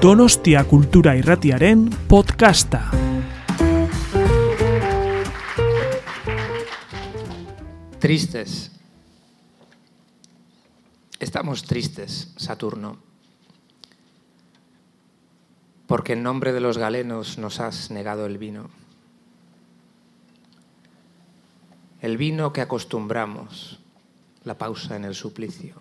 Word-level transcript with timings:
Donostia 0.00 0.64
Kultura 0.64 1.14
Irratiaren 1.14 1.90
podcasta. 2.08 2.90
Tristes. 7.98 8.72
Estamos 11.18 11.64
tristes, 11.64 12.32
Saturno, 12.38 12.96
porque 15.86 16.14
en 16.14 16.22
nombre 16.22 16.54
de 16.54 16.60
los 16.60 16.78
galenos 16.78 17.36
nos 17.36 17.60
has 17.60 17.90
negado 17.90 18.24
el 18.24 18.38
vino. 18.38 18.70
El 22.00 22.16
vino 22.16 22.54
que 22.54 22.62
acostumbramos, 22.62 23.80
la 24.44 24.56
pausa 24.56 24.96
en 24.96 25.04
el 25.04 25.14
suplicio, 25.14 25.74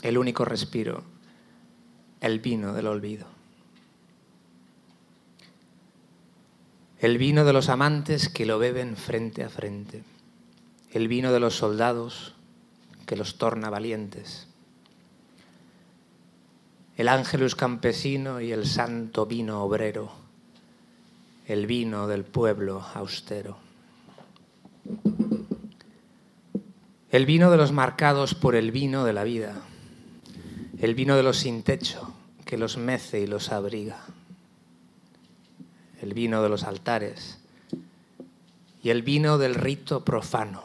el 0.00 0.16
único 0.16 0.46
respiro, 0.46 1.19
el 2.20 2.40
vino 2.40 2.72
del 2.72 2.86
olvido. 2.86 3.26
El 6.98 7.16
vino 7.16 7.44
de 7.44 7.52
los 7.52 7.70
amantes 7.70 8.28
que 8.28 8.44
lo 8.44 8.58
beben 8.58 8.96
frente 8.96 9.42
a 9.42 9.48
frente, 9.48 10.04
el 10.92 11.08
vino 11.08 11.32
de 11.32 11.40
los 11.40 11.56
soldados 11.56 12.34
que 13.06 13.16
los 13.16 13.38
torna 13.38 13.70
valientes, 13.70 14.48
el 16.98 17.08
ángelus 17.08 17.54
campesino 17.54 18.42
y 18.42 18.52
el 18.52 18.66
santo 18.66 19.24
vino 19.24 19.62
obrero, 19.62 20.12
el 21.46 21.66
vino 21.66 22.06
del 22.06 22.24
pueblo 22.24 22.84
austero. 22.94 23.56
El 27.10 27.26
vino 27.26 27.50
de 27.50 27.56
los 27.56 27.72
marcados 27.72 28.34
por 28.34 28.54
el 28.54 28.70
vino 28.70 29.04
de 29.04 29.12
la 29.14 29.24
vida, 29.24 29.62
el 30.80 30.94
vino 30.94 31.14
de 31.14 31.22
los 31.22 31.36
sin 31.36 31.62
techo 31.62 32.14
que 32.46 32.56
los 32.56 32.78
mece 32.78 33.20
y 33.20 33.26
los 33.26 33.52
abriga, 33.52 34.02
el 36.00 36.14
vino 36.14 36.42
de 36.42 36.48
los 36.48 36.64
altares 36.64 37.38
y 38.82 38.88
el 38.88 39.02
vino 39.02 39.36
del 39.36 39.56
rito 39.56 40.06
profano, 40.06 40.64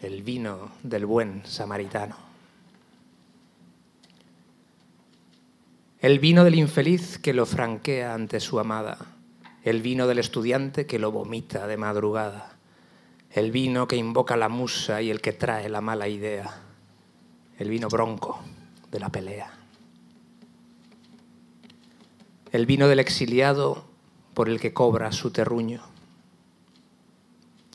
el 0.00 0.22
vino 0.22 0.72
del 0.82 1.04
buen 1.04 1.44
samaritano. 1.44 2.16
El 6.00 6.18
vino 6.18 6.44
del 6.44 6.54
infeliz 6.54 7.18
que 7.18 7.34
lo 7.34 7.44
franquea 7.44 8.14
ante 8.14 8.40
su 8.40 8.58
amada, 8.58 8.98
el 9.64 9.82
vino 9.82 10.06
del 10.06 10.18
estudiante 10.18 10.86
que 10.86 10.98
lo 10.98 11.12
vomita 11.12 11.66
de 11.66 11.76
madrugada. 11.76 12.56
El 13.32 13.50
vino 13.50 13.86
que 13.86 13.96
invoca 13.96 14.36
la 14.36 14.48
musa 14.48 15.02
y 15.02 15.10
el 15.10 15.20
que 15.20 15.32
trae 15.32 15.68
la 15.68 15.82
mala 15.82 16.08
idea, 16.08 16.62
el 17.58 17.68
vino 17.68 17.88
bronco 17.88 18.40
de 18.90 19.00
la 19.00 19.08
pelea. 19.10 19.50
El 22.52 22.66
vino 22.66 22.88
del 22.88 23.00
exiliado 23.00 23.84
por 24.34 24.48
el 24.48 24.60
que 24.60 24.72
cobra 24.72 25.12
su 25.12 25.30
terruño. 25.30 25.82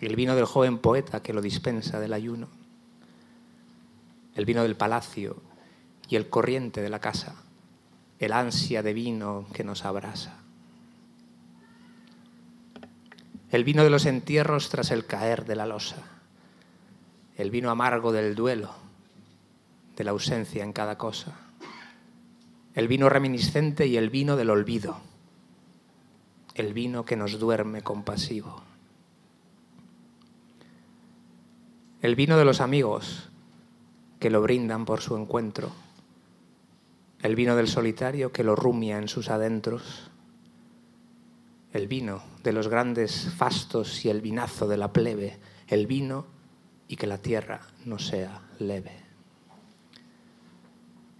El 0.02 0.16
vino 0.16 0.36
del 0.36 0.46
joven 0.46 0.80
poeta 0.80 1.22
que 1.22 1.34
lo 1.34 1.42
dispensa 1.42 2.00
del 2.00 2.14
ayuno. 2.14 2.48
El 4.36 4.46
vino 4.46 4.64
del 4.64 4.76
palacio 4.76 5.42
y 6.10 6.16
el 6.16 6.30
corriente 6.30 6.82
de 6.82 6.90
la 6.90 7.00
casa. 7.00 7.36
El 8.20 8.34
ansia 8.34 8.82
de 8.84 8.94
vino 8.94 9.46
que 9.54 9.64
nos 9.64 9.86
abrasa. 9.86 10.44
el 13.54 13.64
vino 13.64 13.84
de 13.84 13.92
los 13.92 14.08
entierros 14.08 14.70
tras 14.70 14.90
el 14.90 15.06
caer 15.06 15.46
de 15.46 15.56
la 15.56 15.68
losa, 15.68 15.98
el 17.38 17.52
vino 17.52 17.70
amargo 17.70 18.12
del 18.12 18.34
duelo, 18.34 18.74
de 19.96 20.04
la 20.04 20.12
ausencia 20.12 20.64
en 20.64 20.74
cada 20.74 20.98
cosa, 20.98 21.36
el 22.74 22.88
vino 22.88 23.10
reminiscente 23.10 23.88
y 23.88 23.98
el 23.98 24.10
vino 24.10 24.36
del 24.36 24.50
olvido, 24.50 24.98
el 26.56 26.74
vino 26.74 27.06
que 27.06 27.16
nos 27.16 27.40
duerme 27.40 27.82
compasivo, 27.82 28.64
el 32.02 32.16
vino 32.16 32.38
de 32.38 32.46
los 32.46 32.62
amigos 32.62 33.30
que 34.20 34.30
lo 34.30 34.42
brindan 34.42 34.86
por 34.86 35.02
su 35.02 35.16
encuentro, 35.16 35.72
el 37.22 37.36
vino 37.36 37.56
del 37.56 37.68
solitario 37.68 38.32
que 38.32 38.44
lo 38.44 38.56
rumia 38.56 38.98
en 38.98 39.08
sus 39.08 39.30
adentros, 39.30 40.10
el 41.72 41.88
vino 41.88 42.24
de 42.44 42.54
los 42.54 42.68
grandes 42.68 43.34
fastos 43.36 44.06
y 44.06 44.10
el 44.10 44.22
vinazo 44.22 44.68
de 44.68 44.78
la 44.78 44.92
plebe, 44.92 45.40
el 45.68 45.88
vino 45.88 46.26
y 46.88 46.98
que 46.98 47.08
la 47.08 47.18
tierra 47.18 47.62
no 47.86 47.98
sea 47.98 48.42
leve. 48.60 49.03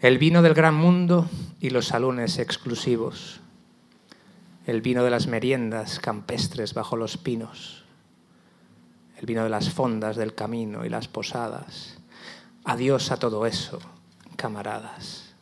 El 0.04 0.18
vino 0.18 0.42
del 0.42 0.54
gran 0.54 0.76
mundo 0.76 1.30
y 1.62 1.70
los 1.70 1.88
salones 1.88 2.38
exclusivos, 2.38 3.40
el 4.66 4.82
vino 4.82 5.02
de 5.02 5.10
las 5.10 5.28
meriendas 5.28 6.00
campestres 6.00 6.74
bajo 6.74 6.98
los 6.98 7.16
pinos, 7.16 7.86
el 9.18 9.26
vino 9.26 9.46
de 9.46 9.50
las 9.50 9.70
fondas 9.70 10.18
del 10.18 10.36
camino 10.36 10.84
y 10.84 10.90
las 10.90 11.08
posadas. 11.08 12.00
Adiós 12.66 13.12
a 13.12 13.18
todo 13.18 13.46
eso, 13.46 13.80
camaradas. 14.36 15.36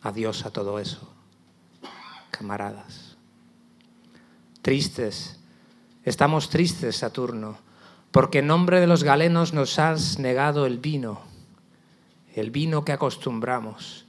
Adiós 0.00 0.46
a 0.46 0.50
todo 0.50 0.78
eso, 0.78 1.12
camaradas. 2.30 3.18
Tristes, 4.62 5.38
estamos 6.02 6.48
tristes, 6.48 6.96
Saturno, 6.96 7.58
porque 8.10 8.38
en 8.38 8.46
nombre 8.46 8.80
de 8.80 8.86
los 8.86 9.04
galenos 9.04 9.52
nos 9.52 9.78
has 9.78 10.18
negado 10.18 10.64
el 10.64 10.78
vino, 10.78 11.35
el 12.36 12.50
vino 12.50 12.84
que 12.84 12.92
acostumbramos, 12.92 14.04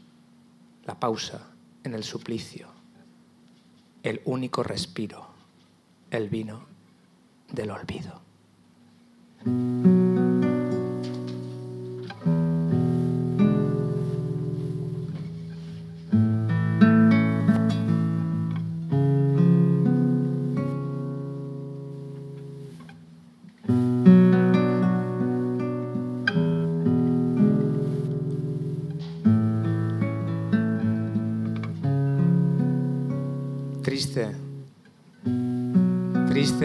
la 0.83 0.99
pausa 0.99 1.47
en 1.85 1.93
el 1.93 2.03
suplicio, 2.03 2.67
el 4.03 4.21
único 4.25 4.63
respiro, 4.63 5.29
el 6.11 6.27
vino 6.27 6.65
del 7.53 7.71
olvido. 7.71 8.21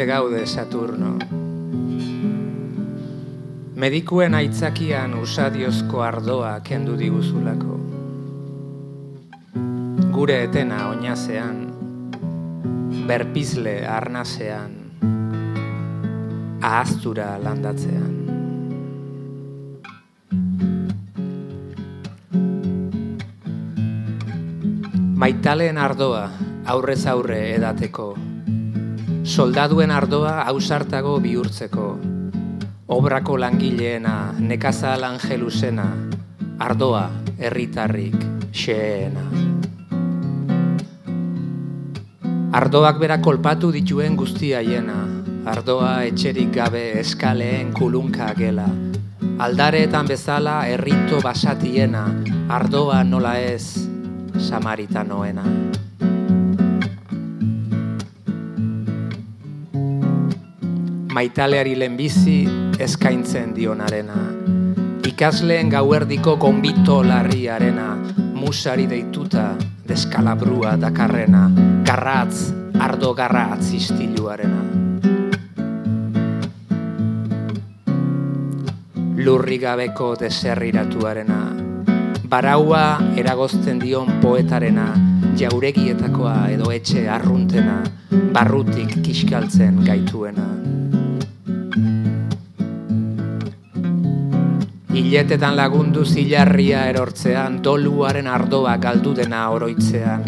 Triste 0.02 0.06
gaude 0.06 0.46
Saturno. 0.46 1.18
Medikuen 3.74 4.34
aitzakian 4.34 5.14
usadiozko 5.14 6.02
ardoa 6.02 6.60
kendu 6.60 6.96
diguzulako. 6.98 7.76
Gure 10.12 10.42
etena 10.44 10.88
oinazean, 10.88 11.60
berpizle 13.06 13.76
arnazean, 13.86 14.74
ahaztura 16.60 17.38
landatzean. 17.38 18.18
Maitaleen 25.14 25.78
ardoa 25.78 26.28
aurrez 26.66 27.06
aurre 27.06 27.42
edateko, 27.54 28.12
soldaduen 29.22 29.90
ardoa 29.90 30.42
ausartago 30.50 31.18
bihurtzeko, 31.22 31.98
obrako 32.88 33.36
langileena, 33.38 34.34
nekazal 34.38 35.04
angelusena, 35.06 35.86
ardoa 36.58 37.04
herritarrik 37.38 38.16
xeena. 38.52 39.22
Ardoak 42.52 42.98
bera 43.00 43.20
kolpatu 43.22 43.70
dituen 43.72 44.16
guztia 44.18 44.60
hiena, 44.60 44.98
ardoa 45.46 46.02
etxerik 46.04 46.50
gabe 46.52 46.82
eskaleen 47.00 47.72
kulunka 47.72 48.28
gela, 48.36 48.66
aldareetan 49.38 50.10
bezala 50.10 50.66
herrito 50.68 51.22
basatiena, 51.22 52.04
ardoa 52.50 53.04
nola 53.04 53.38
ez, 53.38 53.88
samaritanoena. 54.50 55.46
Maitaleari 61.12 61.78
lehenbizi 61.78 62.48
eskaintzen 62.80 63.50
dionarena. 63.56 64.14
Ikasleen 65.08 65.68
gauerdiko 65.68 66.38
konbito 66.40 67.02
larriarena, 67.04 67.98
musari 68.32 68.86
deituta 68.88 69.50
deskalabrua 69.88 70.78
dakarrena, 70.80 71.50
garratz, 71.84 72.54
ardo 72.80 73.12
garratz 73.14 73.74
istiluarena. 73.76 74.62
Lurri 79.20 79.58
gabeko 79.60 80.14
deserriratuarena, 80.16 81.42
baraua 82.24 82.86
eragozten 83.20 83.84
dion 83.84 84.16
poetarena, 84.24 84.88
jauregietakoa 85.36 86.38
edo 86.56 86.72
etxe 86.72 87.04
arruntena, 87.04 87.82
barrutik 88.32 89.02
kiskaltzen 89.04 89.84
gaituena. 89.84 90.48
Iletetan 95.12 95.58
lagundu 95.58 96.06
zilarria 96.08 96.86
erortzean, 96.88 97.58
doluaren 97.60 98.24
ardoa 98.32 98.78
galdu 98.80 99.10
dena 99.12 99.42
oroitzean, 99.52 100.22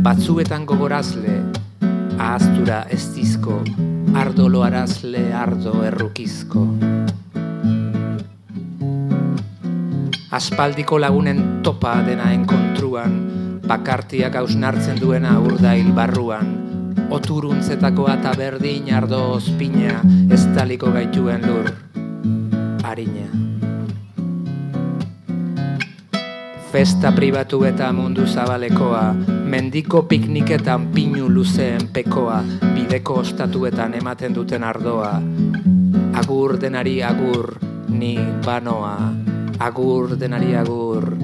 batzuetan 0.00 0.62
gogorazle, 0.64 1.34
ahaztura 2.16 2.78
ez 2.88 3.02
dizko, 3.12 3.58
ardolo 4.16 4.62
arazle 4.64 5.26
ardo 5.36 5.82
errukizko. 5.84 6.62
Aspaldiko 10.38 10.96
lagunen 11.04 11.42
topa 11.60 11.98
dena 12.06 12.30
enkontruan, 12.32 13.18
bakartiak 13.68 14.40
hausnartzen 14.40 15.02
duena 15.02 15.34
urdail 15.36 15.92
barruan, 15.92 16.48
oturuntzetakoa 17.12 18.16
eta 18.22 18.32
berdin 18.40 18.88
ardo 18.88 19.20
ospina, 19.34 20.00
ez 20.32 20.46
taliko 20.56 20.96
gaituen 20.96 21.44
lur, 21.44 21.70
harina. 22.88 23.47
Festa 26.78 27.10
pribatu 27.10 27.64
eta 27.66 27.88
mundu 27.90 28.22
zabalekoa, 28.22 29.10
mendiko 29.50 30.04
pikniketan 30.06 30.84
pinu 30.94 31.26
luzeen 31.26 31.88
pekoa, 31.90 32.36
bideko 32.76 33.16
ostatuetan 33.18 33.96
ematen 33.98 34.36
duten 34.36 34.62
ardoa. 34.62 35.16
Agur 36.14 36.54
denari 36.62 37.00
agur, 37.02 37.58
ni 37.90 38.14
banoa. 38.46 39.10
Agur 39.58 40.14
denari 40.20 40.54
agur, 40.54 41.16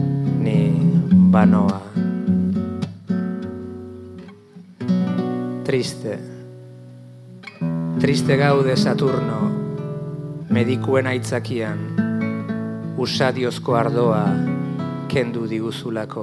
ni 0.42 0.74
banoa. 1.30 1.78
Triste. 5.62 6.18
Triste 8.02 8.40
gaude 8.42 8.74
Saturno, 8.74 9.38
medikuen 10.50 11.06
aitzakian, 11.06 11.86
usadiozko 12.98 13.78
ardoa, 13.78 14.26
kendu 15.14 15.44
diguzulako 15.46 16.22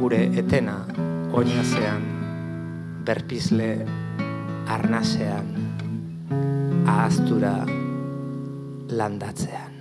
gure 0.00 0.20
etena 0.40 0.78
oinazean 1.36 2.06
berpizle 3.04 3.68
arnasean 4.72 5.50
ahaztura 6.88 7.52
landatzean 8.96 9.76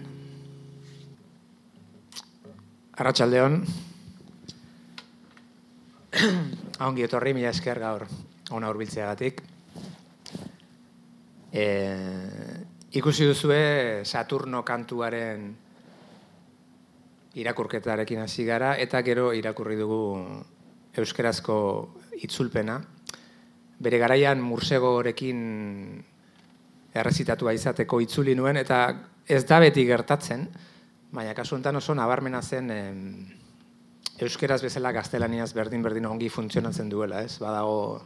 Arratxaldeon 2.99 3.57
Ongi 6.91 7.07
etorri 7.07 7.31
mila 7.31 7.55
esker 7.55 7.79
gaur 7.79 8.09
ona 8.51 8.67
hurbiltzeagatik. 8.67 9.39
E, 11.47 11.65
ikusi 12.91 13.31
duzue 13.31 14.03
Saturno 14.03 14.65
kantuaren 14.67 15.62
irakurketarekin 17.33 18.21
hasi 18.21 18.45
gara 18.45 18.75
eta 18.77 19.01
gero 19.01 19.31
irakurri 19.33 19.75
dugu 19.79 20.01
euskerazko 20.93 21.57
itzulpena. 22.21 22.77
Bere 23.83 23.97
garaian 23.97 24.41
mursegorekin 24.41 25.39
errezitatua 26.93 27.53
izateko 27.57 27.99
itzuli 28.03 28.35
nuen 28.37 28.59
eta 28.61 28.85
ez 29.25 29.43
da 29.49 29.59
beti 29.63 29.85
gertatzen, 29.87 30.45
baina 31.13 31.33
kasu 31.33 31.55
honetan 31.55 31.79
oso 31.79 31.95
nabarmena 31.97 32.41
zen 32.41 32.69
em, 32.71 32.99
euskeraz 34.21 34.61
bezala 34.61 34.91
gaztelaniaz 34.93 35.53
berdin 35.57 35.81
berdin 35.81 36.05
ongi 36.05 36.29
funtzionatzen 36.29 36.89
duela, 36.89 37.23
ez? 37.23 37.39
Badago 37.41 38.03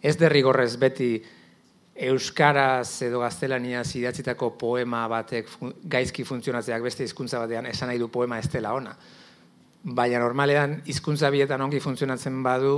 ez 0.00 0.16
derrigorrez 0.16 0.76
beti 0.80 1.18
euskaraz 1.98 3.02
edo 3.02 3.20
gaztelaniaz 3.24 3.88
idatzitako 3.98 4.52
poema 4.58 5.02
batek 5.10 5.50
gaizki 5.90 6.24
funtzionatzeak 6.24 6.84
beste 6.84 7.04
hizkuntza 7.04 7.40
batean 7.42 7.66
esan 7.66 7.90
nahi 7.90 7.98
du 7.98 8.08
poema 8.08 8.38
ez 8.38 8.46
dela 8.52 8.72
ona. 8.76 8.94
Baina 9.82 10.20
normalean 10.22 10.82
hizkuntza 10.86 11.30
bietan 11.34 11.60
ongi 11.64 11.80
funtzionatzen 11.82 12.42
badu 12.42 12.74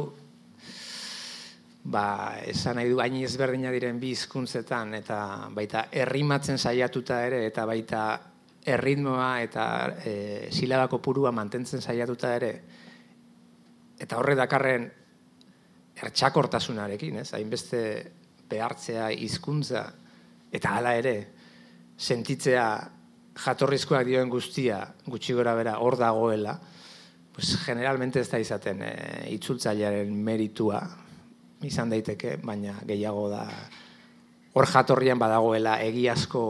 ba, 1.84 2.36
esan 2.48 2.80
nahi 2.80 2.88
du 2.88 2.96
baini 2.96 3.24
ezberdina 3.24 3.72
diren 3.72 4.00
bi 4.00 4.14
hizkuntzetan 4.14 4.94
eta 5.00 5.20
baita 5.52 5.86
errimatzen 5.92 6.58
saiatuta 6.58 7.20
ere 7.26 7.44
eta 7.46 7.66
baita 7.68 8.04
erritmoa 8.72 9.40
eta 9.42 9.66
e, 10.04 10.14
silabako 10.52 11.00
purua 11.00 11.32
mantentzen 11.32 11.80
saiatuta 11.80 12.34
ere 12.36 12.50
eta 14.00 14.16
horre 14.16 14.34
dakarren 14.36 14.88
ertxakortasunarekin, 16.00 17.20
ez? 17.20 17.32
Hainbeste 17.36 17.80
behartzea 18.50 19.10
hizkuntza 19.14 19.84
eta 20.52 20.76
hala 20.76 20.94
ere 20.98 21.14
sentitzea 22.00 22.64
jatorrizkoak 23.44 24.06
dioen 24.08 24.30
guztia 24.32 24.80
gutxi 25.06 25.36
gora 25.36 25.54
bera 25.54 25.78
hor 25.78 25.96
dagoela, 26.00 26.58
pues 27.32 27.54
generalmente 27.64 28.20
ez 28.20 28.28
da 28.28 28.40
izaten 28.42 28.82
e, 28.82 28.94
itzultzailearen 29.36 30.10
meritua 30.12 30.80
izan 31.64 31.92
daiteke, 31.92 32.38
baina 32.42 32.78
gehiago 32.88 33.28
da 33.30 33.44
hor 34.56 34.66
jatorrian 34.66 35.20
badagoela 35.20 35.78
egiazko 35.84 36.42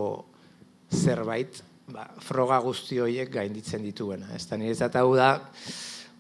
zerbait, 0.91 1.61
ba, 1.93 2.07
froga 2.25 2.59
guzti 2.65 2.99
horiek 3.03 3.31
gainditzen 3.35 3.85
dituena. 3.85 4.31
Ez 4.35 4.47
da 4.49 4.57
nire 4.59 4.89
hau 5.03 5.15
da, 5.17 5.33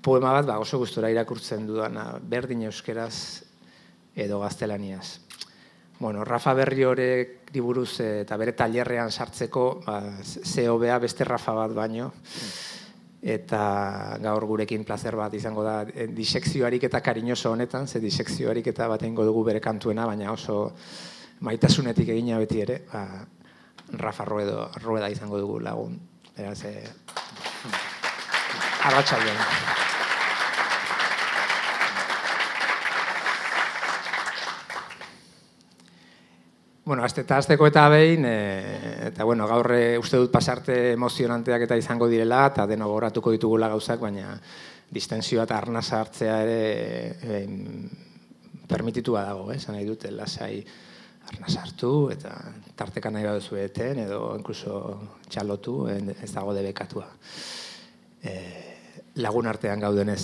poema 0.02 0.34
bat 0.36 0.46
ba, 0.46 0.58
oso 0.60 0.78
gustora 0.78 1.10
irakurtzen 1.10 1.66
dudana, 1.66 2.18
berdin 2.20 2.66
euskeraz 2.68 3.42
edo 4.14 4.40
gaztelaniaz. 4.42 5.20
Bueno, 6.00 6.24
Rafa 6.24 6.54
Berri 6.54 6.84
horek 6.88 7.50
diburuz 7.52 8.00
eh, 8.00 8.22
eta 8.22 8.38
bere 8.40 8.54
tailerrean 8.56 9.10
sartzeko, 9.12 9.64
ba, 9.84 9.98
bea 10.80 10.98
beste 10.98 11.26
Rafa 11.28 11.52
bat 11.52 11.74
baino, 11.76 12.06
eta 13.20 14.16
gaur 14.22 14.46
gurekin 14.48 14.86
placer 14.88 15.14
bat 15.14 15.34
izango 15.36 15.62
da 15.62 15.82
e, 15.84 16.06
disekzioarik 16.06 16.88
eta 16.88 17.02
kariñoso 17.04 17.52
honetan, 17.52 17.86
ze 17.86 18.00
disekzioarik 18.00 18.72
eta 18.72 18.88
bat 18.88 19.02
dugu 19.02 19.44
bere 19.44 19.60
kantuena, 19.60 20.06
baina 20.06 20.32
oso 20.32 20.72
maitasunetik 21.40 22.08
egina 22.08 22.38
beti 22.38 22.60
ere, 22.62 22.80
ba, 22.90 23.04
Rafa 23.92 24.24
Ruedo, 24.24 24.70
Rueda 24.80 25.10
izango 25.10 25.38
dugu 25.38 25.60
lagun. 25.60 26.00
Beraz, 26.34 26.64
e, 26.64 26.80
arratxaldean. 28.88 29.89
Bueno, 36.84 37.04
azte 37.04 37.20
eta 37.20 37.36
azteko 37.36 37.66
eta 37.68 37.84
behin, 37.92 38.24
e, 38.24 39.08
eta 39.10 39.24
bueno, 39.24 39.46
gaur 39.46 39.68
eh, 39.76 39.98
uste 40.00 40.16
dut 40.16 40.32
pasarte 40.32 40.94
emozionanteak 40.94 41.66
eta 41.66 41.76
izango 41.76 42.08
direla, 42.08 42.46
eta 42.48 42.64
deno 42.66 42.88
goratuko 42.88 43.34
ditugula 43.34 43.68
gauzak, 43.68 44.00
baina 44.00 44.32
distensioa 44.90 45.44
eta 45.44 45.58
arna 45.58 45.82
hartzea 45.84 46.38
ere 46.42 46.60
e, 47.20 47.42
permititua 48.70 49.26
dago, 49.28 49.50
eh? 49.52 49.58
nahi 49.68 49.84
dute, 49.84 50.10
lasai 50.10 50.64
arna 51.30 51.48
sartu, 51.52 52.10
eta 52.10 52.32
tarteka 52.74 53.10
nahi 53.10 53.28
baduzu 53.28 53.60
eten, 53.60 54.00
edo 54.06 54.34
inkluso 54.38 54.80
txalotu, 55.28 55.76
ez 55.90 56.32
dago 56.32 56.54
debekatua. 56.56 57.06
E, 58.24 58.34
lagun 59.20 59.46
artean 59.46 59.84
gaudenez. 59.84 60.22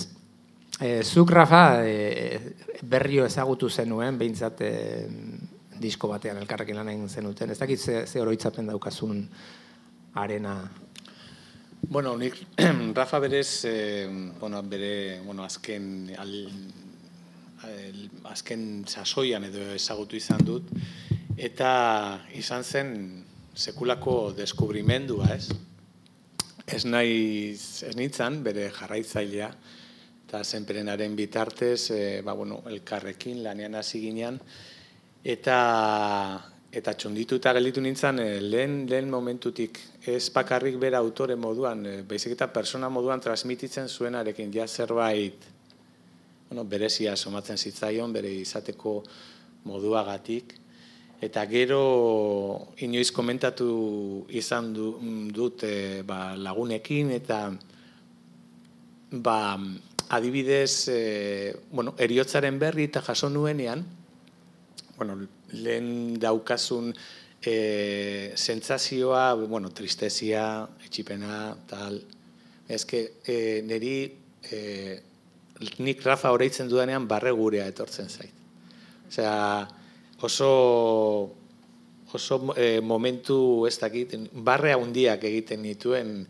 E, 0.81 1.03
zuk, 1.03 1.31
Rafa, 1.31 1.81
e, 1.85 2.55
berrio 2.81 3.25
ezagutu 3.25 3.69
zenuen, 3.69 4.17
behintzat, 4.17 4.61
e, 4.61 4.73
disko 5.79 6.09
batean 6.11 6.37
elkarrekin 6.41 6.75
lan 6.75 6.89
egin 6.89 7.09
zenuten. 7.09 7.51
Ez 7.51 7.59
dakit 7.59 7.79
ze, 7.79 8.05
ze 8.07 8.21
oroitzapen 8.21 8.67
daukazun 8.67 9.23
arena? 10.13 10.57
Bueno, 11.89 12.17
nik 12.17 12.35
Rafa 12.97 13.19
berez, 13.19 13.65
eh, 13.65 14.07
bueno, 14.39 14.63
bere, 14.63 15.21
bueno, 15.21 15.43
azken, 15.43 16.11
al, 16.17 16.33
al, 17.63 18.09
azken 18.33 18.83
sasoian 18.87 19.45
edo 19.47 19.61
ezagutu 19.75 20.17
izan 20.17 20.43
dut, 20.43 20.73
eta 21.37 21.71
izan 22.35 22.63
zen 22.63 22.93
sekulako 23.55 24.33
deskubrimendua, 24.37 25.29
ez? 25.35 25.51
Ez 26.67 26.83
nahi, 26.85 27.53
ez 27.53 27.95
nintzen, 27.95 28.41
bere 28.43 28.67
jarraitzailea, 28.75 29.51
eta 30.27 30.43
zenperenaren 30.43 31.15
bitartez, 31.15 31.91
e, 31.95 32.01
ba, 32.25 32.35
bueno, 32.35 32.59
elkarrekin, 32.67 33.45
lanean 33.45 33.77
hasi 33.79 34.01
ginean, 34.03 34.41
eta 35.27 35.57
eta 36.77 36.93
txundituta 36.93 37.53
gelditu 37.55 37.81
nintzen 37.81 38.19
eh, 38.21 38.39
lehen, 38.43 38.83
lehen 38.89 39.09
momentutik. 39.09 39.79
Ez 40.07 40.29
bakarrik 40.33 40.77
bera 40.79 40.99
autore 41.01 41.35
moduan, 41.39 41.85
e, 41.85 41.95
baizik 42.07 42.35
eta 42.35 42.47
persona 42.53 42.89
moduan 42.89 43.23
transmititzen 43.23 43.89
zuenarekin 43.89 44.51
ja 44.53 44.67
zerbait 44.67 45.47
bueno, 46.49 46.63
berezia 46.63 47.15
somatzen 47.15 47.57
zitzaion, 47.57 48.13
bere 48.13 48.31
izateko 48.43 49.01
moduagatik, 49.67 50.55
Eta 51.17 51.47
gero 51.49 52.73
inoiz 52.85 53.09
komentatu 53.09 54.27
izan 54.29 54.69
du, 54.75 54.91
dut 55.33 55.63
e, 55.65 56.03
ba, 56.05 56.35
lagunekin 56.37 57.09
eta 57.15 57.39
ba, 59.25 59.37
adibidez 60.13 60.85
e, 60.93 60.99
bueno, 61.71 61.95
eriotzaren 61.97 62.59
berri 62.61 62.85
eta 62.91 63.01
jaso 63.01 63.31
nuenean 63.33 63.81
bueno, 64.97 65.17
lehen 65.53 66.19
daukasun 66.19 66.91
e, 67.41 68.33
sentsazioa, 68.35 69.33
bueno, 69.35 69.69
tristezia, 69.69 70.67
etxipena, 70.85 71.55
tal. 71.69 72.01
Ez 72.67 72.83
que 72.85 73.03
e, 73.23 73.61
niri 73.63 73.97
e, 74.51 74.59
nik 75.79 76.03
Rafa 76.03 76.33
horreitzen 76.33 76.67
dudanean 76.69 77.07
barre 77.07 77.31
gurea 77.31 77.67
etortzen 77.69 78.09
zait. 78.09 78.33
Osea, 79.07 79.67
oso 80.21 80.51
oso 82.11 82.53
e, 82.55 82.79
momentu 82.81 83.67
ez 83.67 83.77
dakit, 83.79 84.15
barre 84.31 84.73
handiak 84.73 85.23
egiten 85.27 85.63
dituen 85.65 86.21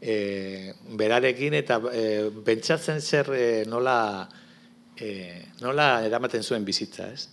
e, 0.00 0.74
berarekin 0.98 1.54
eta 1.54 1.78
e, 1.92 2.04
pentsatzen 2.44 3.00
zer 3.00 3.30
e, 3.36 3.46
nola 3.70 4.26
e, 4.98 5.10
nola 5.60 6.02
eramaten 6.06 6.42
zuen 6.42 6.66
bizitza, 6.66 7.08
ez? 7.12 7.28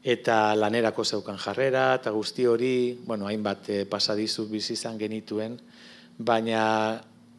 Eta 0.00 0.54
lanerako 0.56 1.04
zeukan 1.04 1.36
jarrera 1.36 1.94
eta 1.98 2.10
guzti 2.10 2.46
hori, 2.48 2.96
bueno, 3.04 3.26
hainbat 3.28 3.68
e, 3.68 3.84
pasadizu 3.84 4.46
bizi 4.48 4.72
izan 4.72 4.96
genituen, 4.96 5.58
baina 6.16 6.62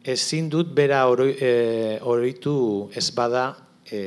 ezin 0.04 0.48
dut 0.50 0.70
bera 0.74 1.08
oroitu 1.10 2.54
ez 2.94 3.08
bada 3.14 3.48
e, 3.90 3.98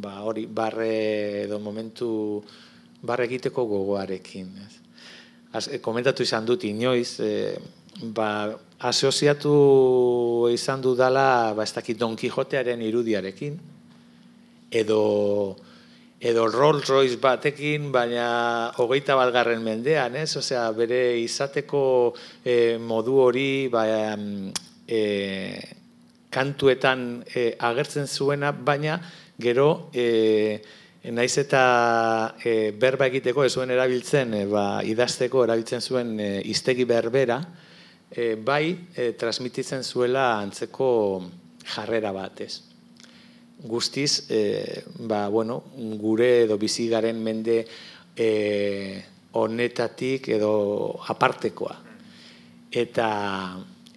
ba, 0.00 0.22
hori 0.24 0.46
barre 0.46 1.44
edo 1.44 1.58
momentu 1.60 2.08
barre 3.02 3.28
egiteko 3.28 3.64
gogoarekin. 3.68 4.48
Ez. 4.64 4.74
Az, 5.52 5.68
e, 5.68 5.80
komentatu 5.84 6.24
izan 6.24 6.48
dut 6.48 6.64
inoiz, 6.64 7.20
e, 7.20 7.56
ba, 8.16 8.56
asoziatu 8.78 10.48
izan 10.52 10.80
dudala 10.80 11.52
ba, 11.52 11.68
ez 11.68 11.72
dakit 11.76 11.98
Don 12.00 12.16
Quixotearen 12.16 12.80
irudiarekin, 12.80 13.60
edo 14.70 15.56
edo 16.20 16.48
Rolls 16.48 16.88
Royce 16.88 17.16
batekin, 17.22 17.92
baina 17.92 18.72
hogeita 18.76 19.14
balgarren 19.14 19.62
mendean, 19.62 20.16
ez? 20.18 20.34
Osea, 20.36 20.66
bere 20.74 21.18
izateko 21.22 21.82
e, 22.44 22.76
modu 22.82 23.20
hori, 23.22 23.68
ba, 23.70 23.84
e, 24.88 25.02
kantuetan 26.34 27.22
e, 27.30 27.52
agertzen 27.58 28.10
zuena, 28.10 28.50
baina 28.52 28.98
gero 29.38 29.90
e, 29.94 30.58
naiz 31.14 31.38
eta 31.38 32.34
e, 32.42 32.72
berba 32.74 33.06
egiteko 33.06 33.46
ez 33.46 33.52
zuen 33.54 33.70
erabiltzen, 33.70 34.34
e, 34.34 34.44
ba, 34.50 34.66
idazteko 34.82 35.46
erabiltzen 35.46 35.80
zuen 35.80 36.16
e, 36.18 36.30
iztegi 36.50 36.84
berbera, 36.88 37.38
e, 38.10 38.34
bai 38.34 38.74
e, 38.96 39.12
transmititzen 39.14 39.86
zuela 39.86 40.32
antzeko 40.40 40.90
jarrera 41.76 42.10
bat, 42.16 42.42
ez? 42.42 42.67
Guztiz, 43.58 44.26
e, 44.30 44.84
ba, 44.98 45.28
bueno, 45.28 45.64
gure 45.98 46.44
edo 46.44 46.58
bizigaren 46.58 47.18
mende 47.22 47.64
e, 48.14 49.02
honetatik 49.32 50.28
edo 50.28 51.00
apartekoa. 51.10 51.74
Eta, 52.70 53.08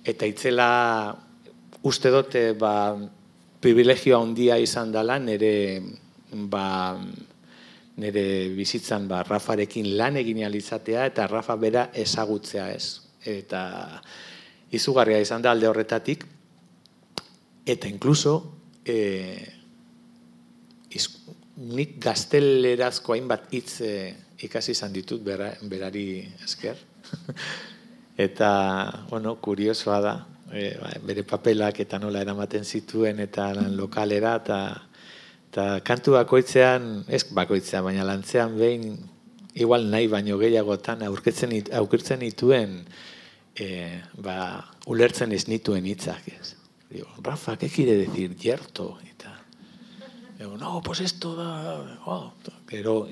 eta 0.03 0.25
itzela 0.25 0.69
uste 1.83 2.11
dute 2.13 2.53
ba, 2.57 2.95
privilegioa 3.61 4.21
handia 4.21 4.57
izan 4.57 4.91
dela 4.93 5.19
nire 5.19 5.81
ba, 6.49 6.97
nire 7.97 8.25
bizitzan 8.55 9.07
ba, 9.07 9.21
Rafarekin 9.27 9.93
lan 9.97 10.17
egin 10.21 10.43
alizatea 10.45 11.05
eta 11.11 11.27
Rafa 11.27 11.55
bera 11.55 11.89
ezagutzea 11.93 12.71
ez. 12.73 13.01
Eta 13.25 13.61
izugarria 14.73 15.19
izan 15.21 15.41
da 15.41 15.51
alde 15.51 15.69
horretatik 15.69 16.25
eta 17.65 17.87
inkluso 17.87 18.60
e, 18.85 18.97
iz, 20.91 21.07
nik 21.57 21.97
gaztelerazko 22.01 23.15
hainbat 23.15 23.51
hitz 23.53 23.81
e, 23.85 23.93
ikasi 24.45 24.73
izan 24.75 24.93
ditut 24.93 25.21
bera, 25.23 25.51
berari 25.69 26.23
esker. 26.43 26.79
eta, 28.27 28.51
bueno, 29.09 29.35
kuriosoa 29.41 29.99
da, 30.01 30.15
e, 30.53 30.71
bere 31.05 31.23
papelak 31.27 31.81
eta 31.83 31.99
nola 31.99 32.21
eramaten 32.23 32.65
zituen 32.65 33.19
eta 33.23 33.51
lan 33.57 33.75
lokalera 33.77 34.35
eta 34.41 34.61
eta 35.51 35.65
kantu 35.83 36.13
bakoitzean, 36.15 37.03
ez 37.11 37.25
bakoitzean, 37.35 37.83
baina 37.83 38.05
lantzean 38.07 38.53
behin 38.55 38.93
igual 39.59 39.89
nahi 39.91 40.07
baino 40.07 40.37
gehiagotan 40.39 41.03
aurketzen 41.03 41.51
aurkitzen 41.75 42.23
dituen 42.23 42.77
e, 43.59 43.99
ba, 44.23 44.37
ulertzen 44.87 45.35
ez 45.35 45.43
nituen 45.51 45.85
hitzak, 45.91 46.29
ez. 46.31 46.55
Digo, 46.91 47.07
Rafa, 47.21 47.57
¿qué 47.57 47.69
quiere 47.69 47.95
decir 47.95 48.35
yerto? 48.35 48.99
Eta, 49.09 49.41
digo, 50.37 50.57
no, 50.57 50.81
pues 50.83 50.99
esto 50.99 51.35
da... 51.35 51.99
Oh, 52.05 52.33
pero, 52.65 53.07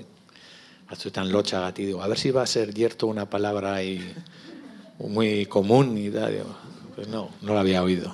batzuetan 0.90 1.32
lotxagati, 1.32 1.86
digo, 1.86 2.04
a 2.04 2.08
ver 2.08 2.20
si 2.20 2.32
va 2.32 2.42
a 2.42 2.48
ser 2.48 2.74
yerto 2.74 3.08
una 3.08 3.30
palabra 3.30 3.76
ahí 3.76 4.14
muy 5.00 5.46
común, 5.46 5.98
y 5.98 6.10
da, 6.10 6.30
digo, 6.30 6.54
pues 6.96 7.08
no, 7.08 7.30
no 7.42 7.54
lo 7.54 7.60
había 7.60 7.82
oído. 7.82 8.14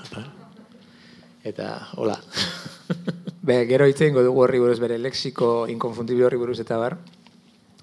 Eta, 1.43 1.89
hola. 1.95 2.21
Be, 3.41 3.65
gero 3.65 3.85
hitz 3.85 4.01
eingo 4.01 4.23
dugu 4.25 4.41
horri 4.41 4.57
buruz 4.57 4.79
bere 4.81 4.97
lexiko 4.97 5.67
inkonfundible 5.69 6.25
horri 6.25 6.37
buruz 6.37 6.59
eta 6.61 6.77
bar. 6.81 6.97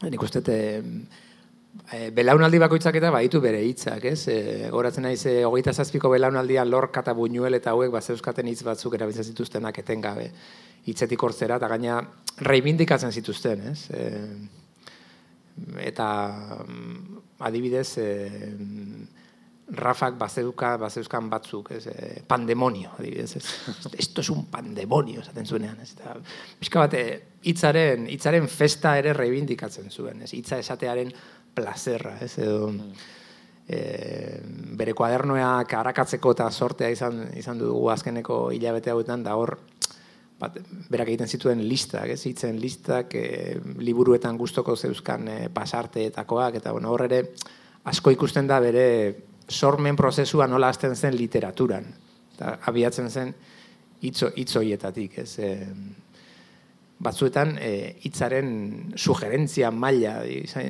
Nik 0.02 0.22
uste 0.22 0.42
e, 1.92 2.10
belaunaldi 2.14 2.60
bakoitzak 2.62 2.96
eta 3.00 3.10
baitu 3.14 3.40
bere 3.40 3.62
hitzak, 3.64 4.04
ez? 4.12 4.26
E, 4.28 4.68
goratzen 4.72 5.06
naiz 5.08 5.24
e, 5.26 5.42
hogeita 5.48 5.72
zazpiko 5.72 6.10
belaunaldia 6.12 6.64
lorka 6.68 7.04
eta 7.04 7.14
buñuel 7.16 7.58
eta 7.58 7.72
hauek 7.72 7.92
bat 7.94 8.04
zeuzkaten 8.04 8.48
hitz 8.48 8.62
batzuk 8.66 8.94
erabiltzen 8.98 9.30
zituztenak 9.32 9.78
etengabe 9.84 10.30
hitzetik 10.86 11.22
hortzera, 11.22 11.60
eta 11.60 11.70
gaina 11.70 12.00
reibindikatzen 12.42 13.12
zituzten, 13.14 13.66
ez? 13.70 13.86
E, 13.94 14.02
eta 15.88 16.06
mm, 16.66 17.18
adibidez, 17.48 17.90
e, 18.02 18.08
Rafak 19.72 20.18
bazeuka, 20.20 20.74
bazeuzkan 20.76 21.30
batzuk, 21.32 21.70
ez, 21.72 21.86
eh, 21.86 22.22
pandemonio, 22.28 22.90
adibidez, 22.98 23.36
ez. 23.38 23.44
Esto 24.04 24.20
es 24.20 24.28
un 24.28 24.44
pandemonio, 24.50 25.22
esaten 25.22 25.46
zuenean, 25.46 25.78
ez. 25.80 25.94
Eta, 25.94 26.16
pixka 26.58 26.82
bate, 26.82 27.02
hitzaren, 27.48 28.04
hitzaren 28.12 28.48
festa 28.52 28.98
ere 29.00 29.14
reivindikatzen 29.16 29.88
zuen, 29.88 30.20
ez. 30.26 30.32
Hitza 30.36 30.58
esatearen 30.60 31.14
plazerra, 31.54 32.16
ez, 32.24 32.36
edo, 32.38 32.70
e, 33.68 33.80
bere 34.78 34.94
kuadernoa 34.96 35.64
karakatzeko 35.68 36.32
eta 36.36 36.50
sortea 36.50 36.90
izan, 36.92 37.24
izan 37.38 37.60
dugu 37.60 37.88
azkeneko 37.92 38.44
hilabete 38.54 38.92
hauetan, 38.92 39.24
da 39.26 39.36
hor, 39.38 39.58
bat, 40.40 40.58
berak 40.90 41.12
egiten 41.12 41.30
zituen 41.30 41.62
listak, 41.68 42.14
ez, 42.14 42.20
hitzen 42.26 42.60
listak, 42.60 43.14
e, 43.14 43.58
liburuetan 43.78 44.38
gustoko 44.40 44.76
zeuzkan 44.76 45.28
e, 45.28 45.36
pasarteetakoak, 45.54 46.60
eta 46.62 46.72
bueno, 46.72 46.90
hor 46.94 47.06
ere, 47.08 47.24
asko 47.88 48.14
ikusten 48.14 48.48
da 48.50 48.60
bere 48.62 48.86
sormen 49.48 49.96
prozesua 49.98 50.46
nola 50.46 50.70
hasten 50.72 50.94
zen 50.96 51.16
literaturan. 51.16 51.86
Eta 52.34 52.56
abiatzen 52.70 53.10
zen 53.10 53.34
hitzo 54.02 54.30
hitzoietatik, 54.36 55.18
ez? 55.22 55.38
E, 55.38 55.50
batzuetan 57.02 57.56
e, 57.58 57.72
hitzaren 58.06 58.48
sugerentzia 58.96 59.70
maila, 59.74 60.20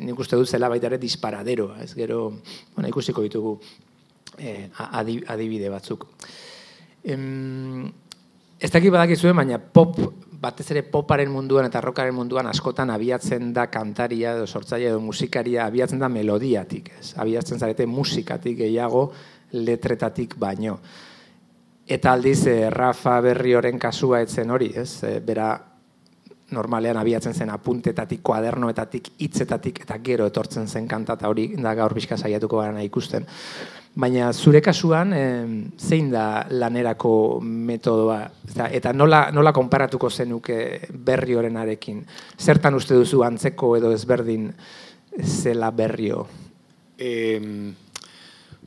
nik 0.01 0.19
uste 0.25 0.39
dut 0.41 0.49
zela 0.49 0.71
baita 0.73 0.89
ere 0.89 0.99
disparadero, 1.03 1.73
ez 1.83 1.93
gero, 1.95 2.25
bueno, 2.75 2.89
ikusiko 2.89 3.25
ditugu 3.25 3.59
e, 4.39 4.71
adibide 4.79 5.71
batzuk. 5.73 6.07
Em, 7.05 7.91
ez 8.59 8.71
dakit 8.71 8.93
badakizuen, 8.95 9.37
baina 9.37 9.59
pop 9.61 9.99
batez 10.43 10.67
ere 10.75 10.83
poparen 10.91 11.31
munduan 11.31 11.69
eta 11.69 11.81
rockaren 11.85 12.15
munduan 12.17 12.49
askotan 12.51 12.91
abiatzen 12.91 13.53
da 13.55 13.69
kantaria 13.71 14.35
edo 14.35 14.47
sortzaile 14.47 14.89
edo 14.91 15.01
musikaria 15.01 15.69
abiatzen 15.69 16.03
da 16.03 16.09
melodiatik, 16.11 16.91
ez? 16.99 17.13
Abiatzen 17.23 17.63
zarete 17.63 17.87
musikatik 17.87 18.59
gehiago 18.65 19.05
letretatik 19.53 20.35
baino. 20.39 20.79
Eta 21.87 22.15
aldiz 22.17 22.41
eh, 22.51 22.71
Rafa 22.71 23.21
Berrioren 23.23 23.79
kasua 23.79 24.23
etzen 24.25 24.51
hori, 24.51 24.73
ez? 24.83 25.03
E, 25.07 25.19
bera 25.23 25.53
normalean 26.53 26.97
abiatzen 27.01 27.35
zen 27.35 27.51
apuntetatik, 27.51 28.23
kuadernoetatik, 28.23 29.13
hitzetatik 29.19 29.83
eta 29.85 29.99
gero 30.05 30.27
etortzen 30.31 30.69
zen 30.69 30.89
kantata 30.89 31.29
hori 31.29 31.53
da 31.57 31.75
gaur 31.75 31.95
bizka 31.95 32.17
saiatuko 32.17 32.61
gara 32.63 32.83
ikusten. 32.83 33.27
Baina 33.93 34.31
zure 34.33 34.63
kasuan, 34.65 35.13
zein 35.77 36.09
da 36.11 36.47
lanerako 36.49 37.41
metodoa? 37.45 38.23
Eta, 38.49 38.71
eta 38.73 38.93
nola, 38.97 39.27
nola 39.37 39.53
konparatuko 39.53 40.09
zenuke 40.09 40.89
berri 40.93 41.37
arekin? 41.37 42.01
Zertan 42.41 42.75
uste 42.75 42.95
duzu 42.95 43.23
antzeko 43.23 43.77
edo 43.77 43.93
ezberdin 43.93 44.51
zela 45.21 45.71
berrio? 45.71 46.27
E, 46.99 47.41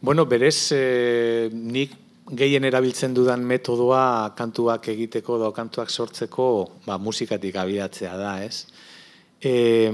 bueno, 0.01 0.25
berez, 0.25 0.71
e, 0.71 1.49
nik 1.51 2.04
gehien 2.33 2.65
erabiltzen 2.65 3.13
dudan 3.13 3.43
metodoa 3.45 4.33
kantuak 4.37 4.87
egiteko 4.89 5.37
edo 5.37 5.51
kantuak 5.53 5.89
sortzeko 5.89 6.47
ba, 6.85 6.97
musikatik 6.97 7.55
abiatzea 7.61 8.15
da, 8.17 8.31
ez? 8.43 8.65
E, 9.45 9.91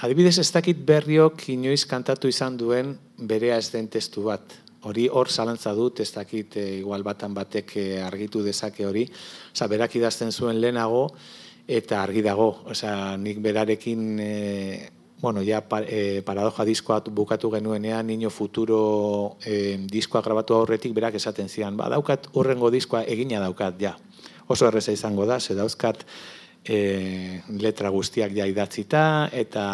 adibidez 0.00 0.38
ez 0.40 0.48
dakit 0.54 0.78
berriok 0.88 1.48
inoiz 1.52 1.84
kantatu 1.88 2.30
izan 2.32 2.56
duen 2.56 2.94
berea 3.18 3.58
ez 3.60 3.68
den 3.74 3.90
testu 3.92 4.24
bat. 4.30 4.62
Hori 4.86 5.08
hor 5.10 5.28
zalantza 5.28 5.74
dut, 5.74 6.00
ez 6.00 6.12
dakit 6.14 6.56
e, 6.56 6.66
igual 6.78 7.02
batan 7.04 7.34
batek 7.34 7.76
e, 7.76 7.86
argitu 8.00 8.44
dezake 8.46 8.86
hori. 8.86 9.04
Osa, 9.52 9.68
berak 9.68 9.98
idazten 9.98 10.32
zuen 10.32 10.60
lehenago 10.62 11.10
eta 11.66 12.00
argi 12.02 12.22
dago. 12.22 12.52
Osa, 12.70 13.16
nik 13.20 13.42
berarekin 13.42 14.20
e, 14.22 14.32
bueno, 15.26 15.42
ja 15.42 15.58
e, 15.88 16.22
paradoja 16.22 16.62
diskoa 16.64 17.00
bukatu 17.10 17.50
genuenean, 17.50 18.06
Niño 18.06 18.30
Futuro 18.30 19.38
e, 19.42 19.74
diskoa 19.90 20.22
grabatu 20.22 20.54
aurretik 20.54 20.94
berak 20.94 21.16
esaten 21.18 21.48
zian, 21.48 21.74
ba, 21.74 21.88
daukat 21.90 22.28
urrengo 22.38 22.70
diskoa 22.70 23.02
egina 23.02 23.40
daukat, 23.42 23.74
ja. 23.82 23.96
Oso 24.46 24.68
erreza 24.68 24.94
izango 24.94 25.26
da, 25.26 25.40
ze 25.40 25.56
dauzkat 25.58 26.04
e, 26.62 27.42
letra 27.58 27.90
guztiak 27.90 28.36
ja 28.38 28.46
idatzita, 28.46 29.02
eta, 29.34 29.66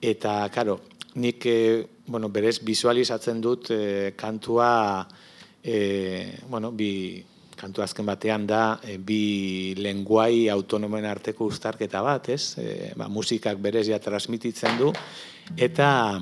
eta 0.00 0.48
karo, 0.48 0.78
nik, 1.20 1.44
e, 1.44 1.84
bueno, 2.06 2.32
berez 2.32 2.62
visualizatzen 2.64 3.44
dut 3.44 3.68
e, 3.76 4.14
kantua, 4.16 5.04
e, 5.60 6.32
bueno, 6.48 6.72
bi, 6.72 7.20
kantu 7.56 7.82
azken 7.82 8.06
batean 8.06 8.46
da 8.46 8.78
e, 8.84 8.98
bi 8.98 9.74
lenguai 9.78 10.48
autonomen 10.52 11.04
arteko 11.08 11.48
uztarketa 11.50 12.02
bat, 12.04 12.28
ez? 12.34 12.56
E, 12.60 12.92
ba, 12.96 13.08
musikak 13.08 13.60
berez 13.62 13.88
transmititzen 14.04 14.78
du 14.78 14.92
eta 15.56 16.20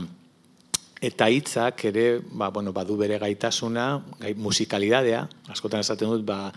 eta 1.04 1.28
hitzak 1.28 1.84
ere, 1.90 2.06
ba, 2.32 2.48
bueno, 2.50 2.72
badu 2.72 2.96
bere 2.96 3.18
gaitasuna, 3.20 3.88
gai, 4.22 4.32
musikalidadea, 4.40 5.26
askotan 5.52 5.84
esaten 5.84 6.08
dut, 6.08 6.24
ba, 6.24 6.52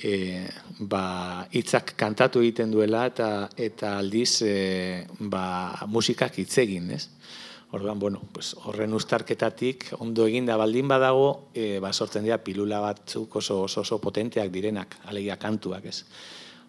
e, 0.00 0.46
ba, 0.80 1.46
hitzak 1.52 1.94
kantatu 2.00 2.42
egiten 2.42 2.72
duela 2.72 3.04
eta 3.10 3.28
eta 3.56 3.96
aldiz 3.98 4.42
e, 4.46 4.54
ba, 5.18 5.44
musikak 5.92 6.38
hitz 6.40 6.56
egin, 6.64 6.90
ez? 6.96 7.06
Orduan, 7.72 7.98
bueno, 7.98 8.20
pues, 8.32 8.54
horren 8.68 8.92
ustarketatik 8.92 9.86
ondo 9.98 10.26
eginda 10.28 10.58
baldin 10.60 10.90
badago, 10.92 11.48
e, 11.56 11.78
ba, 11.80 11.88
sortzen 11.92 12.26
dira 12.26 12.36
pilula 12.44 12.82
batzuk 12.84 13.38
oso, 13.40 13.62
oso, 13.64 13.80
oso 13.80 13.96
potenteak 13.98 14.50
direnak, 14.52 14.98
alegia 15.08 15.38
kantuak, 15.40 15.86
ez. 15.88 16.04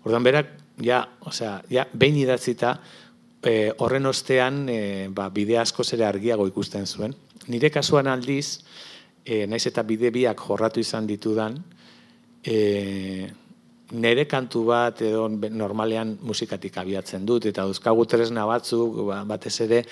Orduan, 0.06 0.24
berak, 0.24 0.54
ja, 0.80 1.02
osea, 1.28 1.58
ja, 1.68 1.84
behin 1.92 2.22
idatzita, 2.22 2.78
e, 3.44 3.74
horren 3.84 4.08
ostean, 4.08 4.64
e, 4.72 5.10
ba, 5.12 5.28
bide 5.28 5.60
asko 5.60 5.84
zere 5.84 6.08
argiago 6.08 6.48
ikusten 6.48 6.88
zuen. 6.88 7.18
Nire 7.52 7.68
kasuan 7.68 8.08
aldiz, 8.08 8.64
e, 9.26 9.44
naiz 9.44 9.66
eta 9.68 9.84
bide 9.84 10.08
biak 10.08 10.40
jorratu 10.48 10.80
izan 10.80 11.08
ditudan, 11.12 11.60
e, 12.48 13.28
nere 13.92 14.24
kantu 14.32 14.64
bat 14.72 15.04
edo 15.04 15.28
normalean 15.28 16.16
musikatik 16.24 16.80
abiatzen 16.80 17.28
dut, 17.28 17.52
eta 17.52 17.68
duzkagu 17.68 18.08
tresna 18.08 18.48
batzuk, 18.48 19.04
ba, 19.12 19.24
batez 19.28 19.58
ere, 19.68 19.86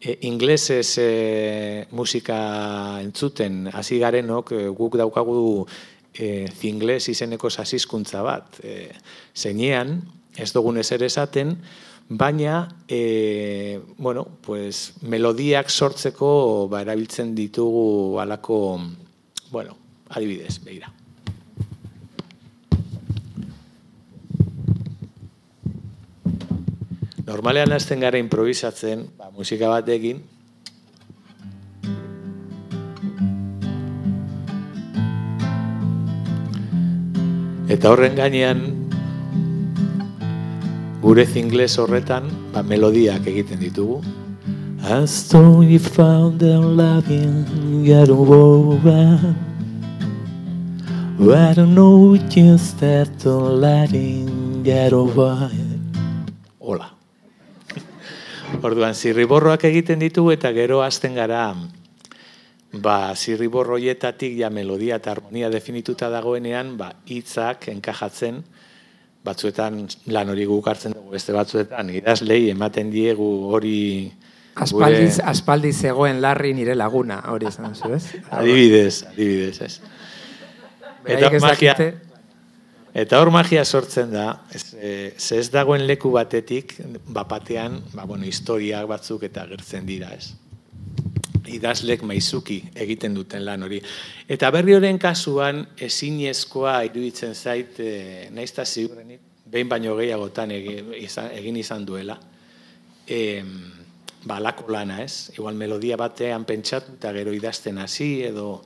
e, 0.00 0.18
inglesez 0.22 0.96
e, 0.98 1.86
musika 1.92 3.00
entzuten 3.02 3.68
hasi 3.72 4.00
garenok 4.00 4.52
e, 4.52 4.64
guk 4.68 4.96
daukagu 5.00 5.66
e, 6.14 6.48
zingles 6.48 7.08
izeneko 7.12 7.50
sasizkuntza 7.50 8.24
bat 8.26 8.60
e, 8.64 8.90
zeinean 9.34 10.00
ez 10.36 10.50
dugun 10.56 10.80
ezer 10.80 11.04
esaten 11.04 11.56
baina 12.10 12.68
e, 12.88 13.80
bueno, 13.98 14.26
pues, 14.42 14.94
melodiak 15.02 15.70
sortzeko 15.70 16.66
ba, 16.70 16.82
erabiltzen 16.82 17.36
ditugu 17.36 18.18
alako 18.18 18.80
bueno, 19.50 19.76
adibidez, 20.08 20.58
behira. 20.64 20.90
Normalean 27.30 27.70
hasten 27.70 28.00
gara 28.02 28.18
improvisatzen, 28.18 29.06
ba, 29.14 29.30
musika 29.30 29.70
batekin, 29.70 30.24
Eta 37.70 37.92
horren 37.92 38.16
gainean, 38.18 38.64
gure 41.04 41.22
zingles 41.22 41.76
horretan, 41.78 42.26
ba, 42.50 42.64
melodiak 42.66 43.28
egiten 43.30 43.62
ditugu. 43.62 44.00
As 44.82 45.28
though 45.30 45.60
you 45.60 45.78
found 45.78 46.40
the 46.40 46.58
loving 46.58 47.84
get 47.84 48.10
over 48.10 49.36
I 51.20 51.54
don't 51.54 51.76
know 51.76 52.16
just 52.28 52.80
that 52.80 53.06
the 53.20 53.30
letting 53.30 54.64
get 54.64 54.92
over 54.92 55.50
Hola. 56.58 56.99
Orduan, 58.58 58.94
zirriborroak 58.94 59.64
egiten 59.70 60.02
ditugu 60.02 60.32
eta 60.34 60.50
gero 60.56 60.82
hasten 60.82 61.14
gara 61.14 61.44
ba, 62.72 63.14
zirriborroietatik 63.16 64.36
ja 64.38 64.50
melodia 64.50 64.98
eta 65.00 65.10
harmonia 65.14 65.50
definituta 65.50 66.10
dagoenean, 66.10 66.76
ba, 66.78 66.92
hitzak 67.06 67.68
enkajatzen, 67.72 68.42
batzuetan 69.24 69.82
lan 70.14 70.32
hori 70.32 70.46
guk 70.48 70.68
hartzen 70.70 70.94
dugu, 70.96 71.10
beste 71.14 71.34
batzuetan, 71.36 71.90
idazlei 72.00 72.48
ematen 72.50 72.90
diegu 72.92 73.30
hori... 73.52 74.10
Aspaldiz, 74.60 75.20
aspaldiz 75.24 75.76
zegoen 75.78 76.20
larri 76.20 76.52
nire 76.54 76.74
laguna, 76.76 77.20
hori 77.32 77.48
esan 77.48 77.74
zu, 77.74 77.92
ez? 77.94 78.18
adibidez, 78.34 79.04
adibidez, 79.08 79.60
ez. 79.62 79.74
Eta 81.06 81.30
magia, 81.40 81.76
Eta 82.90 83.20
hor 83.22 83.30
magia 83.30 83.62
sortzen 83.64 84.10
da, 84.10 84.26
ez, 84.50 84.64
e, 84.74 84.92
ez 85.14 85.46
dagoen 85.52 85.84
leku 85.86 86.10
batetik, 86.10 86.74
bapatean, 87.06 87.78
ba, 87.94 88.04
bueno, 88.04 88.26
historiak 88.26 88.88
batzuk 88.90 89.28
eta 89.28 89.44
gertzen 89.46 89.86
dira, 89.86 90.10
ez. 90.16 90.32
Idazlek 91.50 92.02
maizuki 92.06 92.60
egiten 92.74 93.14
duten 93.14 93.44
lan 93.46 93.62
hori. 93.66 93.78
Eta 94.30 94.50
berri 94.54 94.74
horren 94.74 94.98
kasuan, 95.02 95.62
ezinezkoa 95.78 96.80
iruditzen 96.90 97.34
zait, 97.34 97.78
e, 97.78 98.26
naizta 98.34 98.66
ziurrenik, 98.66 99.22
behin 99.50 99.70
baino 99.70 99.94
gehiagotan 99.98 100.50
egin 100.50 101.62
izan, 101.62 101.86
duela. 101.86 102.18
E, 103.06 103.20
ba, 104.26 104.40
lako 104.42 104.66
lana, 104.74 104.98
ez? 105.04 105.30
Igual 105.38 105.54
melodia 105.54 105.98
batean 105.98 106.44
pentsatu 106.44 106.98
eta 106.98 107.14
gero 107.14 107.32
idazten 107.34 107.78
hasi 107.78 108.12
edo 108.26 108.60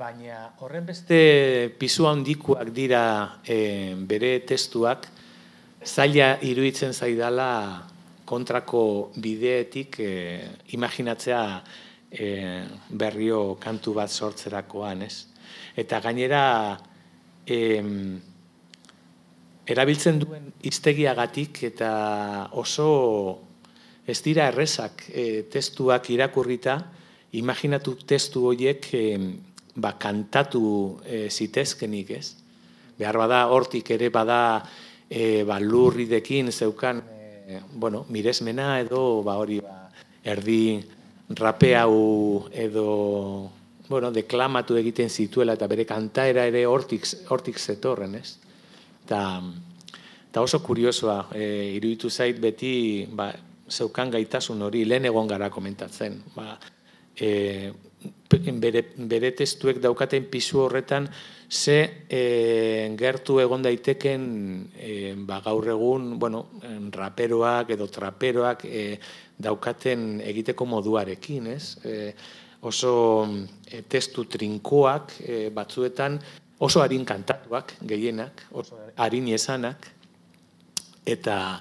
Baina 0.00 0.54
horren 0.64 0.86
beste 0.88 1.16
pisu 1.76 2.06
handikuak 2.08 2.70
dira 2.72 3.02
e, 3.44 3.92
bere 4.08 4.30
testuak, 4.48 5.04
zaila 5.84 6.38
iruditzen 6.40 6.94
zaidala 6.96 7.48
kontrako 8.24 8.82
bideetik 9.20 9.98
e, 10.00 10.12
imaginatzea 10.72 11.42
e, 12.08 12.28
berrio 13.02 13.42
kantu 13.60 13.92
bat 13.98 14.08
sortzerakoan, 14.08 15.02
ez? 15.04 15.26
Eta 15.76 16.00
gainera 16.00 16.46
e, 17.44 17.60
erabiltzen 19.68 20.22
duen 20.24 20.48
iztegiagatik 20.72 21.60
eta 21.74 21.92
oso 22.64 22.88
ez 24.08 24.16
dira 24.24 24.48
errezak 24.48 25.10
e, 25.12 25.28
testuak 25.52 26.08
irakurrita, 26.16 26.80
imaginatu 27.36 27.98
testu 28.00 28.48
horiek 28.48 28.92
e, 28.96 29.06
ba, 29.74 29.96
kantatu 29.98 31.00
e, 31.04 31.28
zitezkenik, 31.30 32.10
ez? 32.10 32.34
Behar 32.98 33.18
bada, 33.20 33.44
hortik 33.52 33.90
ere 33.96 34.10
bada 34.10 34.40
e, 35.08 35.42
ba, 35.46 35.60
lurridekin 35.60 36.52
zeukan, 36.52 37.02
e, 37.46 37.60
bueno, 37.72 38.04
miresmena 38.08 38.78
edo, 38.80 39.22
ba, 39.26 39.38
hori, 39.38 39.60
ba, 39.60 39.88
erdi 40.24 40.80
rape 41.38 41.74
hau 41.76 42.46
edo, 42.52 43.50
bueno, 43.88 44.10
deklamatu 44.14 44.76
egiten 44.78 45.10
zituela 45.10 45.54
eta 45.58 45.66
bere 45.70 45.86
kantaera 45.86 46.46
ere 46.46 46.64
hortik, 46.66 47.06
hortik 47.30 47.58
zetorren, 47.58 48.14
ez? 48.18 48.36
Ta, 49.06 49.40
ta 50.30 50.42
oso 50.42 50.60
kuriosoa, 50.62 51.24
e, 51.34 51.46
iruditu 51.76 52.10
zait 52.10 52.38
beti, 52.40 53.06
ba, 53.06 53.32
zeukan 53.70 54.10
gaitasun 54.10 54.62
hori, 54.66 54.84
lehen 54.84 55.06
egon 55.10 55.30
gara 55.30 55.50
komentatzen, 55.50 56.18
ba, 56.34 56.58
e, 57.14 57.70
bere, 58.60 58.84
bere 58.96 59.30
testuek 59.36 59.80
daukaten 59.82 60.26
pisu 60.30 60.64
horretan 60.64 61.08
ze 61.50 62.06
e, 62.08 62.94
gertu 62.96 63.40
egon 63.40 63.62
daiteken 63.62 64.22
e, 64.78 65.14
ba, 65.26 65.40
gaur 65.44 65.66
egun 65.68 66.18
bueno, 66.18 66.46
raperoak 66.94 67.70
edo 67.74 67.88
traperoak 67.90 68.64
e, 68.64 68.98
daukaten 69.38 70.20
egiteko 70.20 70.66
moduarekin, 70.66 71.46
ez? 71.50 71.76
E, 71.84 72.14
oso 72.62 73.26
e, 73.66 73.82
testu 73.88 74.26
trinkoak 74.28 75.16
e, 75.24 75.48
batzuetan 75.50 76.20
oso 76.60 76.82
harin 76.84 77.04
kantatuak 77.08 77.78
gehienak, 77.88 78.44
oso 78.52 78.78
harin 78.96 79.28
esanak 79.34 79.88
eta 81.08 81.60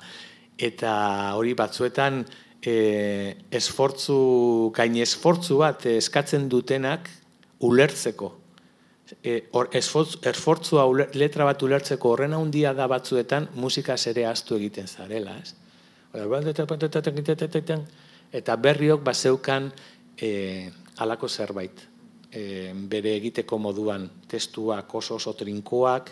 eta 0.59 0.93
hori 1.39 1.55
batzuetan 1.55 2.25
e, 2.61 3.37
esfortzu, 3.51 4.71
gain 4.75 4.97
esfortzu 4.99 5.57
bat 5.61 5.85
eskatzen 5.89 6.49
dutenak 6.49 7.09
ulertzeko. 7.65 8.33
E, 9.23 9.49
or, 9.57 9.69
esfortzua 9.73 10.85
letra 11.17 11.47
bat 11.47 11.63
ulertzeko 11.65 12.13
horren 12.13 12.35
handia 12.37 12.73
da 12.77 12.87
batzuetan 12.87 13.49
musika 13.55 13.95
ere 14.11 14.25
astu 14.29 14.55
egiten 14.59 14.87
zarela. 14.87 15.37
Ez? 15.41 15.55
eta 18.31 18.55
berriok 18.55 19.01
bazeukan 19.01 19.71
e, 20.21 20.69
alako 20.97 21.27
zerbait. 21.29 21.87
E, 22.29 22.71
bere 22.73 23.15
egiteko 23.17 23.57
moduan 23.57 24.05
testuak 24.29 24.93
oso 24.95 25.15
oso 25.15 25.33
trinkoak, 25.33 26.11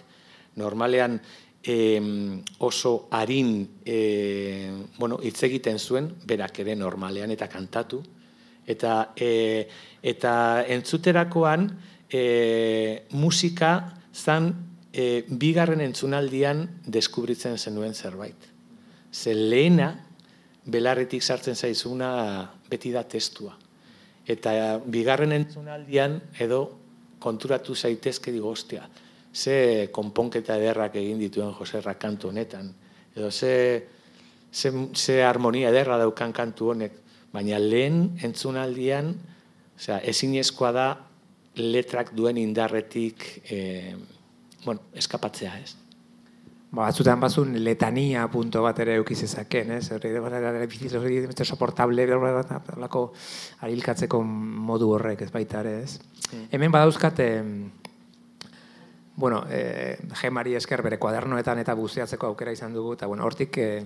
normalean 0.57 1.19
e, 1.67 1.99
oso 2.59 3.09
harin 3.11 3.67
e, 3.85 4.71
bueno, 4.97 5.19
hitz 5.21 5.43
egiten 5.43 5.77
zuen, 5.79 6.07
berak 6.25 6.61
ere 6.63 6.77
normalean 6.79 7.33
eta 7.35 7.49
kantatu. 7.51 7.99
Eta, 8.67 9.11
e, 9.15 9.67
eta 10.01 10.63
entzuterakoan 10.71 11.67
e, 12.09 12.23
musika 13.11 13.99
zan 14.15 14.53
e, 14.93 15.25
bigarren 15.27 15.83
entzunaldian 15.83 16.63
deskubritzen 16.87 17.57
zenuen 17.59 17.93
zerbait. 17.93 18.47
Ze 19.11 19.35
lehena, 19.35 19.91
belarretik 20.67 21.23
sartzen 21.23 21.55
zaizuna 21.55 22.47
beti 22.69 22.93
da 22.95 23.03
testua. 23.03 23.57
Eta 24.27 24.79
bigarren 24.83 25.35
entzunaldian 25.35 26.19
edo 26.39 26.61
konturatu 27.19 27.75
zaitezke 27.75 28.31
digo, 28.31 28.51
ostia, 28.51 28.87
ze 29.37 29.89
konponketa 29.93 30.57
ederrak 30.57 30.95
egin 30.97 31.19
dituen 31.21 31.53
Jose 31.59 31.81
kantu 31.99 32.31
honetan, 32.31 32.71
edo 33.15 33.31
ze, 33.31 33.87
ze, 34.51 34.71
ze 34.93 35.21
harmonia 35.23 35.69
ederra 35.69 35.97
daukan 36.01 36.33
kantu 36.33 36.71
honek, 36.73 36.93
baina 37.33 37.59
lehen 37.59 38.17
entzunaldian, 38.23 39.13
osea, 39.77 39.99
ezinezkoa 40.01 40.71
da 40.73 40.87
letrak 41.57 42.13
duen 42.17 42.37
indarretik 42.37 43.25
eh, 43.49 43.95
bueno, 44.65 44.81
eskapatzea, 44.97 45.53
ez? 45.61 45.75
Ba, 46.67 46.83
batzutan 46.83 47.21
bazun 47.21 47.53
letania 47.63 48.25
punto 48.27 48.61
bat 48.65 48.79
ere 48.83 48.97
eukiz 48.99 49.21
ezaken, 49.23 49.77
ez? 49.77 49.85
Hori 49.95 50.11
difícil, 50.59 51.45
soportable, 51.45 52.05
lako 52.81 53.03
arilkatzeko 53.63 54.19
modu 54.21 54.91
horrek, 54.97 55.23
ez 55.23 55.31
baita 55.31 55.61
ere, 55.63 55.77
ez? 55.85 55.99
Mm. 56.27 56.47
Hemen 56.51 56.73
badauzkat, 56.73 57.21
bueno, 59.17 59.43
eh, 59.49 59.97
gemari 60.21 60.55
esker 60.55 60.81
bere 60.85 60.99
kuadernoetan 61.01 61.59
eta 61.59 61.75
buzeatzeko 61.75 62.31
aukera 62.31 62.53
izan 62.55 62.73
dugu, 62.73 62.93
eta 62.95 63.09
bueno, 63.11 63.25
hortik 63.25 63.57
eh, 63.57 63.83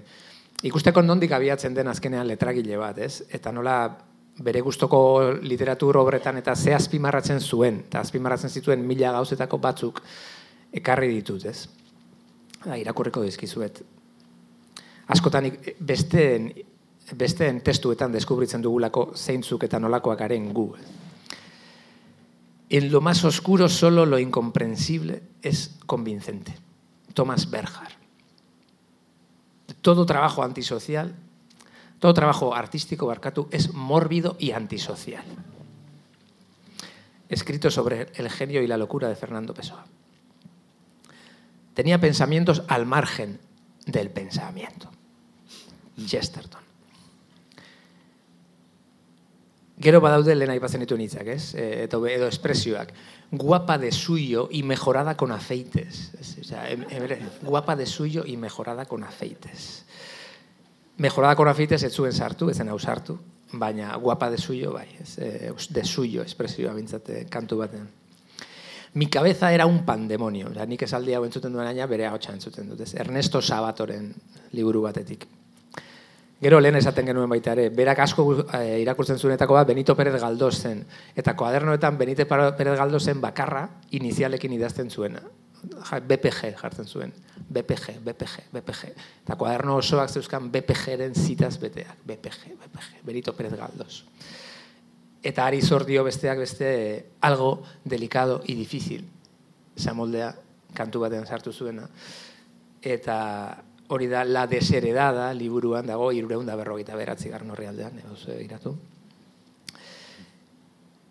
ikusteko 0.67 1.02
nondik 1.02 1.32
abiatzen 1.32 1.74
den 1.74 1.88
azkenean 1.88 2.28
letragile 2.28 2.78
bat, 2.78 3.00
ez? 3.02 3.24
Eta 3.32 3.52
nola 3.52 3.80
bere 4.44 4.62
gustoko 4.62 5.02
literatur 5.41 5.98
obretan 5.98 6.38
eta 6.38 6.56
ze 6.56 6.76
azpimarratzen 6.76 7.41
zuen, 7.41 7.84
eta 7.88 8.06
azpimarratzen 8.06 8.50
zituen 8.50 8.86
mila 8.88 9.12
gauzetako 9.17 9.58
batzuk 9.58 10.04
ekarri 10.72 11.08
ditut, 11.15 11.46
ez? 11.46 11.67
da, 12.65 12.78
irakurriko 12.78 13.24
dizkizuet. 13.26 13.82
Askotan 15.12 15.50
besteen, 15.88 16.52
besteen 17.17 17.62
testuetan 17.65 18.13
deskubritzen 18.13 18.63
dugulako 18.63 19.12
zeintzuk 19.15 19.65
eta 19.67 19.80
nolakoak 19.80 20.20
garen 20.20 20.52
gu. 20.54 20.67
En 22.73 22.89
lo 22.89 23.01
más 23.01 23.25
oscuro 23.25 23.67
solo 23.67 24.05
lo 24.05 24.17
incomprensible 24.17 25.23
es 25.41 25.75
convincente. 25.86 26.55
Thomas 27.13 27.49
Berger. 27.49 27.89
Todo 29.81 30.05
trabajo 30.05 30.41
antisocial, 30.41 31.13
todo 31.99 32.13
trabajo 32.13 32.55
artístico, 32.55 33.07
Barcatu, 33.07 33.49
es 33.51 33.73
mórbido 33.73 34.38
y 34.39 34.51
antisocial. 34.51 35.25
Escrito 37.27 37.69
sobre 37.69 38.07
el 38.15 38.29
genio 38.29 38.63
y 38.63 38.67
la 38.67 38.77
locura 38.77 39.10
de 39.10 39.17
Fernando 39.17 39.53
Pessoa 39.53 39.86
tenía 41.73 41.99
pensamientos 41.99 42.63
al 42.69 42.86
margen 42.86 43.41
del 43.86 44.12
pensamiento. 44.12 44.89
Chesterton. 46.05 46.70
Gero 49.82 50.02
badaude 50.02 50.36
lehen 50.36 50.52
aipatzen 50.54 50.84
ditu 50.84 50.98
nitzak, 50.98 51.28
ez? 51.34 51.56
E, 51.58 51.86
edo, 51.88 52.04
edo 52.06 52.28
espresioak. 52.30 52.91
Guapa 53.32 53.80
de 53.82 53.91
suyo 53.91 54.48
y 54.52 54.62
mejorada 54.63 55.15
con 55.17 55.32
aceites. 55.32 56.12
O 56.20 56.44
sea, 56.44 56.70
em, 56.70 56.86
em, 56.89 57.30
guapa 57.41 57.76
de 57.76 57.86
suyo 57.86 58.24
y 58.26 58.38
mejorada 58.38 58.86
con 58.86 59.04
aceites. 59.04 59.86
Mejorada 60.98 61.36
con 61.36 61.48
aceites 61.48 61.82
ez 61.84 61.94
zuen 61.94 62.13
sartu, 62.13 62.50
ez 62.50 62.58
zen 62.58 62.70
sartu, 62.78 63.17
baina 63.54 63.96
guapa 63.96 64.30
de 64.30 64.38
suyo, 64.38 64.74
bai, 64.74 64.88
ez, 65.02 65.17
e, 65.17 65.52
de 65.70 65.84
suyo 65.84 66.22
espresioa 66.22 66.74
bintzate 66.74 67.26
kantu 67.26 67.58
batean. 67.58 67.89
Mi 68.94 69.08
cabeza 69.08 69.54
era 69.54 69.65
un 69.65 69.86
pandemonio. 69.86 70.50
O 70.50 70.54
sea, 70.54 70.65
nik 70.65 70.82
esaldi 70.84 71.15
hau 71.15 71.24
entzuten 71.26 71.54
duen 71.54 71.67
aina, 71.67 71.88
bere 71.88 72.06
hau 72.06 72.20
entzuten 72.20 72.70
dut. 72.70 72.82
Ez? 72.82 72.94
Ernesto 72.94 73.41
Sabatoren 73.41 74.13
liburu 74.52 74.82
batetik. 74.82 75.26
Gero 76.41 76.60
lehen 76.60 76.75
esaten 76.80 77.06
genuen 77.06 77.30
baita 77.30 77.54
ere, 77.54 77.67
berak 77.69 77.99
asko 78.01 78.25
e, 78.58 78.80
irakurtzen 78.82 79.19
zuenetako 79.19 79.60
bat 79.60 79.67
Benito 79.69 79.95
Pérez 79.95 80.15
Galdós 80.19 80.56
zen. 80.63 80.82
Eta 81.15 81.36
koadernoetan 81.38 81.99
Benito 81.99 82.25
Pérez 82.25 82.77
Galdós 82.80 83.04
zen 83.06 83.21
bakarra 83.21 83.67
inizialekin 83.91 84.58
idazten 84.58 84.89
zuena. 84.89 85.21
BPG 86.08 86.56
jartzen 86.58 86.88
zuen. 86.89 87.13
BPG, 87.47 87.99
BPG, 88.01 88.47
BPG. 88.56 88.95
Eta 89.23 89.38
koaderno 89.38 89.77
osoak 89.77 90.10
zeuzkan 90.10 90.49
BPG-ren 90.51 91.13
zitaz 91.13 91.60
beteak. 91.62 92.01
BPG, 92.06 92.56
BPG, 92.58 93.04
Benito 93.06 93.38
Pérez 93.38 93.54
Galdós 93.54 94.06
eta 95.23 95.45
ari 95.45 95.62
zordio 95.62 96.04
besteak 96.04 96.39
beste 96.39 97.12
algo 97.21 97.63
delicado 97.86 98.41
y 98.45 98.56
difícil 98.56 99.06
samoldea 99.75 100.36
kantu 100.73 100.99
batean 100.99 101.27
sartu 101.27 101.54
zuena 101.54 101.88
eta 102.82 103.63
hori 103.91 104.08
da 104.08 104.23
la 104.23 104.47
desheredada 104.47 105.34
liburuan 105.34 105.86
dago 105.86 106.12
irureun 106.15 106.47
da 106.47 106.56
berrogeita 106.56 106.95
beratzi 106.95 107.30
garno 107.30 107.56
realdean 107.56 107.99
iratu. 108.39 108.75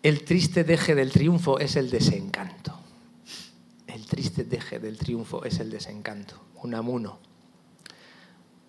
El 0.01 0.23
triste 0.25 0.63
deje 0.63 0.95
del 0.95 1.11
triunfo 1.11 1.59
es 1.59 1.75
el 1.75 1.91
desencanto. 1.91 2.73
El 3.85 4.05
triste 4.07 4.43
deje 4.43 4.79
del 4.79 4.97
triunfo 4.97 5.45
es 5.45 5.59
el 5.59 5.69
desencanto. 5.69 6.41
Un 6.63 6.73
amuno 6.73 7.19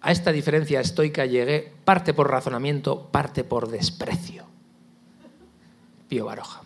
a 0.03 0.11
esta 0.11 0.33
diferencia 0.33 0.81
estoica 0.81 1.27
llegué 1.27 1.72
parte 1.85 2.12
por 2.12 2.29
razonamiento 2.29 3.07
parte 3.07 3.44
por 3.44 3.70
desprecio. 3.70 4.44
Pio 6.09 6.27
Baroja. 6.27 6.62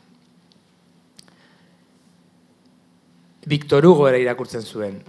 Victor 3.44 3.85
Hugo 3.85 4.09
ere 4.09 4.20
irakurtzen 4.20 4.62
zuen. 4.62 5.02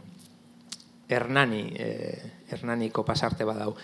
Hernani, 1.10 1.74
eh, 1.76 2.32
Hernaniko 2.50 3.06
pasarte 3.06 3.44
badau. 3.44 3.76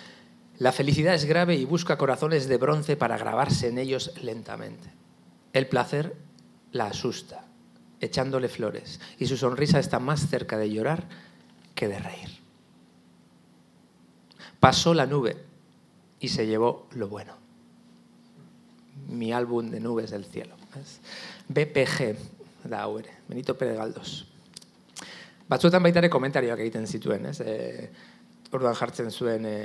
La 0.57 0.71
felicidad 0.71 1.15
es 1.15 1.25
grave 1.25 1.55
y 1.55 1.65
busca 1.65 1.97
corazones 1.97 2.47
de 2.47 2.57
bronce 2.57 2.95
para 2.95 3.17
grabarse 3.17 3.67
en 3.67 3.77
ellos 3.77 4.11
lentamente. 4.21 4.89
El 5.53 5.67
placer 5.67 6.15
la 6.71 6.87
asusta, 6.87 7.45
echándole 8.01 8.49
flores, 8.49 8.99
y 9.19 9.27
su 9.27 9.37
sonrisa 9.37 9.79
está 9.79 9.99
más 9.99 10.27
cerca 10.27 10.57
de 10.57 10.69
llorar 10.69 11.07
que 11.75 11.87
de 11.87 11.99
reír. 11.99 12.29
Pasó 14.59 14.93
la 14.93 15.05
nube 15.05 15.37
y 16.19 16.29
se 16.29 16.47
llevó 16.47 16.87
lo 16.91 17.07
bueno 17.07 17.43
mi 19.07 19.33
álbum 19.33 19.69
de 19.69 19.79
nubes 19.79 20.11
del 20.11 20.25
cielo. 20.25 20.55
BPG 21.47 22.17
da 22.63 22.83
hau 22.83 22.97
ere, 22.99 23.11
Benito 23.27 23.57
Pérez 23.57 23.77
Galdós. 23.77 24.25
Batzuetan 25.49 25.83
baita 25.83 25.99
ere 25.99 26.09
komentarioak 26.09 26.61
egiten 26.63 26.87
zituen, 26.87 27.25
ez? 27.31 27.39
E, 27.41 27.89
orduan 28.53 28.77
jartzen 28.77 29.11
zuen 29.11 29.45
e, 29.45 29.57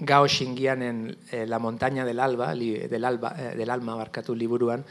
Gao 0.00 0.26
Xingianen 0.26 1.16
e, 1.30 1.46
La 1.46 1.58
montaña 1.58 2.04
del 2.04 2.20
alba, 2.20 2.54
li, 2.54 2.72
del, 2.88 3.04
alba 3.04 3.34
e, 3.38 3.54
del 3.56 3.70
alma 3.70 3.94
barkatu 3.94 4.34
liburuan, 4.34 4.84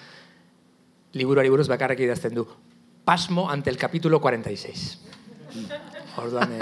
liburuari 1.14 1.50
buruz 1.50 1.68
bakarrik 1.68 2.06
idazten 2.06 2.36
du. 2.36 2.48
Pasmo 3.06 3.50
ante 3.50 3.70
el 3.70 3.78
capítulo 3.78 4.22
46. 4.22 5.00
Orduan, 6.18 6.54
e, 6.54 6.60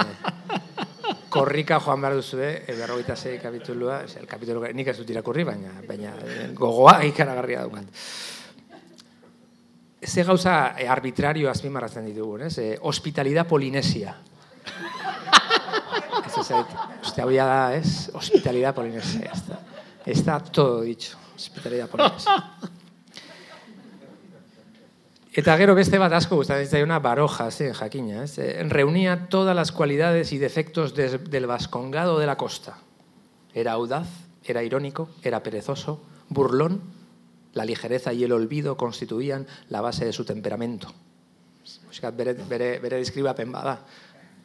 korrika 1.30 1.80
joan 1.80 2.02
behar 2.02 2.16
duzu, 2.18 2.40
eh? 2.42 2.64
berrogeita 2.72 3.16
zei 3.16 3.38
kapitulua, 3.40 4.02
el 4.08 4.28
kapitulu, 4.28 4.64
nik 4.74 4.88
ez 4.88 4.98
dut 4.98 5.12
irakurri, 5.12 5.44
baina, 5.48 5.76
baina 5.88 6.16
gogoa 6.56 7.04
ikaragarria 7.06 7.66
daukat. 7.66 7.94
Ze 10.02 10.24
gauza 10.24 10.76
eh, 10.78 10.88
arbitrario 10.88 11.50
azpimarratzen 11.50 12.06
ditugu, 12.06 12.38
ez? 12.46 12.58
Eh, 12.58 12.78
hospitalidad 12.82 13.48
polinesia. 13.48 14.16
ez 16.28 16.38
ez, 16.38 16.66
uste 17.02 17.22
hau 17.22 17.32
da, 17.32 17.76
ez? 17.76 18.10
Hospitalidad 18.14 18.76
polinesia. 18.76 19.32
Está, 19.34 19.60
está 20.06 20.40
todo 20.40 20.82
dicho. 20.82 21.18
Hospitalidad 21.36 21.90
polinesia. 21.90 22.44
Eta 25.38 25.54
gero 25.58 25.76
beste 25.78 26.00
bat 26.02 26.14
asko 26.18 26.40
gustatzen 26.40 26.66
zaiona 26.66 26.98
baroja, 26.98 27.52
zen 27.52 27.74
jakina, 27.74 28.24
ez? 28.24 28.38
Eh, 28.38 28.64
reunía 28.70 29.30
todas 29.30 29.56
las 29.56 29.72
cualidades 29.72 30.32
y 30.32 30.38
defectos 30.38 30.96
de, 30.96 31.18
del 31.18 31.46
vascongado 31.46 32.18
de 32.18 32.26
la 32.26 32.38
costa. 32.38 32.78
Era 33.54 33.74
audaz, 33.74 34.08
era 34.44 34.64
irónico, 34.64 35.10
era 35.22 35.44
perezoso, 35.44 36.02
burlón, 36.30 36.82
la 37.58 37.66
ligereza 37.66 38.14
y 38.14 38.24
el 38.24 38.32
olvido 38.32 38.78
constituían 38.78 39.46
la 39.70 39.82
base 39.82 40.06
de 40.06 40.14
su 40.14 40.24
temperamento. 40.24 40.94
Muskat 41.88 42.16
bere, 42.16 42.34
bere, 42.34 42.78
bere 42.80 42.98
deskribapen 42.98 43.52
bada. 43.52 43.82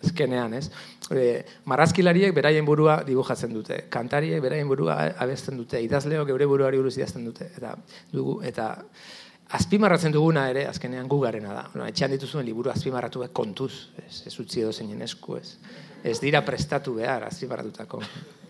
Ezkenean, 0.03 0.55
ez? 0.59 0.71
E, 1.15 1.45
marrazkilariek 1.71 2.35
beraien 2.35 2.67
burua 2.67 2.97
dibujatzen 3.07 3.53
dute, 3.55 3.85
kantariek 3.93 4.43
beraien 4.43 4.67
burua 4.67 4.97
abesten 5.23 5.61
dute, 5.61 5.79
idazleok 5.79 6.27
geure 6.33 6.49
buruari 6.51 6.81
buruz 6.81 6.97
idazten 6.97 7.29
dute, 7.29 7.53
eta 7.55 7.77
dugu, 8.11 8.41
eta 8.43 8.67
azpimarratzen 9.61 10.17
duguna 10.17 10.49
ere, 10.51 10.67
azkenean 10.67 11.07
gugarena 11.07 11.55
da. 11.55 11.65
No, 11.79 11.87
etxean 11.87 12.17
dituzuen 12.17 12.49
liburu 12.49 12.75
azpimarratu 12.75 13.23
kontuz, 13.31 13.73
ez, 14.03 14.25
ez 14.27 14.35
utzi 14.43 14.67
edo 14.67 14.73
zeinen 14.73 15.07
esku, 15.07 15.39
ez. 15.39 15.55
Ez 16.03 16.19
dira 16.19 16.43
prestatu 16.43 16.99
behar, 16.99 17.29
azpimarratutako, 17.31 18.03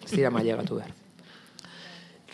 ez 0.06 0.12
dira 0.14 0.32
mailegatu 0.32 0.80
behar. 0.80 1.01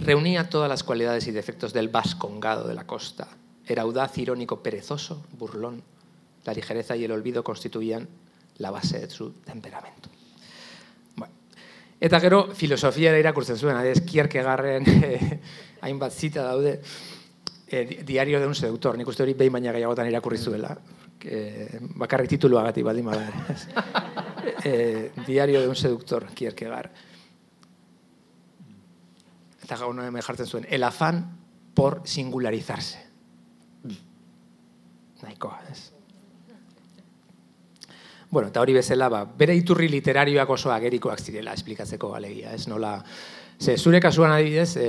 Reunía 0.01 0.49
todas 0.49 0.69
las 0.69 0.85
cualidades 0.85 1.27
y 1.27 1.33
defectos 1.33 1.73
del 1.73 1.89
vascongado 1.89 2.69
de 2.69 2.75
la 2.75 2.87
costa. 2.87 3.29
Era 3.67 3.83
audaz, 3.83 4.17
irónico, 4.19 4.63
perezoso, 4.63 5.25
burlón. 5.33 5.83
La 6.45 6.55
ligereza 6.55 6.97
y 6.97 7.05
el 7.05 7.13
olvido 7.13 7.43
constituían 7.43 8.09
la 8.59 8.71
base 8.71 9.01
de 9.01 9.11
su 9.11 9.33
temperamento. 9.45 10.09
Bueno. 11.17 11.35
Eta 12.01 12.21
gero, 12.21 12.49
filosofia 12.55 13.17
irakurtzen 13.19 13.59
zuen, 13.59 13.77
adez, 13.77 14.01
Kierkegarren 14.03 14.85
eh, 14.87 15.41
hainbat 15.81 16.13
zita 16.13 16.43
daude, 16.43 16.81
eh, 17.67 18.03
diario 18.07 18.41
de 18.41 18.47
un 18.47 18.55
seductor, 18.55 18.97
nik 18.99 19.09
uste 19.09 19.23
hori 19.23 19.35
behin 19.35 19.53
baina 19.53 19.75
gehiagotan 19.75 20.09
irakurri 20.11 20.39
zuela, 20.39 20.73
que, 21.19 21.69
bakarrik 21.99 22.31
tituluagatik 22.37 22.87
baldin 22.87 23.11
bada. 23.11 23.29
eh, 24.65 25.11
diario 25.27 25.61
de 25.61 25.69
un 25.69 25.77
seductor, 25.77 26.27
Kierkegaard. 26.35 27.08
Eta 29.69 29.77
gauna 29.83 30.07
hemen 30.09 30.25
jartzen 30.25 30.47
zuen, 30.49 30.67
el 30.73 30.83
afán 30.83 31.27
por 31.77 32.01
singularizarse. 32.09 33.03
Nahikoa, 35.21 35.59
ez? 35.71 35.91
Bueno, 38.31 38.49
eta 38.49 38.63
hori 38.63 38.73
bezala, 38.73 39.11
ba, 39.13 39.27
bere 39.29 39.53
iturri 39.59 39.91
literarioak 39.93 40.49
oso 40.57 40.73
agerikoak 40.73 41.21
zirela 41.21 41.53
esplikatzeko 41.53 42.15
alegia, 42.17 42.55
ez 42.57 42.65
nola... 42.73 42.95
Ze, 43.61 43.77
zure 43.77 44.01
kasuan 44.01 44.33
adibidez, 44.33 44.73
e, 44.81 44.89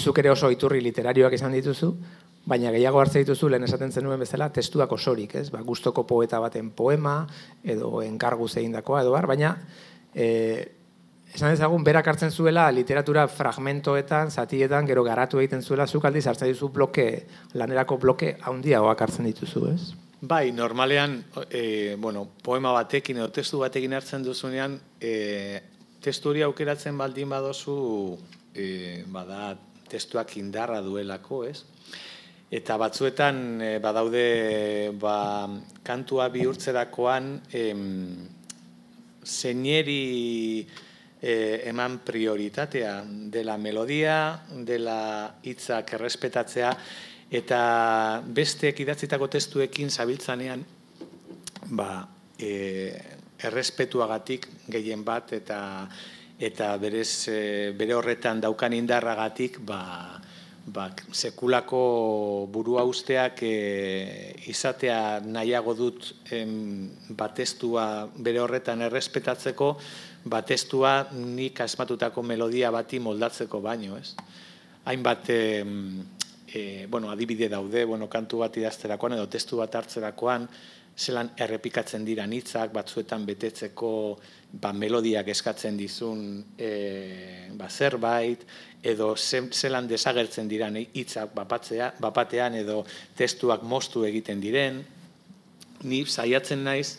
zuk 0.00 0.24
ere 0.24 0.32
oso 0.32 0.48
iturri 0.48 0.80
literarioak 0.80 1.36
izan 1.36 1.52
dituzu, 1.52 1.92
baina 2.48 2.72
gehiago 2.72 3.04
hartze 3.04 3.20
dituzu 3.20 3.52
lehen 3.52 3.68
esaten 3.68 3.92
zenuen 3.92 4.24
bezala 4.24 4.48
testuak 4.48 4.96
osorik, 4.96 5.36
ez? 5.42 5.50
Ba, 5.52 5.60
gustoko 5.60 6.06
poeta 6.08 6.40
baten 6.40 6.72
poema 6.72 7.26
edo 7.60 8.00
enkargu 8.00 8.48
zeindakoa 8.48 9.04
edo 9.04 9.12
bar, 9.12 9.28
baina 9.28 9.58
e, 10.14 10.79
esan 11.34 11.54
ezagun 11.54 11.84
berak 11.86 12.08
hartzen 12.10 12.30
zuela 12.30 12.66
literatura 12.74 13.26
fragmentoetan, 13.28 14.30
zatietan, 14.30 14.86
gero 14.86 15.04
garatu 15.06 15.38
egiten 15.38 15.62
zuela, 15.62 15.86
zuk 15.86 16.04
aldiz 16.04 16.26
hartzen 16.26 16.50
dituzu 16.50 16.70
bloke, 16.74 17.06
lanerako 17.54 17.98
bloke 18.02 18.36
handiagoak 18.42 19.04
hartzen 19.06 19.28
dituzu, 19.30 19.66
ez? 19.70 19.80
Bai, 20.20 20.50
normalean, 20.52 21.22
e, 21.48 21.96
bueno, 21.98 22.26
poema 22.44 22.74
batekin 22.76 23.22
edo 23.22 23.30
testu 23.32 23.62
batekin 23.62 23.94
hartzen 23.96 24.26
duzunean, 24.26 24.76
e, 25.00 25.14
testu 26.02 26.34
hori 26.34 26.42
aukeratzen 26.44 26.98
baldin 26.98 27.30
badozu, 27.32 28.18
e, 28.52 29.04
bada, 29.08 29.54
testuak 29.90 30.36
indarra 30.38 30.80
duelako, 30.84 31.44
ez? 31.48 31.64
Eta 32.50 32.76
batzuetan 32.82 33.60
e, 33.62 33.70
badaude 33.82 34.26
ba, 34.98 35.46
kantua 35.86 36.28
bihurtzerakoan 36.34 37.32
em, 37.54 37.82
zeineri 39.22 40.66
e, 41.22 41.62
eman 41.68 42.00
prioritatea 42.04 43.04
dela 43.06 43.56
melodia, 43.58 44.40
dela 44.66 45.36
hitzak 45.44 45.94
errespetatzea, 45.98 46.74
eta 47.30 48.22
besteek 48.26 48.80
idatzitako 48.82 49.28
testuekin 49.30 49.90
zabiltzanean 49.90 50.64
ba, 51.70 52.08
e, 52.38 52.90
errespetuagatik 53.38 54.48
gehien 54.68 55.04
bat 55.06 55.32
eta 55.36 55.60
eta 56.40 56.72
berez 56.80 57.28
e, 57.28 57.38
bere 57.76 57.94
horretan 57.94 58.40
daukan 58.40 58.72
indarragatik 58.72 59.60
ba, 59.60 60.18
ba, 60.66 60.88
sekulako 61.12 62.48
burua 62.50 62.82
usteak 62.88 63.42
e, 63.44 63.54
izatea 64.48 65.20
nahiago 65.20 65.74
dut 65.76 66.10
em, 66.32 66.88
batestua 67.14 68.08
bere 68.16 68.40
horretan 68.40 68.82
errespetatzeko 68.88 69.74
batestua 70.24 71.08
nik 71.12 71.60
asmatutako 71.60 72.22
melodia 72.22 72.70
bati 72.70 73.00
moldatzeko 73.00 73.60
baino, 73.64 73.96
ez? 73.96 74.14
Hainbat 74.84 75.30
e, 75.30 76.86
bueno, 76.88 77.10
adibide 77.10 77.48
daude, 77.48 77.84
bueno, 77.84 78.08
kantu 78.08 78.42
bat 78.44 78.56
idazterakoan 78.56 79.16
edo 79.16 79.26
testu 79.30 79.60
bat 79.60 79.74
hartzerakoan, 79.74 80.48
zelan 81.00 81.30
errepikatzen 81.38 82.04
dira 82.04 82.26
hitzak 82.26 82.72
batzuetan 82.74 83.24
betetzeko 83.24 84.18
ba, 84.52 84.72
melodiak 84.72 85.28
eskatzen 85.28 85.76
dizun 85.78 86.44
e, 86.58 87.48
ba, 87.56 87.68
zerbait, 87.70 88.44
edo 88.82 89.14
zelan 89.16 89.88
desagertzen 89.88 90.48
dira 90.48 90.68
hitzak 90.70 91.32
bapatzea, 91.34 91.94
bapatean 92.00 92.54
edo 92.54 92.84
testuak 93.16 93.62
moztu 93.62 94.04
egiten 94.04 94.40
diren, 94.40 94.82
ni 95.84 96.04
saiatzen 96.04 96.64
naiz 96.64 96.98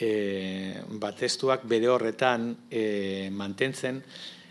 e, 0.00 0.80
ba, 0.98 1.12
testuak 1.12 1.66
bere 1.68 1.88
horretan 1.92 2.54
e, 2.70 3.28
mantentzen, 3.32 4.00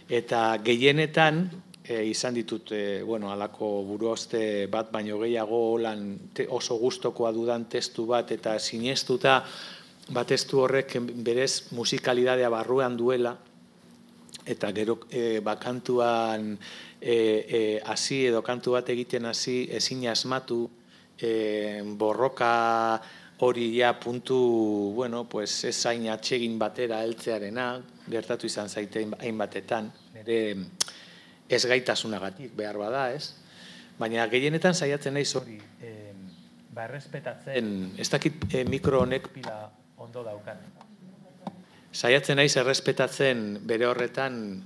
eta 0.09 0.43
gehienetan 0.63 1.41
e, 1.83 2.03
izan 2.05 2.38
ditut 2.38 2.71
e, 2.71 3.01
bueno, 3.03 3.31
alako 3.33 3.83
buruazte 3.88 4.67
bat 4.71 4.91
baino 4.93 5.17
gehiago 5.23 5.77
lan 5.81 6.05
oso 6.49 6.77
gustokoa 6.77 7.33
dudan 7.33 7.65
testu 7.65 8.05
bat 8.05 8.31
eta 8.31 8.57
sinestuta 8.59 9.41
bat 10.13 10.27
testu 10.29 10.62
horrek 10.63 10.97
berez 11.25 11.71
musikalidadea 11.77 12.49
barruan 12.49 12.97
duela. 12.97 13.35
Eta 14.49 14.71
gero 14.73 14.97
e, 15.13 15.41
bakantuan 15.45 16.55
e, 17.01 17.13
e, 17.13 17.81
hasi 17.85 18.25
edo 18.29 18.41
kantu 18.41 18.73
bat 18.77 18.89
egiten 18.89 19.27
hasi 19.29 19.67
ezin 19.69 20.07
asmatu 20.09 20.63
e, 21.21 21.81
borroka 21.83 22.99
hori 23.39 23.78
ja 23.78 23.93
puntu, 23.99 24.38
bueno, 24.95 25.23
pues 25.30 25.63
ez 25.63 25.75
zain 25.75 26.10
atsegin 26.12 26.58
batera 26.60 27.02
heltzearena, 27.04 27.82
gertatu 28.10 28.47
izan 28.47 28.69
zaite 28.69 29.06
hainbatetan. 29.19 29.91
Nire, 30.13 30.39
ez 31.49 31.63
gaitasunagatik 31.65 32.52
behar 32.56 32.78
bada, 32.78 33.10
ez? 33.15 33.34
Baina 33.99 34.28
gehienetan 34.32 34.75
saiatzen 34.75 35.15
naiz 35.15 35.32
hori, 35.36 35.58
eh, 35.82 36.13
ba 36.73 36.86
errespetatzen, 36.88 37.95
ez 37.97 38.10
dakit 38.12 38.45
eh, 38.54 38.65
mikro 38.67 39.02
honek 39.04 39.32
pila 39.34 39.69
ondo 39.97 40.23
daukan. 40.23 40.60
Saiatzen 41.91 42.38
naiz 42.38 42.54
errespetatzen 42.60 43.60
bere 43.67 43.88
horretan 43.89 44.62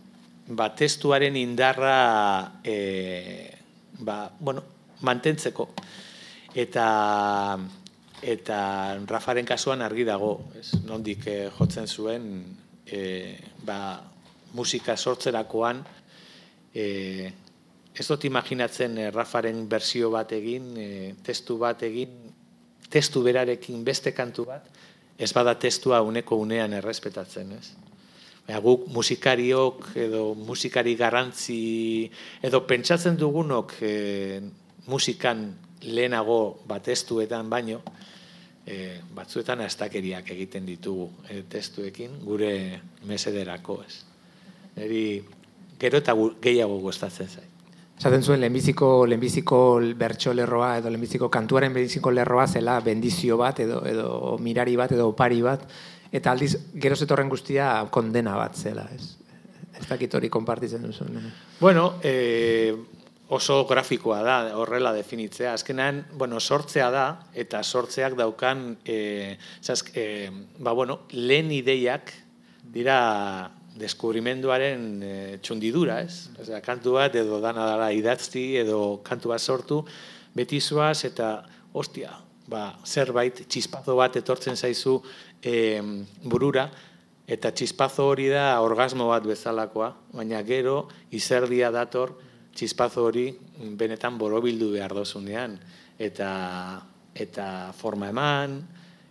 ba 0.47 0.73
testuaren 0.75 1.37
indarra 1.39 2.59
eh, 2.63 3.53
ba, 3.99 4.27
bueno, 4.39 4.63
mantentzeko 5.01 5.69
eta 6.53 7.57
eta 8.23 8.97
Rafaren 9.07 9.45
kasuan 9.45 9.83
argi 9.83 10.05
dago, 10.07 10.37
ez? 10.55 10.71
Nondik 10.87 11.27
eh, 11.27 11.49
jotzen 11.57 11.87
zuen 11.87 12.29
eh, 12.85 13.35
ba, 13.65 13.99
musika 14.53 14.95
sortzerakoan 14.97 15.83
e, 16.73 17.31
ez 17.93 18.05
dut 18.07 18.25
imaginatzen 18.25 18.97
e, 18.97 19.09
Rafaren 19.13 19.65
bersio 19.69 20.09
bat 20.13 20.31
egin, 20.33 20.73
e, 20.77 20.89
testu 21.25 21.59
bat 21.61 21.83
egin, 21.85 22.15
testu 22.89 23.23
berarekin 23.25 23.83
beste 23.85 24.13
kantu 24.13 24.47
bat, 24.49 24.69
ez 25.17 25.31
bada 25.33 25.53
testua 25.59 26.01
uneko 26.05 26.39
unean 26.41 26.73
errespetatzen, 26.73 27.53
ez? 27.57 27.67
Baina 28.43 28.59
guk 28.59 28.89
musikariok 28.91 29.93
edo 30.03 30.33
musikari 30.35 30.97
garrantzi 30.99 32.09
edo 32.43 32.59
pentsatzen 32.67 33.15
dugunok 33.15 33.77
e, 33.79 33.93
musikan 34.91 35.45
lehenago 35.83 36.65
bat 36.67 36.83
testuetan 36.83 37.47
baino, 37.49 37.79
e, 38.65 38.99
batzuetan 39.15 39.61
astakeriak 39.61 40.29
egiten 40.35 40.65
ditugu 40.65 41.09
e, 41.29 41.43
testuekin 41.49 42.19
gure 42.23 42.53
mesederako, 43.07 43.81
ez? 43.87 44.03
Eri 44.75 45.23
gero 45.79 45.99
eta 45.99 46.15
gehiago 46.41 46.79
gustatzen 46.81 47.29
zait. 47.29 47.49
Esaten 47.99 48.23
zuen 48.23 48.41
lehenbiziko 48.41 49.05
lehenbiziko 49.05 49.57
bertso 49.97 50.33
lerroa 50.33 50.77
edo 50.79 50.89
lehenbiziko 50.89 51.29
kantuaren 51.31 51.73
lehenbiziko 51.73 52.11
lerroa 52.11 52.47
zela 52.47 52.79
bendizio 52.81 53.37
bat 53.37 53.59
edo 53.63 53.83
edo 53.87 54.37
mirari 54.41 54.75
bat 54.79 54.91
edo 54.91 55.11
opari 55.11 55.41
bat 55.45 55.67
eta 56.11 56.31
aldiz 56.31 56.55
gero 56.73 56.95
zetorren 56.95 57.29
guztia 57.29 57.87
kondena 57.91 58.35
bat 58.37 58.57
zela, 58.57 58.87
ez? 58.95 59.15
Ez 59.73 59.87
dakit 59.89 60.13
hori 60.13 60.29
konpartitzen 60.29 60.83
duzu. 60.85 61.05
Bueno, 61.59 61.95
eh, 62.03 62.73
oso 63.33 63.63
grafikoa 63.65 64.21
da 64.25 64.37
horrela 64.57 64.93
definitzea. 64.93 65.55
Azkenean, 65.57 66.03
bueno, 66.13 66.39
sortzea 66.39 66.89
da 66.93 67.05
eta 67.33 67.63
sortzeak 67.63 68.15
daukan 68.19 68.77
eh, 68.85 69.37
zaz, 69.61 69.81
eh, 69.95 70.29
ba, 70.59 70.73
bueno, 70.77 71.01
lehen 71.11 71.51
ideiak 71.51 72.13
dira 72.73 72.99
deskubrimenduaren 73.77 74.83
e, 75.01 75.13
txundidura, 75.41 75.99
ez? 76.05 76.29
Osea, 76.41 76.59
kantu 76.65 76.97
bat 76.99 77.15
edo 77.17 77.39
dana 77.41 77.65
dara 77.71 77.89
idatzi 77.95 78.53
edo 78.61 78.99
kantu 79.05 79.33
bat 79.33 79.41
sortu, 79.41 79.79
beti 80.37 80.61
zoaz 80.61 81.05
eta, 81.09 81.35
ostia, 81.73 82.13
ba, 82.49 82.67
zerbait, 82.85 83.45
txispazo 83.49 83.95
bat 83.97 84.17
etortzen 84.19 84.57
zaizu 84.57 84.99
e, 85.41 85.81
burura, 86.21 86.67
eta 87.25 87.53
txispazo 87.55 88.05
hori 88.11 88.27
da 88.29 88.59
orgasmo 88.61 89.09
bat 89.09 89.25
bezalakoa, 89.25 89.93
baina 90.13 90.43
gero 90.45 90.83
izerdia 91.15 91.71
dator 91.73 92.13
txispazo 92.53 93.07
hori 93.09 93.27
benetan 93.77 94.17
borobildu 94.17 94.71
behar 94.75 94.93
dozunean, 94.93 95.57
eta, 95.99 96.29
eta 97.13 97.47
forma 97.77 98.09
eman, 98.13 98.61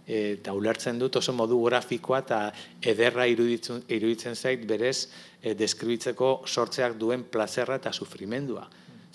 eta 0.06 0.52
ulertzen 0.52 0.98
dut 0.98 1.16
oso 1.20 1.32
modu 1.32 1.60
grafikoa 1.62 2.22
eta 2.24 2.38
ederra 2.82 3.26
iruditzen, 3.30 3.84
iruditzen 3.88 4.34
zait 4.34 4.64
berez 4.66 5.08
e, 5.40 5.54
deskribitzeko 5.54 6.42
sortzeak 6.46 6.96
duen 6.98 7.24
plazerra 7.30 7.78
eta 7.78 7.92
sufrimendua. 7.92 8.66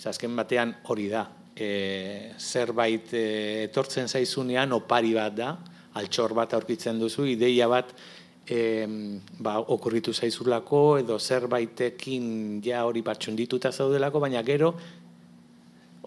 Azken 0.08 0.36
batean 0.38 0.72
hori 0.88 1.08
da, 1.12 1.26
e, 1.54 2.32
zerbait 2.38 3.12
e, 3.12 3.24
etortzen 3.66 4.08
zaizunean 4.08 4.72
opari 4.72 5.12
bat 5.14 5.36
da, 5.36 5.50
altxor 5.98 6.34
bat 6.36 6.54
aurkitzen 6.54 6.98
duzu, 7.00 7.26
ideia 7.26 7.68
bat 7.68 7.92
e, 8.48 8.86
ba, 9.38 9.58
okurritu 9.60 10.14
zaizulako 10.14 10.98
edo 11.02 11.18
zerbaitekin 11.18 12.60
ja 12.64 12.84
hori 12.84 13.04
dituta 13.36 13.72
zaudelako, 13.72 14.20
baina 14.20 14.42
gero 14.42 14.74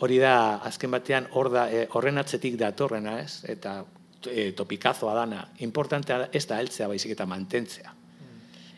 hori 0.02 0.18
da 0.18 0.58
azken 0.66 0.92
batean 0.92 1.28
hor 1.32 1.52
da, 1.52 1.70
e, 1.70 1.88
horren 1.94 2.18
atzetik 2.18 2.58
datorrena 2.58 3.20
ez, 3.22 3.44
eta 3.46 3.84
e, 4.26 4.52
topikazoa 4.52 5.14
dana, 5.14 5.48
importantea 5.60 6.30
ez 6.34 6.46
da 6.48 6.58
heltzea 6.58 6.88
baizik 6.88 7.12
eta 7.12 7.26
mantentzea. 7.26 7.94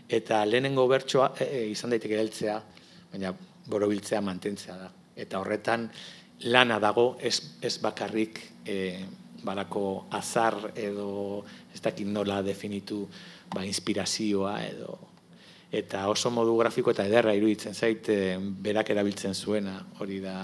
Eta 0.09 0.43
lehenengo 0.45 0.87
bertsoa 0.87 1.31
e, 1.39 1.69
izan 1.71 1.95
daiteke 1.95 2.19
heltzea, 2.19 2.59
baina 3.13 3.31
borobiltzea 3.69 4.21
mantentzea 4.21 4.75
da. 4.77 4.91
Eta 5.15 5.39
horretan 5.39 5.87
lana 6.51 6.79
dago 6.83 7.13
ez, 7.21 7.39
ez 7.61 7.77
bakarrik 7.79 8.41
e, 8.67 9.05
balako 9.43 10.07
azar 10.11 10.71
edo 10.75 11.43
ez 11.73 11.81
dakit 11.83 12.07
nola 12.07 12.41
definitu 12.43 13.03
ba, 13.53 13.65
inspirazioa 13.65 14.57
edo 14.65 14.99
eta 15.73 16.07
oso 16.09 16.29
modu 16.29 16.53
grafiko 16.59 16.93
eta 16.93 17.07
ederra 17.09 17.33
iruditzen 17.33 17.73
zait 17.73 18.09
e, 18.13 18.37
berak 18.37 18.91
erabiltzen 18.93 19.33
zuena 19.33 19.79
hori 19.99 20.19
da 20.21 20.37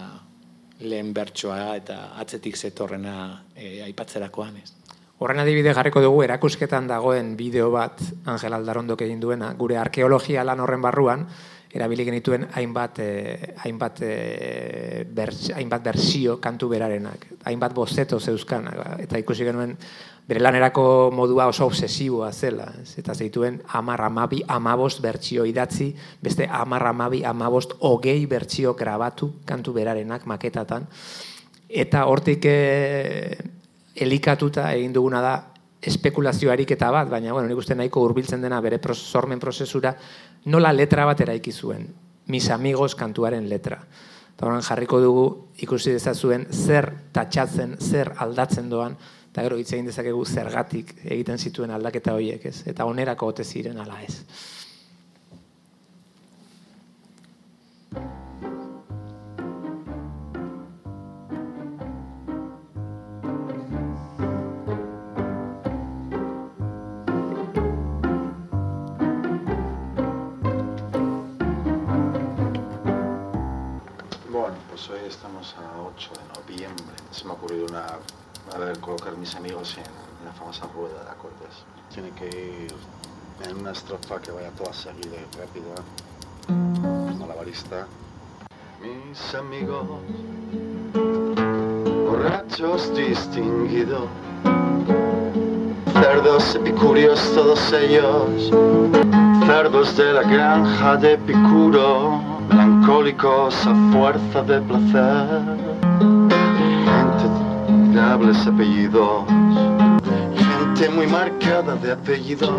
lehen 0.81 1.13
bertsoa 1.13 1.75
eta 1.77 1.99
atzetik 2.21 2.57
zetorrena 2.57 3.43
e, 3.55 3.81
aipatzerakoan 3.85 4.57
ez. 4.63 4.71
Horren 5.19 5.41
adibide 5.43 5.73
jarriko 5.75 6.01
dugu 6.01 6.23
erakusketan 6.23 6.87
dagoen 6.87 7.33
bideo 7.37 7.69
bat 7.73 8.01
Angel 8.31 8.55
Aldarondok 8.55 9.01
egin 9.03 9.19
duena, 9.19 9.51
gure 9.59 9.77
arkeologia 9.77 10.45
lan 10.47 10.63
horren 10.63 10.81
barruan, 10.81 11.25
erabili 11.73 12.05
genituen 12.07 12.47
hainbat 12.57 12.99
eh, 13.03 13.55
hainbat 13.63 14.01
eh, 14.01 15.05
hainbat 15.55 15.83
bersio 15.85 16.39
kantu 16.41 16.69
berarenak, 16.71 17.27
hainbat 17.45 17.75
bozeto 17.77 18.19
zeuzkan 18.19 18.69
eta 19.03 19.19
ikusi 19.21 19.45
genuen 19.45 19.75
bere 20.29 20.43
lanerako 20.43 21.09
modua 21.15 21.47
oso 21.49 21.65
obsesiboa 21.65 22.29
zela, 22.31 22.67
ez? 22.81 22.99
eta 23.01 23.15
zeituen 23.15 23.61
10 23.65 23.97
12 24.13 24.45
15 24.45 25.01
bertsio 25.01 25.45
idatzi, 25.49 25.89
beste 26.21 26.45
10 26.45 26.85
12 26.85 27.33
15 27.33 27.79
hogei 27.79 28.25
bertsio 28.29 28.75
grabatu 28.77 29.33
kantu 29.45 29.73
berarenak 29.73 30.29
maketatan 30.29 30.85
eta 31.69 32.05
hortik 32.09 32.45
eh, 32.49 33.37
elikatuta 33.95 34.71
egin 34.73 34.93
duguna 34.93 35.21
da 35.21 35.33
espekulazio 35.79 36.51
ariketa 36.51 36.89
bat, 36.91 37.07
baina 37.07 37.31
bueno, 37.31 37.47
nik 37.47 37.61
uste 37.61 37.75
nahiko 37.77 38.01
hurbiltzen 38.03 38.41
dena 38.41 38.59
bere 38.61 38.79
sormen 38.93 39.39
prozesura, 39.39 39.93
nola 40.45 40.73
letra 40.73 41.05
bat 41.05 41.21
eraiki 41.21 41.51
zuen, 41.51 41.87
mis 42.27 42.49
amigos 42.49 42.95
kantuaren 42.95 43.47
letra. 43.47 43.79
Eta 44.35 44.59
jarriko 44.61 44.99
dugu 44.99 45.23
ikusi 45.59 45.91
dezazuen 45.91 46.47
zer 46.51 46.93
tatxatzen, 47.11 47.77
zer 47.79 48.13
aldatzen 48.17 48.69
doan, 48.69 48.97
eta 49.31 49.45
gero 49.45 49.57
hitz 49.61 49.71
egin 49.73 49.89
dezakegu 49.89 50.23
zergatik 50.25 50.95
egiten 51.03 51.37
zituen 51.37 51.71
aldaketa 51.71 52.15
horiek, 52.17 52.45
ez? 52.45 52.63
Eta 52.67 52.85
onerako 52.89 53.33
ote 53.33 53.43
ziren 53.43 53.77
ala 53.77 54.01
ez. 54.03 54.23
Pues 74.69 74.89
hoy 74.91 75.07
estamos 75.09 75.55
a 75.57 75.81
8 75.81 76.11
de 76.13 76.39
noviembre. 76.39 76.95
Se 77.11 77.25
me 77.25 77.31
ha 77.31 77.33
ocurrido 77.33 77.65
una, 77.65 77.85
a 78.53 78.57
ver, 78.57 78.79
colocar 78.79 79.15
mis 79.17 79.35
amigos 79.35 79.77
en, 79.77 79.83
la 80.25 80.33
famosa 80.33 80.67
rueda 80.75 81.03
de 81.05 81.11
acordes. 81.11 81.65
Tiene 81.93 82.11
que 82.11 82.27
ir 82.27 82.75
en 83.49 83.57
una 83.57 83.71
estrofa 83.71 84.21
que 84.21 84.31
vaya 84.31 84.49
toda 84.51 84.73
seguida 84.73 85.15
y 85.15 85.37
rápida. 85.37 85.75
Malabarista. 87.17 87.87
Mis 88.81 89.35
amigos, 89.35 89.85
borrachos 92.05 92.93
distinguidos, 92.95 94.09
cerdos 95.93 96.55
epicúreos 96.55 97.19
todos 97.33 97.73
ellos, 97.73 98.51
cerdos 99.45 99.95
de 99.95 100.13
la 100.13 100.23
granja 100.23 100.97
de 100.97 101.13
Epicuro 101.13 102.39
melancólicos 102.49 103.55
a 103.67 103.75
fuerza 103.91 104.41
de 104.43 104.61
placer, 104.61 105.48
apellidos, 108.47 109.25
gente 110.37 110.89
muy 110.89 111.07
marcada 111.07 111.75
de 111.75 111.91
apellidos, 111.91 112.49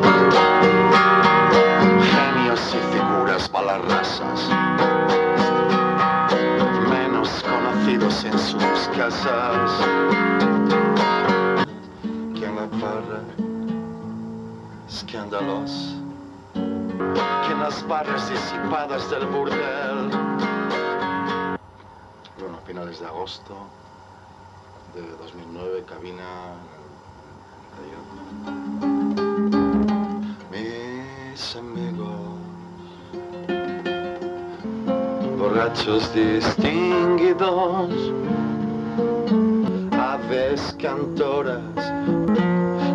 genios 2.12 2.74
y 2.74 2.96
figuras 2.96 3.50
balarrasas, 3.50 4.48
menos 6.88 7.42
conocidos 7.42 8.24
en 8.24 8.38
sus 8.38 8.88
casas. 8.96 9.70
Que 12.34 12.44
en 12.44 12.56
la 12.56 12.66
parra, 12.80 13.20
escándalos. 14.88 15.96
Que 16.54 17.52
en 17.52 17.60
las 17.60 17.86
barras 17.88 18.30
disipadas 18.30 19.10
del 19.10 19.26
burdel. 19.26 20.10
Bueno, 22.38 22.58
a 22.58 22.66
finales 22.66 23.00
de 23.00 23.06
agosto 23.06 23.79
de 24.94 25.02
2009, 25.18 25.84
cabina 25.86 26.54
Mis 30.50 31.56
amigos, 31.56 32.10
borrachos 35.38 36.12
distinguidos, 36.12 37.90
aves 39.92 40.76
cantoras, 40.80 41.62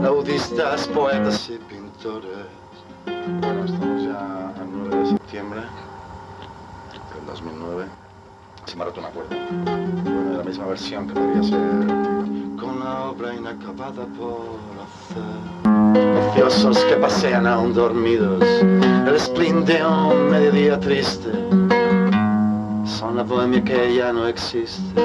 laudistas, 0.01 0.87
poetas 0.89 1.49
y 1.49 1.57
pintores. 1.57 2.47
Bueno, 3.05 3.65
estamos 3.65 4.03
ya 4.03 4.49
al 4.59 4.71
9 4.71 4.95
de 4.97 5.05
septiembre 5.11 5.61
del 5.61 7.25
2009. 7.25 8.04
Se 8.65 8.75
me 8.75 8.81
ha 8.81 8.85
roto 8.85 8.99
una 8.99 9.09
cuerda. 9.09 9.35
Bueno, 10.03 10.37
la 10.37 10.43
misma 10.43 10.65
versión 10.65 11.07
que 11.07 11.13
debería 11.13 11.43
ser 11.43 11.59
con 12.59 12.79
la 12.79 13.05
obra 13.11 13.35
inacabada 13.35 14.05
por 14.17 14.57
hacer. 14.81 16.29
Ociosos 16.31 16.79
que 16.85 16.95
pasean 16.95 17.45
aún 17.45 17.73
dormidos, 17.75 18.43
el 18.43 19.19
spleen 19.19 19.65
de 19.65 19.85
un 19.85 20.31
mediodía 20.31 20.79
triste. 20.79 21.29
Son 22.85 23.15
la 23.15 23.23
bohemia 23.23 23.63
que 23.63 23.95
ya 23.95 24.11
no 24.11 24.27
existe, 24.27 24.99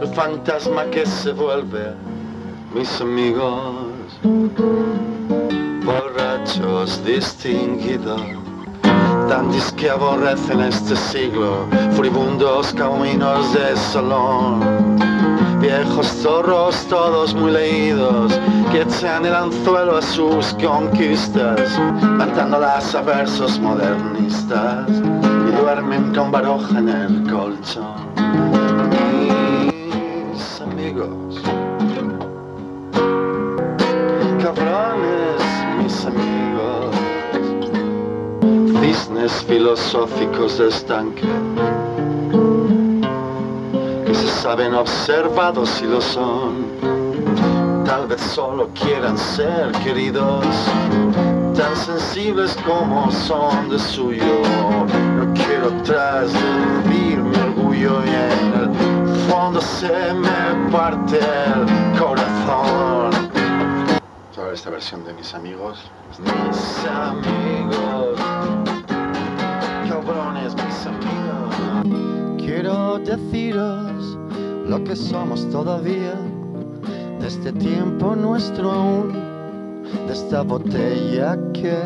el 0.00 0.08
fantasma 0.14 0.84
que 0.86 1.04
se 1.06 1.32
vuelve, 1.32 1.92
mis 2.72 3.00
amigos 3.00 3.74
borrachos 5.84 7.04
distinguidos, 7.04 8.20
dandies 9.30 9.72
que 9.74 9.88
aborrecen 9.88 10.60
este 10.60 10.96
siglo, 10.96 11.64
furibundos 11.92 12.72
caminos 12.74 13.54
de 13.54 13.76
salón, 13.76 14.98
viejos 15.60 16.08
zorros 16.20 16.74
todos 16.88 17.32
muy 17.32 17.52
leídos, 17.52 18.32
que 18.72 18.80
echan 18.82 19.24
el 19.24 19.34
anzuelo 19.36 19.98
a 19.98 20.02
sus 20.02 20.52
conquistas, 20.54 21.60
cantándolas 22.18 22.92
a 22.92 23.02
versos 23.02 23.56
modernistas, 23.60 24.88
y 24.88 25.62
duermen 25.62 26.12
con 26.12 26.32
baroja 26.32 26.80
en 26.80 26.88
el 26.88 27.30
colchón. 27.30 28.10
Mis 30.32 30.60
amigos, 30.60 31.40
cisnes 39.10 39.44
filosóficos 39.44 40.58
de 40.58 40.68
estanque, 40.68 41.26
que 44.06 44.14
se 44.14 44.28
saben 44.28 44.74
observados 44.74 45.80
y 45.82 45.86
lo 45.86 46.00
son, 46.00 46.66
vez 48.08 48.20
solo 48.20 48.68
quieren 48.74 49.16
ser 49.18 49.72
queridos, 49.84 50.44
tan 51.56 51.76
sensibles 51.76 52.56
como 52.66 53.10
son 53.10 53.68
de 53.68 53.78
suyo. 53.78 54.42
No 55.16 55.32
quiero 55.34 55.70
traslucir 55.82 57.18
mi 57.18 57.36
orgullo 57.36 58.02
y 58.04 58.08
en 58.08 58.52
el 58.62 59.30
fondo 59.30 59.60
se 59.60 60.14
me 60.14 60.70
parte 60.70 61.18
el 61.18 61.98
corazón. 61.98 63.30
Esta 64.52 64.70
versión 64.70 65.04
de 65.04 65.12
mis 65.14 65.32
amigos. 65.32 65.78
Mis 66.18 66.84
amigos. 66.86 68.69
Mis 70.56 70.86
amigos. 70.86 72.36
Quiero 72.38 72.98
deciros 72.98 74.18
lo 74.66 74.82
que 74.84 74.96
somos 74.96 75.48
todavía 75.50 76.14
de 77.20 77.26
este 77.26 77.52
tiempo 77.52 78.16
nuestro 78.16 78.72
aún, 78.72 79.12
de 80.06 80.12
esta 80.12 80.42
botella 80.42 81.38
que 81.52 81.78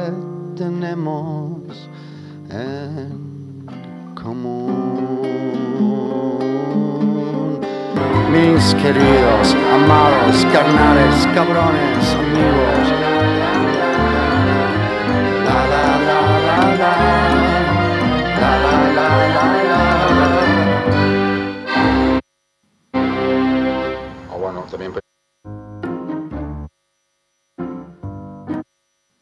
tenemos 0.56 1.88
en 2.50 3.66
común. 4.14 5.20
Mis 8.32 8.74
queridos, 8.76 9.54
amados, 9.74 10.46
carnales, 10.52 11.28
cabrones, 11.34 12.14
amigos. 12.14 13.03
O 24.30 24.38
bueno, 24.38 24.66
también 24.70 24.92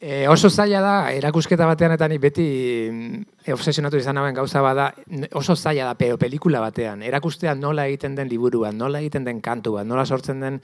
E, 0.05 0.27
oso 0.27 0.49
zaila 0.49 0.81
da, 0.83 0.95
erakusketa 1.15 1.63
batean 1.63 1.93
eta 1.95 2.09
ni 2.11 2.17
beti 2.19 2.43
mm, 2.91 3.51
obsesionatu 3.55 3.95
izan 3.95 4.17
hauen 4.19 4.35
gauza 4.35 4.59
bada, 4.59 4.89
oso 5.31 5.55
zaila 5.55 5.85
da, 5.85 5.93
pero 5.95 6.17
pelikula 6.19 6.59
batean. 6.59 7.05
Erakustea 7.07 7.53
nola 7.55 7.85
egiten 7.87 8.17
den 8.17 8.27
liburua, 8.27 8.73
nola 8.75 8.99
egiten 8.99 9.23
den 9.23 9.39
kantua, 9.39 9.85
nola 9.87 10.03
sortzen 10.05 10.43
den 10.43 10.59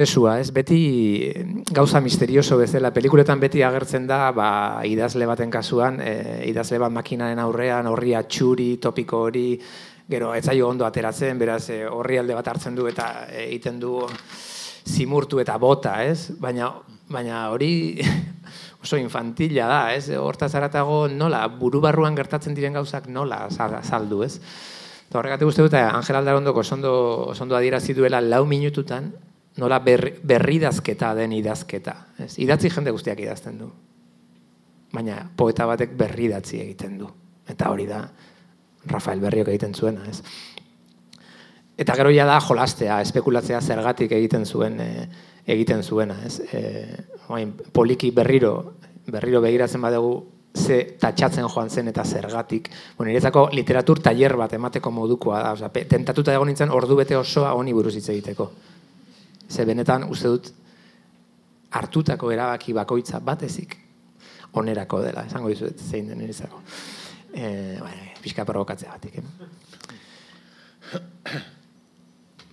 Esua, 0.00 0.38
ez? 0.40 0.48
Beti 0.48 1.28
eh, 1.28 1.44
gauza 1.76 2.00
misterioso 2.00 2.56
bezala, 2.56 2.88
pelikuletan 2.88 3.40
beti 3.42 3.60
agertzen 3.60 4.06
da, 4.08 4.30
ba, 4.32 4.80
idazle 4.88 5.26
baten 5.28 5.52
kasuan, 5.52 5.98
e, 6.00 6.14
idazle 6.48 6.78
bat 6.80 6.94
makinaren 6.94 7.42
aurrean, 7.42 7.90
horri 7.90 8.14
atxuri, 8.16 8.70
topiko 8.80 9.26
hori, 9.26 9.58
gero, 10.08 10.32
ez 10.32 10.46
zaio 10.48 10.70
ondo 10.72 10.88
ateratzen, 10.88 11.36
beraz, 11.36 11.66
e, 11.68 11.82
horri 11.84 12.16
alde 12.16 12.38
bat 12.38 12.48
hartzen 12.48 12.80
du 12.80 12.88
eta 12.88 13.10
eh, 13.28 13.44
egiten 13.50 13.76
du 13.82 13.98
zimurtu 14.88 15.44
eta 15.44 15.60
bota, 15.60 15.98
ez? 16.08 16.32
Baina, 16.40 16.72
baina 17.12 17.50
hori 17.52 18.00
oso 18.82 18.96
infantila 18.96 19.68
da, 19.68 19.80
ez? 19.92 20.08
Hortaz 20.16 20.54
aratago 20.56 21.10
nola, 21.12 21.44
buru 21.60 21.84
barruan 21.84 22.16
gertatzen 22.16 22.56
diren 22.56 22.80
gauzak 22.80 23.12
nola 23.12 23.44
azaldu, 23.52 24.24
ez? 24.24 24.38
Eta 25.10 25.20
horregatik 25.20 25.52
uste 25.52 25.68
dut, 25.68 25.76
Angel 25.76 26.24
Aldarondoko 26.24 26.64
osondo, 26.64 26.94
osondo 27.34 27.58
adierazi 27.58 27.92
duela 27.92 28.24
lau 28.24 28.46
minututan, 28.48 29.12
nola 29.58 29.80
berri, 29.82 30.14
berridazketa 30.22 31.14
den 31.14 31.32
idazketa. 31.32 31.94
Ez? 32.18 32.34
Idatzi 32.38 32.70
jende 32.70 32.92
guztiak 32.94 33.20
idazten 33.20 33.58
du. 33.58 33.70
Baina 34.92 35.22
poeta 35.36 35.66
batek 35.66 35.96
berridatzi 35.98 36.60
egiten 36.60 36.98
du. 36.98 37.10
Eta 37.50 37.70
hori 37.70 37.86
da 37.86 38.04
Rafael 38.90 39.20
Berriok 39.20 39.50
egiten 39.52 39.74
zuena, 39.74 40.06
ez? 40.08 40.22
Eta 41.80 41.94
gero 41.96 42.12
ja 42.12 42.26
da 42.28 42.38
jolastea, 42.40 43.00
espekulatzea 43.00 43.60
zergatik 43.60 44.12
egiten 44.12 44.44
zuen 44.46 44.78
e, 44.80 44.90
egiten 45.46 45.82
zuena, 45.82 46.16
ez? 46.24 46.40
E, 46.52 46.60
orain, 47.28 47.52
poliki 47.72 48.10
berriro 48.14 48.54
berriro 49.10 49.40
begiratzen 49.40 49.80
badugu 49.82 50.14
ze 50.54 50.96
tatxatzen 51.00 51.46
joan 51.48 51.70
zen 51.70 51.88
eta 51.88 52.04
zergatik. 52.04 52.70
Bueno, 52.96 53.10
niretzako 53.10 53.48
literatur 53.52 54.00
tailer 54.02 54.36
bat 54.36 54.52
emateko 54.52 54.90
modukoa 54.90 55.42
da, 55.42 55.52
osea, 55.52 55.70
tentatuta 55.88 56.34
egon 56.34 56.50
nintzen 56.50 56.70
ordu 56.74 56.96
bete 56.98 57.16
osoa 57.16 57.52
honi 57.54 57.72
buruz 57.72 57.94
hitz 57.96 58.08
egiteko. 58.08 58.50
Ze 59.50 59.66
benetan 59.66 60.06
uste 60.08 60.30
dut 60.30 60.50
hartutako 61.70 62.30
erabaki 62.30 62.72
bakoitza 62.74 63.20
batezik 63.20 63.76
onerako 64.52 65.02
dela, 65.04 65.24
esango 65.26 65.50
dizuet 65.50 65.78
zein 65.78 66.08
den 66.10 66.18
niretzako. 66.18 66.62
Eh, 67.34 67.76
bueno, 67.78 68.08
pixka 68.22 68.44
provokatzea 68.44 68.90
batik. 68.90 69.18
Eh? 69.18 69.24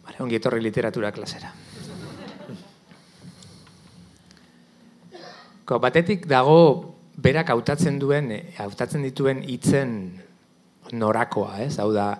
Vale, 0.05 0.17
ongi 0.19 0.37
etorri 0.37 0.61
literatura 0.61 1.11
klasera. 1.11 1.51
Ko, 5.67 5.81
batetik 5.83 6.27
dago 6.29 6.95
berak 7.17 7.49
hautatzen 7.51 7.97
duen, 7.99 8.31
hautatzen 8.61 9.03
dituen 9.03 9.41
hitzen 9.43 9.97
norakoa, 10.93 11.57
ez? 11.65 11.75
Hau 11.81 11.89
da, 11.91 12.11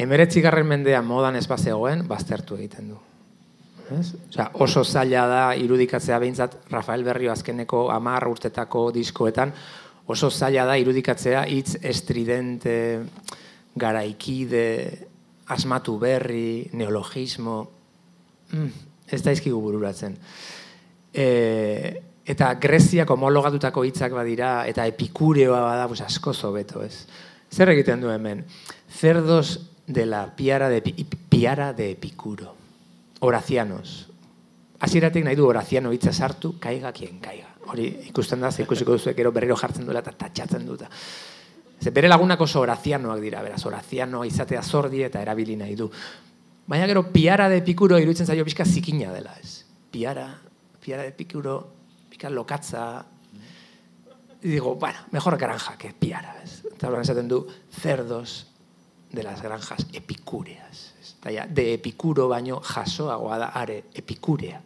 emeretzigarren 0.00 0.68
mendean 0.70 1.04
modan 1.04 1.36
ez 1.36 1.46
bazegoen, 1.50 2.06
baztertu 2.08 2.56
egiten 2.56 2.94
du. 2.94 3.00
Ez? 3.90 4.12
Osea, 4.28 4.50
oso 4.62 4.84
zaila 4.84 5.26
da 5.26 5.42
irudikatzea 5.58 6.18
behintzat 6.22 6.56
Rafael 6.70 7.04
Berrio 7.04 7.32
azkeneko 7.32 7.88
hamar 7.90 8.28
urtetako 8.30 8.90
diskoetan, 8.94 9.52
oso 10.06 10.30
zaila 10.30 10.66
da 10.68 10.76
irudikatzea 10.78 11.44
hitz 11.50 11.76
estridente, 11.82 12.76
garaikide, 13.74 14.66
asmatu 15.50 15.96
berri, 15.98 16.68
neologismo, 16.72 17.56
mm, 18.52 18.86
ez 19.10 19.22
daizkigu 19.22 19.60
bururatzen. 19.60 20.14
E, 21.12 21.26
eta 22.26 22.52
Greziak 22.62 23.10
homologatutako 23.10 23.84
hitzak 23.88 24.14
badira, 24.14 24.66
eta 24.70 24.86
epikureoa 24.86 25.60
bada, 25.66 25.88
pues 25.90 26.02
asko 26.06 26.34
zobeto, 26.34 26.84
ez? 26.86 27.06
Zer 27.50 27.72
egiten 27.74 28.00
du 28.00 28.10
hemen? 28.10 28.44
Cerdos 28.88 29.70
de 29.86 30.06
la 30.06 30.36
piara 30.36 30.68
de, 30.68 30.80
piara 31.28 31.72
de 31.72 31.90
Epicuro. 31.90 32.59
Horazianos. 33.20 34.08
Hasieratik 34.80 35.24
nahi 35.24 35.36
du 35.36 35.46
Horaziano 35.46 35.92
hitza 35.92 36.12
sartu, 36.12 36.54
kaiga 36.58 36.92
quien 36.92 37.20
kaiga. 37.20 37.48
Hori 37.68 37.86
ikusten 38.08 38.40
da, 38.40 38.50
ze 38.50 38.64
ikusiko 38.64 38.96
duzu, 38.96 39.12
gero 39.14 39.32
berriro 39.32 39.56
jartzen 39.56 39.84
duela 39.84 40.00
eta 40.00 40.16
tatxatzen 40.24 40.64
duta. 40.66 40.88
Ze 41.80 41.90
bere 41.90 42.08
lagunak 42.08 42.40
oso 42.40 42.60
Horazianoak 42.60 43.20
dira, 43.20 43.42
beraz, 43.42 43.64
Horaziano 43.66 44.24
izatea 44.24 44.62
zordi 44.62 45.04
eta 45.04 45.22
erabili 45.22 45.56
nahi 45.56 45.76
du. 45.76 45.90
Baina 46.66 46.86
gero, 46.86 47.04
piara 47.12 47.48
de 47.48 47.60
Epicuro 47.60 47.98
iruditzen 47.98 48.26
zaio 48.26 48.44
pixka 48.44 48.64
zikina 48.64 49.12
dela, 49.12 49.36
ez? 49.42 49.64
Piara, 49.90 50.26
piara 50.80 51.02
de 51.02 51.08
Epicuro, 51.12 51.56
pixka 52.08 52.30
lokatza, 52.30 53.04
y 54.42 54.48
digo, 54.48 54.76
bueno, 54.76 54.98
mejor 55.10 55.36
granja 55.36 55.76
que 55.76 55.92
piara, 55.92 56.36
ez? 56.42 56.64
Eta 56.64 56.88
horren 56.88 57.02
esaten 57.02 57.28
du, 57.28 57.46
cerdos 57.70 58.46
de 59.12 59.22
las 59.22 59.42
granjas 59.42 59.86
epicúreas. 59.92 60.89
De 61.22 61.74
epicuro 61.74 62.28
baino 62.28 62.60
jasoagoa 62.60 63.38
da 63.38 63.48
are 63.52 63.84
epicúrea. 63.94 64.62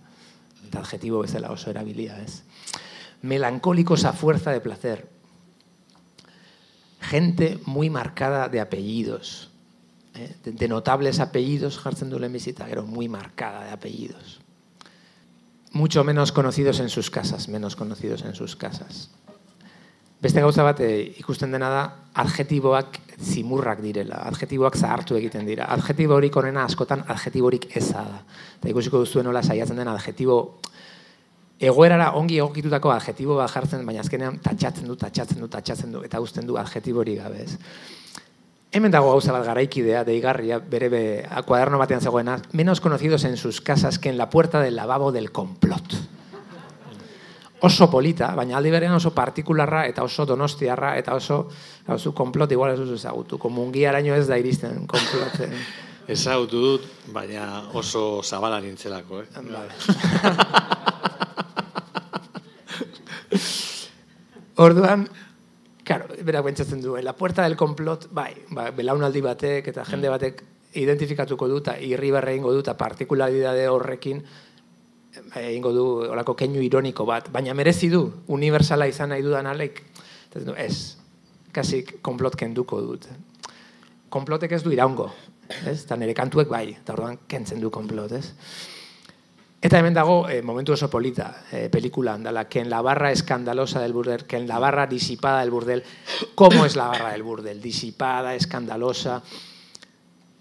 Eta 0.67 0.81
adjetibo 0.81 1.21
bezala 1.21 1.51
oso 1.51 1.71
erabilia, 1.71 2.21
ez? 2.23 2.43
Melancólicos 3.23 4.05
a 4.05 4.13
fuerza 4.13 4.53
de 4.53 4.61
placer. 4.61 5.09
Gente 7.01 7.59
muy 7.67 7.91
marcada 7.91 8.49
de 8.49 8.61
apellidos. 8.61 9.51
eh? 10.15 10.35
De, 10.45 10.69
notables 10.69 11.21
apellidos 11.21 11.79
jartzen 11.79 12.11
du 12.11 12.19
lehenbizita, 12.19 12.67
gero 12.67 12.85
muy 12.85 13.09
marcada 13.09 13.65
de 13.65 13.71
apellidos. 13.71 14.41
Mucho 15.73 16.05
menos 16.05 16.31
conocidos 16.31 16.79
en 16.79 16.89
sus 16.89 17.11
casas, 17.11 17.49
menos 17.49 17.75
conocidos 17.75 18.23
en 18.23 18.35
sus 18.35 18.55
casas. 18.55 19.11
Beste 20.25 20.41
gauza 20.41 20.65
bat 20.65 20.79
eh, 20.81 21.13
ikusten 21.21 21.53
dena 21.53 21.69
da 21.69 21.81
adjetiboak 22.23 22.95
zimurrak 23.21 23.83
direla, 23.85 24.23
adjetiboak 24.31 24.79
zahartu 24.79 25.19
egiten 25.19 25.45
dira. 25.45 25.67
Adjetibo 25.75 26.17
horik 26.17 26.39
onena 26.41 26.63
askotan 26.65 27.03
adjetiborik 27.13 27.67
eza 27.77 28.07
da. 28.07 28.23
Eta 28.57 28.71
ikusiko 28.73 29.03
duzuen 29.03 29.29
nola 29.29 29.43
saiatzen 29.45 29.77
den 29.83 29.91
adjetibo 29.93 30.39
egoerara 31.61 32.15
ongi 32.17 32.39
egokitutako 32.41 32.95
adjetibo 32.95 33.37
bat 33.37 33.53
jartzen, 33.53 33.85
baina 33.85 34.01
azkenean 34.01 34.41
tatxatzen 34.41 34.89
du, 34.89 34.97
tatxatzen 34.97 35.45
du, 35.45 35.51
tatxatzen 35.53 35.93
du, 35.93 36.03
eta 36.09 36.25
uzten 36.25 36.49
du 36.49 36.57
adjetiborik 36.57 37.21
gabe 37.21 37.45
ez. 37.45 37.59
Hemen 38.73 38.97
dago 38.97 39.13
gauza 39.13 39.37
bat 39.37 39.45
garaikidea, 39.45 40.07
deigarria, 40.09 40.57
bere 40.59 40.89
be, 40.89 41.05
kuaderno 41.45 41.77
batean 41.79 42.01
zegoena, 42.01 42.41
menos 42.53 42.81
conocidos 42.81 43.29
en 43.29 43.37
sus 43.37 43.61
casas 43.61 43.99
que 43.99 44.09
en 44.09 44.17
la 44.17 44.31
puerta 44.31 44.65
del 44.65 44.77
lavabo 44.77 45.13
del 45.13 45.33
complot. 45.33 46.01
Oso 47.65 47.89
polita, 47.89 48.29
baina 48.37 48.59
aldi 48.59 48.71
berean 48.75 48.93
oso 48.93 49.15
partikularra 49.17 49.87
eta 49.89 50.05
oso 50.05 50.27
donostiarra 50.29 50.91
eta 51.01 51.15
oso 51.17 51.49
gauzu 51.87 52.13
konplot 52.13 52.53
igual 52.53 52.75
ez 52.75 52.79
duzu 52.81 52.95
ezagutu. 52.99 53.39
Komungiaraino 53.41 54.15
ez 54.15 54.27
da 54.29 54.37
iristen 54.41 54.87
konplotzen. 54.91 55.53
Ezagutu 56.15 56.61
dut, 56.61 56.85
baina 57.17 57.71
oso 57.73 58.21
zabala 58.23 58.61
nintzelako, 58.61 59.23
eh? 59.23 59.27
Vale. 59.49 59.73
Orduan, 64.65 65.09
claro, 65.83 66.05
berak 66.23 66.45
pentsatzen 66.45 66.83
du, 66.85 66.97
en 66.97 67.05
la 67.05 67.17
puerta 67.17 67.43
del 67.43 67.57
complot, 67.57 68.09
bai, 68.13 68.35
ba, 68.53 68.71
belaunaldi 68.77 69.21
batek 69.25 69.73
eta 69.73 69.85
jende 69.89 70.13
batek 70.13 70.45
identifikatuko 70.79 71.49
du 71.49 71.59
eta 71.63 71.79
irribarre 71.83 72.33
egingo 72.35 72.53
du 72.53 72.61
eta 72.63 72.77
partikularidade 72.79 73.69
horrekin 73.71 74.21
eh, 74.21 74.27
egingo 75.41 75.73
du 75.73 75.85
olako 76.13 76.35
keinu 76.39 76.63
ironiko 76.63 77.07
bat, 77.09 77.31
baina 77.33 77.55
merezi 77.55 77.91
du 77.91 78.05
universala 78.29 78.87
izan 78.87 79.15
nahi 79.15 79.23
dudan 79.23 79.47
alek. 79.47 79.83
Ez, 80.57 80.97
kasik 81.55 82.01
konplot 82.03 82.37
kenduko 82.37 82.81
dut. 82.83 83.09
Konplotek 84.11 84.53
ez 84.53 84.63
du 84.63 84.73
iraungo, 84.75 85.09
ez? 85.65 85.85
Eta 85.85 85.97
nire 85.99 86.15
kantuek 86.15 86.51
bai, 86.51 86.69
eta 86.81 86.95
orduan 86.95 87.21
kentzen 87.31 87.63
du 87.63 87.71
konplot, 87.71 88.13
ez? 88.19 88.33
Eta 89.65 89.79
hemen 89.81 89.95
dago 89.97 90.27
eh, 90.29 90.43
momentu 90.45 90.75
oso 90.75 90.91
polita, 90.93 91.47
eh, 91.51 91.71
pelikulan, 91.73 92.23
dala, 92.27 92.43
ken 92.53 92.69
la 92.69 92.83
barra 92.85 93.11
escandalosa 93.15 93.81
del 93.81 93.95
burdel, 93.97 94.27
ken 94.29 94.47
la 94.47 94.59
barra 94.61 94.87
disipada 94.87 95.41
del 95.41 95.51
burdel. 95.51 95.83
¿Cómo 96.35 96.67
es 96.67 96.77
la 96.77 96.89
barra 96.89 97.13
del 97.13 97.23
burdel? 97.23 97.63
Disipada, 97.63 98.35
escandalosa, 98.35 99.23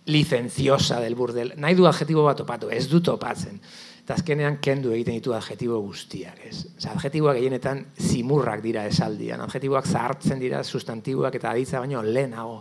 licenciosa 0.08 1.00
del 1.00 1.16
burdel. 1.16 1.54
Nahi 1.56 1.74
du 1.74 1.88
adjetibo 1.88 2.26
bat 2.26 2.41
topatu, 2.41 2.68
ez 2.70 2.89
du 2.91 3.00
topatzen. 3.00 3.62
Eta 4.04 4.18
azkenean 4.20 4.58
kendu 4.60 4.91
egiten 4.91 5.16
ditu 5.16 5.32
adjetibo 5.32 5.78
guztiak, 5.80 6.41
ez? 6.49 6.66
Oza, 6.76 6.91
adjetiboak 6.91 7.38
gehienetan 7.38 7.86
zimurrak 7.95 8.60
dira 8.66 8.84
esaldian. 8.89 9.39
Adjetiboak 9.45 9.88
zahartzen 9.88 10.41
dira 10.43 10.60
sustantiboak 10.64 11.38
eta 11.39 11.54
aditza 11.54 11.80
baino 11.80 12.01
lehenago. 12.04 12.58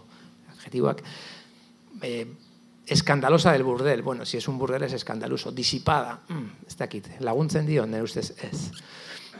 Adjetiboak 0.53 1.03
eh, 2.07 2.29
escandalosa 2.87 3.57
del 3.57 3.65
burdel. 3.65 4.03
Bueno, 4.03 4.25
si 4.25 4.37
es 4.37 4.47
un 4.47 4.57
burdel 4.59 4.85
es 4.85 4.93
escandaloso. 4.93 5.51
Disipada, 5.51 6.21
mm, 6.29 6.67
ez 6.69 6.77
dakit, 6.77 7.11
laguntzen 7.19 7.67
dio, 7.67 7.87
nire 7.87 8.07
ustez 8.07 8.37
ez. 8.39 8.71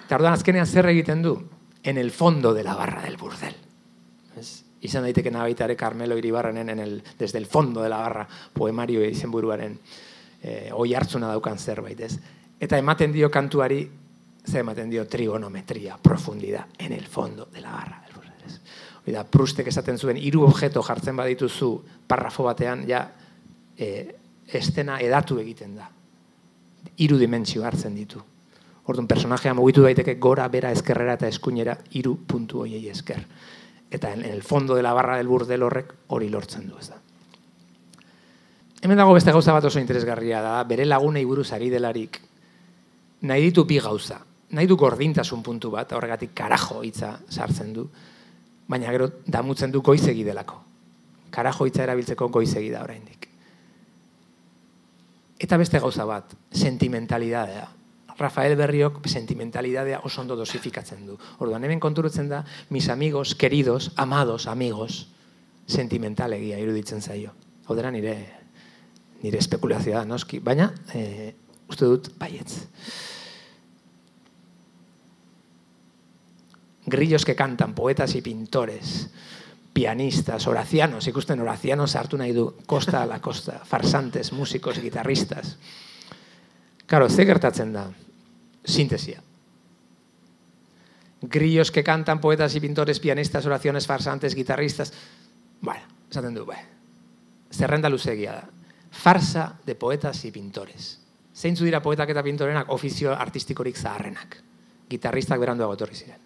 Eta 0.05 0.19
orduan 0.19 0.35
azkenean 0.35 0.67
zer 0.67 0.91
egiten 0.91 1.23
du? 1.23 1.37
En 1.85 1.99
el 1.99 2.11
fondo 2.11 2.53
de 2.53 2.65
la 2.65 2.75
barra 2.75 3.03
del 3.03 3.17
burdel. 3.17 3.55
Ez? 4.37 4.65
Izan 4.83 5.07
daiteke 5.07 5.31
nabaitare 5.31 5.77
Carmelo 5.77 6.19
Iribarrenen 6.19 6.69
en 6.69 6.81
el, 6.81 7.03
desde 7.17 7.39
el 7.39 7.47
fondo 7.47 7.83
de 7.83 7.89
la 7.89 7.99
barra 7.99 8.29
poemario 8.53 9.05
izenburuaren 9.07 9.79
eh, 10.43 10.71
oi 10.75 10.95
hartzuna 10.95 11.31
daukan 11.33 11.59
zerbait, 11.59 12.01
ez? 12.01 12.19
Eta 12.61 12.79
ematen 12.79 13.13
dio 13.13 13.31
kantuari, 13.31 13.83
ze 14.47 14.59
ematen 14.59 14.91
dio 14.91 15.07
trigonometria, 15.07 15.99
profundidad, 16.03 16.67
en 16.79 16.93
el 16.93 17.07
fondo 17.07 17.47
de 17.47 17.61
la 17.61 17.71
barra. 17.71 18.03
Ez? 18.47 18.59
Hori 19.03 19.15
da, 19.15 19.25
Prustek 19.25 19.69
esaten 19.71 19.99
zuen, 19.99 20.19
hiru 20.19 20.43
objeto 20.47 20.83
jartzen 20.83 21.17
badituzu 21.17 21.71
parrafo 22.07 22.45
batean, 22.45 22.85
ja, 22.89 23.05
e, 23.79 23.89
estena 24.47 24.99
edatu 25.01 25.39
egiten 25.43 25.77
da. 25.79 25.89
Hiru 26.99 27.19
dimentsio 27.19 27.65
hartzen 27.65 27.95
ditu. 27.95 28.23
Orduan, 28.91 29.07
personajea 29.07 29.55
mugitu 29.55 29.87
daiteke 29.87 30.17
gora, 30.23 30.49
bera, 30.51 30.73
eskerrera 30.75 31.15
eta 31.19 31.31
eskuinera, 31.31 31.77
hiru 31.95 32.17
puntu 32.27 32.65
hoiei 32.65 32.89
esker. 32.91 33.23
Eta 33.91 34.13
en, 34.13 34.25
en 34.25 34.33
el 34.33 34.43
fondo 34.43 34.75
de 34.75 34.83
la 34.83 34.93
barra 34.93 35.17
del 35.19 35.31
burdel 35.31 35.63
horrek 35.63 35.95
hori 36.09 36.29
lortzen 36.31 36.67
du, 36.67 36.79
ez 36.79 36.91
da. 36.91 37.02
Hemen 38.83 38.99
dago 38.99 39.15
beste 39.15 39.31
gauza 39.31 39.53
bat 39.55 39.65
oso 39.69 39.79
interesgarria 39.79 40.41
da, 40.43 40.57
bere 40.67 40.83
lagunei 40.85 41.23
buruz 41.25 41.53
ari 41.55 41.69
delarik, 41.71 42.17
nahi 43.23 43.45
ditu 43.45 43.63
bi 43.65 43.79
gauza, 43.79 44.17
nahi 44.51 44.67
du 44.67 44.75
gordintasun 44.77 45.43
puntu 45.47 45.71
bat, 45.71 45.95
horregatik 45.95 46.33
karajo 46.35 46.81
hitza 46.83 47.13
sartzen 47.31 47.71
du, 47.77 47.85
baina 48.67 48.91
gero 48.91 49.09
damutzen 49.23 49.71
du 49.71 49.85
goizegi 49.87 50.27
delako. 50.27 50.59
Karajo 51.31 51.69
hitza 51.71 51.87
erabiltzeko 51.87 52.29
goizegi 52.35 52.73
da 52.75 52.83
oraindik. 52.83 53.31
Eta 55.39 55.57
beste 55.63 55.79
gauza 55.79 56.05
bat, 56.05 56.35
sentimentalidadea. 56.51 57.69
Rafael 58.19 58.57
Berriok 58.59 59.01
sentimentalidadea 59.07 60.03
oso 60.05 60.21
ondo 60.21 60.35
dosifikatzen 60.37 61.07
du. 61.07 61.17
Orduan, 61.39 61.63
hemen 61.65 61.81
konturutzen 61.81 62.29
da, 62.29 62.43
mis 62.71 62.91
amigos, 62.91 63.35
queridos, 63.35 63.93
amados, 63.97 64.47
amigos, 64.47 65.07
sentimentalegia 65.67 66.59
iruditzen 66.59 67.01
zaio. 67.01 67.33
Hau 67.67 67.79
dira 67.79 67.91
nire 67.95 68.42
nire 69.23 69.39
espekulazioa 69.39 70.05
noski, 70.05 70.41
baina 70.43 70.69
e, 70.95 71.33
uste 71.71 71.87
dut 71.87 72.11
baietz. 72.19 72.67
Grillos 76.87 77.25
que 77.25 77.37
cantan, 77.39 77.75
poetas 77.75 78.17
y 78.17 78.23
pintores, 78.23 79.11
pianistas, 79.73 80.47
oracianos, 80.49 81.07
ikusten 81.07 81.41
oracianos 81.41 81.95
hartu 81.95 82.19
nahi 82.19 82.35
du, 82.35 82.49
costa 82.67 83.05
a 83.05 83.07
la 83.07 83.21
costa, 83.23 83.61
farsantes, 83.65 84.33
músicos, 84.33 84.81
guitarristas. 84.83 85.57
Claro, 86.87 87.09
ze 87.09 87.25
gertatzen 87.25 87.73
da? 87.73 87.87
Sintesia. 88.65 89.23
Grillos 91.23 91.71
que 91.71 91.85
cantan, 91.85 92.21
poetas 92.21 92.57
y 92.57 92.61
pintores, 92.61 92.99
pianistas, 92.99 93.47
oraciones, 93.47 93.87
farsantes, 93.87 94.35
guitarristas. 94.35 94.93
Bueno, 95.61 95.87
esaten 96.11 96.35
du, 96.35 96.45
bueno. 96.45 96.67
Zerrenda 97.53 97.89
luzegia 97.89 98.33
da 98.33 98.62
farsa 98.93 99.59
de 99.67 99.75
poetas 99.75 100.25
y 100.25 100.31
pintores. 100.31 101.01
Zeintzu 101.35 101.65
dira 101.65 101.81
poetak 101.83 102.13
eta 102.13 102.23
pintorenak 102.23 102.71
ofizio 102.71 103.17
artistikorik 103.17 103.77
zaharrenak. 103.77 104.37
Gitarristak 104.93 105.41
beranduago 105.41 105.75
etorri 105.75 105.97
ziren. 105.97 106.21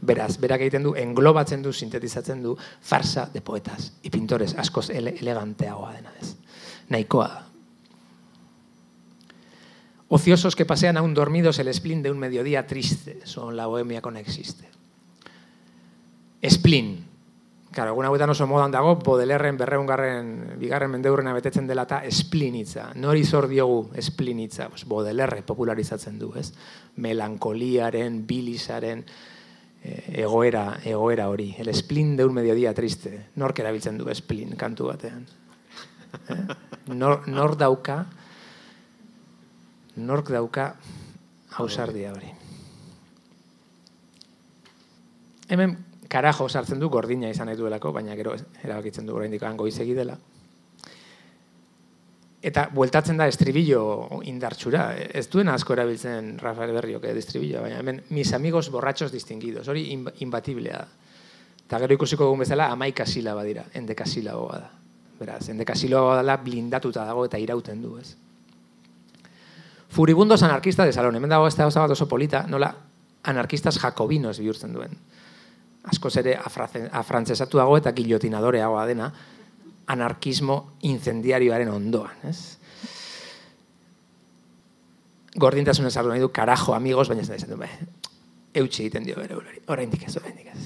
Beraz, 0.00 0.36
berak 0.40 0.64
egiten 0.64 0.84
du, 0.84 0.94
englobatzen 0.96 1.62
du, 1.62 1.72
sintetizatzen 1.72 2.42
du, 2.42 2.56
farsa 2.80 3.26
de 3.32 3.40
poetas 3.40 3.92
y 4.02 4.10
pintores, 4.10 4.56
askoz 4.56 4.90
ele 4.90 5.14
eleganteagoa 5.20 5.92
dena 5.92 6.12
ez. 6.20 6.34
Nahikoa 6.88 7.28
da. 7.28 7.42
Ociosos 10.08 10.54
que 10.54 10.64
pasean 10.64 10.96
aún 10.96 11.14
dormidos 11.14 11.58
el 11.58 11.72
spleen 11.74 12.02
de 12.02 12.10
un 12.10 12.18
mediodía 12.18 12.66
triste, 12.66 13.20
son 13.24 13.56
la 13.56 13.66
bohemia 13.66 14.00
con 14.00 14.16
existe. 14.16 14.68
Spleen, 16.48 17.04
Claro, 17.76 17.90
alguna 17.90 18.08
hauetan 18.08 18.30
oso 18.32 18.46
modan 18.48 18.72
dago, 18.72 18.94
Bodelerren 19.04 19.58
berreungarren, 19.60 20.54
bigarren 20.56 20.88
mendeurrena 20.94 21.34
betetzen 21.36 21.66
dela 21.68 21.82
eta 21.84 21.98
esplinitza. 22.08 22.86
Nori 22.96 23.20
zor 23.28 23.50
diogu 23.50 23.90
esplinitza? 24.00 24.70
Pues 24.72 24.86
Bodelerre 24.88 25.42
popularizatzen 25.44 26.16
du, 26.16 26.30
ez? 26.40 26.54
Melankoliaren, 27.04 28.22
bilisaren, 28.26 29.02
eh, 29.82 30.22
egoera, 30.22 30.78
egoera 30.88 31.28
hori. 31.28 31.50
El 31.58 31.68
esplin 31.68 32.16
de 32.16 32.24
un 32.24 32.32
mediodía 32.32 32.72
triste. 32.72 33.26
Nork 33.36 33.60
erabiltzen 33.60 33.98
du 34.00 34.08
esplin 34.08 34.56
kantu 34.56 34.86
batean. 34.88 35.26
Eh? 36.30 36.46
Nor, 36.96 37.28
nor 37.28 37.58
dauka, 37.60 38.06
nork 39.96 40.32
dauka 40.32 40.70
hausardia 41.58 42.14
hori. 42.14 42.32
Hemen 45.50 45.76
karajo 46.08 46.48
sartzen 46.48 46.80
du 46.80 46.88
gordina 46.90 47.30
izan 47.30 47.50
nahi 47.50 47.58
duelako, 47.58 47.92
baina 47.92 48.16
gero 48.16 48.34
erabakitzen 48.62 49.06
du 49.06 49.16
oraindik 49.16 49.42
goizegi 49.56 49.94
dela. 49.94 50.16
Eta 52.46 52.68
bueltatzen 52.70 53.16
da 53.18 53.26
estribillo 53.26 54.20
indartsura. 54.30 54.92
Ez 54.94 55.26
duen 55.32 55.48
asko 55.48 55.74
erabiltzen 55.74 56.36
Rafael 56.38 56.72
Berriok 56.76 57.04
eh, 57.08 57.16
estribillo, 57.18 57.62
baina 57.64 57.80
hemen 57.80 58.02
mis 58.10 58.32
amigos 58.34 58.70
borrachos 58.70 59.10
distinguidos. 59.12 59.66
Hori 59.68 59.88
imbatiblea 60.20 60.78
da. 60.78 60.86
Eta 61.66 61.80
gero 61.82 61.96
ikusiko 61.96 62.28
dugun 62.28 62.44
bezala 62.44 62.68
amaika 62.70 63.06
silaba 63.06 63.42
dira, 63.42 63.64
endeka 63.74 64.06
silaboa 64.06 64.60
da. 64.60 64.70
Beraz, 65.18 65.48
endeka 65.48 65.74
silaboa 65.74 66.20
dela 66.20 66.36
blindatuta 66.36 67.04
dago 67.08 67.24
eta 67.26 67.40
irauten 67.42 67.82
du, 67.82 67.96
ez? 67.98 68.14
Furibundos 69.88 70.42
anarkista 70.42 70.84
de 70.84 70.92
salón. 70.92 71.16
Hemen 71.16 71.30
dago 71.30 71.48
ez 71.48 71.56
da 71.56 71.66
oso 71.66 72.06
polita, 72.06 72.44
nola 72.46 72.74
anarkistas 73.24 73.78
jacobinos 73.80 74.38
bihurtzen 74.38 74.72
duen 74.72 74.94
askoz 75.86 76.16
ere 76.22 76.36
afrantzesatuago 76.36 77.76
eta 77.78 77.92
gilotinadoreagoa 77.94 78.86
dena, 78.88 79.10
anarkismo 79.86 80.58
incendiarioaren 80.88 81.70
ondoan, 81.70 82.24
ez? 82.26 82.58
Gordintasun 85.36 85.86
ezartu 85.86 86.10
nahi 86.10 86.22
du, 86.22 86.32
karajo, 86.34 86.74
amigos, 86.74 87.08
baina 87.10 87.22
ez 87.22 87.28
da 87.28 87.38
izan 87.38 87.54
du, 87.54 87.60
eutxe 88.56 88.82
egiten 88.82 89.04
dio 89.04 89.18
bere 89.20 89.36
ulari, 89.36 89.60
orain 89.68 89.92
ez, 90.00 90.16
orain 90.16 90.42
ez. 90.42 90.64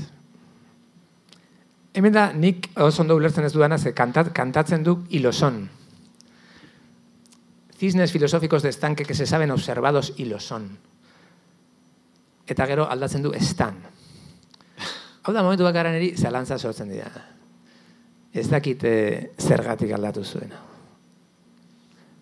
Hemen 1.93 2.15
da, 2.15 2.31
nik 2.33 2.71
oso 2.79 3.03
ondo 3.03 3.17
ulertzen 3.19 3.45
ez 3.45 3.53
dudanaz, 3.53 3.83
kantat, 3.99 4.31
kantatzen 4.33 4.85
du 4.87 5.01
iloson. 5.11 5.65
Cisnes 7.81 8.13
filosóficos 8.13 8.63
de 8.63 8.69
estanque 8.69 9.05
que 9.05 9.15
se 9.15 9.27
saben 9.27 9.51
observados 9.51 10.13
y 10.17 10.27
lo 10.27 10.39
son. 10.39 10.79
Eta 12.47 12.67
gero 12.67 12.87
aldatzen 12.91 13.23
du 13.23 13.33
estan. 13.33 13.81
Hau 15.31 15.35
da, 15.37 15.45
momentu 15.47 15.63
bakaran 15.63 15.95
eri, 15.95 16.09
zalantza 16.19 16.57
sortzen 16.59 16.89
dira. 16.91 17.07
Ez 18.35 18.49
dakit 18.51 18.83
eh, 18.83 19.31
zergatik 19.39 19.93
aldatu 19.95 20.25
zuen. 20.27 20.51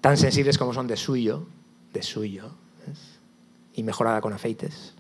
Tan 0.04 0.18
sensibles 0.20 0.59
como 0.61 0.74
son 0.74 0.86
de 0.86 0.96
suyo, 1.00 1.46
de 1.94 2.02
suyo, 2.02 2.50
¿es? 2.84 2.98
y 3.72 3.82
mejorada 3.82 4.20
con 4.20 4.34
afeites. 4.34 4.92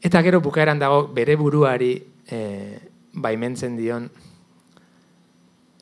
Eta 0.00 0.22
gero 0.22 0.40
bukaeran 0.40 0.78
dago 0.78 1.08
bere 1.08 1.34
buruari 1.34 1.90
eh, 2.28 2.78
baimentzen 3.12 3.74
dion 3.76 4.06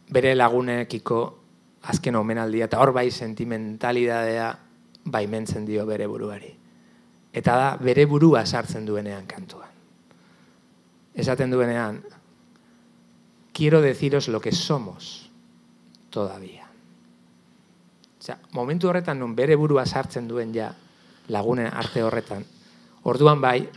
bere 0.09 0.33
lagunekiko 0.35 1.21
azken 1.83 2.17
omenaldia 2.17 2.71
eta 2.73 2.81
hor 2.81 2.95
bai 2.97 3.11
sentimentalidadea 3.11 4.49
baimentzen 5.05 5.69
dio 5.69 5.85
bere 5.85 6.07
buruari. 6.07 6.58
Eta 7.33 7.57
da, 7.57 7.69
bere 7.77 8.07
burua 8.07 8.45
sartzen 8.47 8.87
duenean 8.87 9.27
kantuan. 9.27 9.69
Esaten 11.15 11.51
duenean, 11.51 12.03
quiero 13.53 13.81
deciros 13.83 14.29
lo 14.29 14.41
que 14.41 14.53
somos 14.53 15.31
todavía. 16.11 16.69
Osea, 18.19 18.39
momentu 18.53 18.89
horretan 18.89 19.19
nun 19.19 19.35
bere 19.35 19.57
burua 19.57 19.87
sartzen 19.87 20.29
duen 20.29 20.55
ja 20.55 20.73
lagunen 21.29 21.69
arte 21.73 22.03
horretan, 22.03 22.45
orduan 23.03 23.41
bai, 23.41 23.69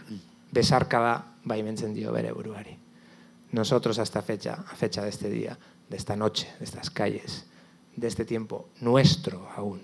besarkada 0.52 1.16
bai 1.44 1.62
mentzen 1.64 1.94
dio 1.94 2.14
bere 2.14 2.32
buruari. 2.32 2.78
Nosotros 3.52 4.00
hasta 4.00 4.22
fecha, 4.22 4.64
a 4.68 4.76
fecha 4.76 5.04
de 5.04 5.10
este 5.10 5.30
día, 5.30 5.58
de 5.90 5.98
esta 5.98 6.16
noche, 6.16 6.48
de 6.60 6.66
estas 6.66 6.90
calles, 6.90 7.46
de 7.96 8.08
este 8.08 8.24
tiempo 8.24 8.70
nuestro 8.80 9.50
aún, 9.56 9.82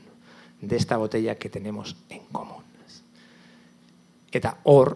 de 0.62 0.76
esta 0.76 0.98
botella 0.98 1.36
que 1.36 1.50
tenemos 1.50 1.96
en 2.10 2.24
común. 2.32 2.67
Eta 4.32 4.58
hor, 4.68 4.94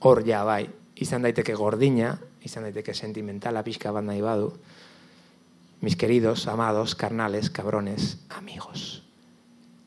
hor 0.00 0.22
ja 0.26 0.42
bai, 0.44 0.64
izan 1.00 1.22
daiteke 1.26 1.54
gordina, 1.56 2.14
izan 2.44 2.66
daiteke 2.68 2.94
sentimentala 2.94 3.62
pixka 3.64 3.92
bat 3.92 4.04
nahi 4.04 4.22
badu, 4.24 4.52
mis 5.80 5.96
queridos, 5.96 6.46
amados, 6.48 6.94
carnales, 6.94 7.50
cabrones, 7.50 8.18
amigos. 8.36 9.02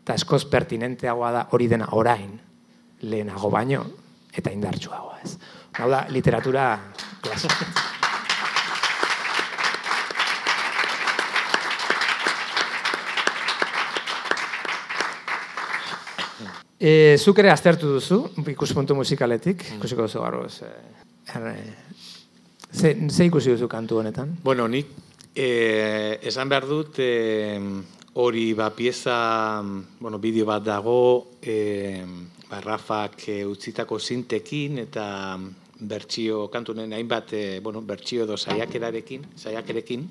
Eta 0.04 0.18
eskoz 0.18 0.44
pertinenteagoa 0.50 1.32
da 1.32 1.48
hori 1.52 1.70
dena 1.72 1.88
orain, 1.96 2.34
lehenago 3.02 3.50
baino, 3.54 3.86
eta 4.34 4.52
indartsuagoa 4.52 5.20
ez. 5.24 5.38
Hau 5.80 5.90
da, 5.90 6.06
literatura 6.10 6.68
klasika. 7.22 7.93
E, 16.84 17.16
zuk 17.16 17.40
ere 17.40 17.48
aztertu 17.48 17.94
duzu, 17.96 18.18
ikuspuntu 18.52 18.96
musikaletik, 18.98 19.62
ikusiko 19.78 20.04
duzu 20.04 20.20
garo. 20.20 20.42
Ze, 20.52 20.68
er, 21.32 21.46
ze, 22.76 22.92
ze 23.08 23.28
ikusi 23.30 23.54
duzu 23.54 23.70
kantu 23.72 24.02
honetan? 24.02 24.34
Bueno, 24.44 24.68
nik 24.68 24.90
eh, 25.32 26.20
esan 26.28 26.52
behar 26.52 26.68
dut 26.68 27.00
eh, 27.00 27.56
hori 28.20 28.50
ba 28.54 28.68
pieza, 28.76 29.64
bueno, 30.00 30.20
bideo 30.20 30.50
bat 30.50 30.66
dago, 30.68 31.00
eh, 31.40 32.04
ba, 32.50 32.60
Rafak 32.60 33.30
eh, 33.32 33.46
utzitako 33.48 33.96
sintekin 33.96 34.84
eta 34.84 35.06
bertsio 35.80 36.50
kantunen 36.52 36.92
hainbat, 37.00 37.32
eh, 37.32 37.62
bueno, 37.64 37.80
bertsio 37.82 38.28
edo 38.28 38.36
saiakerarekin, 38.36 39.24
saiakerekin. 39.40 40.04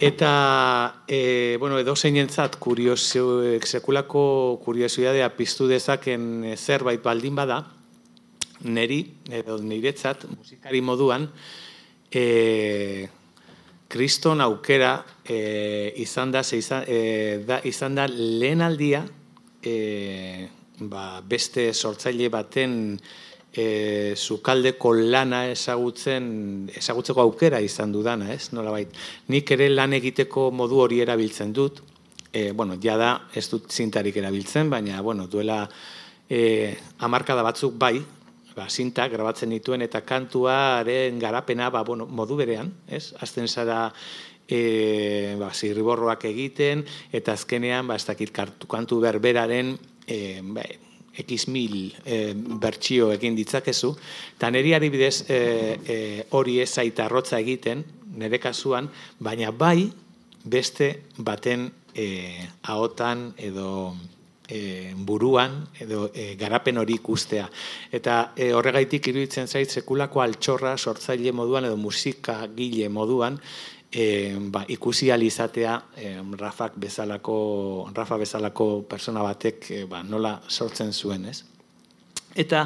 Eta, 0.00 1.04
e, 1.06 1.56
bueno, 1.60 1.78
edo 1.78 1.94
zeinentzat, 1.94 2.56
kuriosio, 2.56 3.42
sekulako 3.60 4.60
kuriosidadea 4.64 5.28
piztu 5.36 5.68
dezaken 5.68 6.44
eh, 6.48 6.56
zerbait 6.56 7.02
baldin 7.02 7.36
bada, 7.36 7.60
neri, 8.64 9.02
edo 9.30 9.58
niretzat, 9.60 10.24
musikari 10.32 10.80
moduan, 10.80 11.28
e, 12.10 13.08
kriston 13.92 14.40
aukera 14.40 14.94
e, 15.24 15.92
izan, 16.00 16.32
da, 16.32 16.40
izan, 16.40 16.86
e, 16.88 17.42
da, 17.46 17.60
izan 17.68 17.98
da 17.98 18.06
lehen 18.08 18.64
aldia, 18.64 19.04
e, 19.62 20.48
ba, 20.88 21.20
beste 21.20 21.68
sortzaile 21.74 22.30
baten 22.32 22.96
e, 23.52 24.14
zukaldeko 24.16 24.94
lana 24.96 25.44
ezagutzen, 25.52 26.70
ezagutzeko 26.74 27.20
aukera 27.22 27.60
izan 27.60 27.92
dudana, 27.92 28.32
ez? 28.32 28.50
Nola 28.56 28.72
bait. 28.74 28.94
Nik 29.28 29.50
ere 29.54 29.68
lan 29.70 29.92
egiteko 29.98 30.50
modu 30.50 30.80
hori 30.84 31.02
erabiltzen 31.04 31.52
dut, 31.52 31.82
e, 32.32 32.50
bueno, 32.52 32.78
ja 32.82 32.96
da, 32.96 33.12
ez 33.34 33.46
dut 33.52 33.70
zintarik 33.70 34.16
erabiltzen, 34.16 34.70
baina, 34.72 35.00
bueno, 35.04 35.28
duela 35.28 35.66
e, 36.28 36.74
amarkada 37.04 37.44
batzuk 37.44 37.76
bai, 37.78 37.98
ba, 38.56 38.68
zinta 38.68 39.06
grabatzen 39.08 39.52
dituen 39.52 39.84
eta 39.84 40.02
kantuaren 40.04 41.18
garapena 41.20 41.70
ba, 41.70 41.82
bueno, 41.84 42.06
modu 42.06 42.36
berean, 42.40 42.72
ez? 42.88 43.12
Azten 43.20 43.48
zara 43.48 43.90
e, 44.48 45.36
ba, 45.40 45.52
zirriborroak 45.52 46.24
egiten, 46.28 46.86
eta 47.12 47.36
azkenean, 47.36 47.88
ba, 47.88 48.00
ez 48.00 48.06
dakit 48.08 48.32
kantu 48.32 49.00
berberaren, 49.04 49.76
e, 50.06 50.40
ba, 50.42 50.64
x 51.18 51.48
mil 51.48 51.92
e, 52.04 52.32
bertsio 52.34 53.10
egin 53.12 53.36
ditzakezu, 53.36 53.92
eta 54.36 54.50
niri 54.50 54.74
adibidez 54.74 55.24
e, 55.28 55.38
e, 55.84 55.98
hori 56.30 56.60
ez 56.62 56.70
zaita 56.70 57.06
arrotza 57.06 57.40
egiten, 57.40 57.84
nire 58.16 58.40
kasuan, 58.40 58.88
baina 59.20 59.50
bai 59.50 59.90
beste 60.44 60.94
baten 61.18 61.70
e, 61.94 62.48
ahotan 62.62 63.32
edo 63.36 63.94
e, 64.48 64.92
buruan 64.96 65.68
edo 65.80 66.10
e, 66.14 66.34
garapen 66.36 66.78
hori 66.78 66.98
ikustea. 67.00 67.48
Eta 67.92 68.32
e, 68.36 68.52
horregaitik 68.52 69.12
iruditzen 69.12 69.48
zait 69.48 69.70
sekulako 69.70 70.22
altxorra 70.24 70.76
sortzaile 70.76 71.32
moduan 71.32 71.68
edo 71.68 71.78
musika 71.80 72.42
gile 72.56 72.88
moduan 72.92 73.38
e, 73.92 74.34
ba, 74.40 74.64
ikusi 74.68 75.10
alizatea 75.10 75.76
e, 75.96 76.16
Rafak 76.38 76.78
bezalako, 76.80 77.90
Rafa 77.94 78.16
bezalako 78.16 78.82
persona 78.88 79.22
batek 79.22 79.70
e, 79.70 79.84
ba, 79.84 80.02
nola 80.02 80.38
sortzen 80.48 80.92
zuen, 80.92 81.26
ez? 81.28 81.44
Eta 82.34 82.64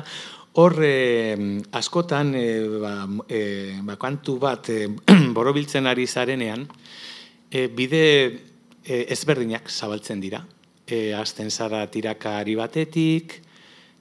hor 0.56 0.78
e, 0.86 1.36
askotan 1.74 2.34
e, 2.38 2.46
ba, 2.80 2.94
e, 3.28 3.40
ba, 3.82 3.98
kantu 3.98 4.38
bat 4.38 4.70
e, 4.70 4.86
borobiltzen 5.36 5.90
ari 5.90 6.06
zarenean, 6.06 6.68
e, 7.50 7.66
bide 7.66 8.04
e, 8.84 9.02
ezberdinak 9.10 9.68
zabaltzen 9.70 10.22
dira. 10.22 10.44
E, 10.86 11.10
azten 11.18 11.50
zara 11.50 11.82
tiraka 11.90 12.38
ari 12.38 12.54
batetik, 12.54 13.40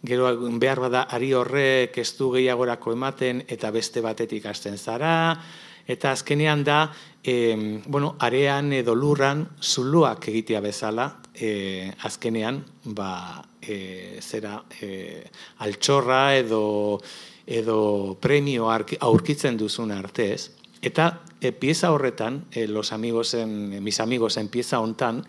gero 0.06 0.30
behar 0.62 0.80
bada 0.86 1.08
ari 1.10 1.32
horrek 1.34 1.98
ez 1.98 2.12
du 2.18 2.30
gehiagorako 2.36 2.94
ematen 2.94 3.42
eta 3.50 3.72
beste 3.74 4.04
batetik 4.06 4.46
hasten 4.46 4.78
zara, 4.78 5.42
eta 5.88 6.12
azkenean 6.14 6.64
da, 6.66 6.92
e, 7.26 7.82
bueno, 7.88 8.16
arean 8.20 8.72
edo 8.72 8.94
lurran 8.94 9.48
zuluak 9.60 10.28
egitea 10.30 10.62
bezala, 10.62 11.08
e, 11.34 11.92
azkenean, 12.06 12.64
ba, 12.86 13.42
e, 13.62 14.20
zera, 14.22 14.62
e, 14.80 15.26
altxorra 15.66 16.38
edo, 16.38 17.02
edo 17.48 18.18
premio 18.22 18.70
aurkitzen 18.70 19.58
duzun 19.58 19.92
artez, 19.92 20.52
eta 20.86 21.26
e, 21.42 21.52
pieza 21.52 21.92
horretan, 21.92 22.46
e, 22.52 22.68
los 22.68 22.94
amigosen, 22.94 23.82
mis 23.82 24.00
amigosen 24.00 24.48
pieza 24.54 24.80
hontan, 24.80 25.26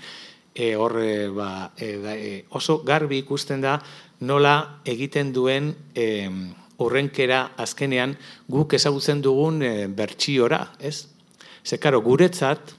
e, 0.53 0.77
horre 0.77 1.29
ba, 1.33 1.73
e, 1.81 1.97
e, 2.05 2.45
oso 2.51 2.83
garbi 2.85 3.25
ikusten 3.25 3.65
da 3.65 3.81
nola 4.21 4.83
egiten 4.85 5.33
duen 5.33 5.73
e, 5.97 6.29
horrenkera 6.77 7.57
azkenean 7.57 8.19
guk 8.53 8.77
ezagutzen 8.77 9.25
dugun 9.25 9.63
e, 9.65 9.87
bertsiora, 9.89 10.77
ez? 10.77 11.16
Ze, 11.67 11.81
karo, 11.83 12.01
guretzat, 12.01 12.77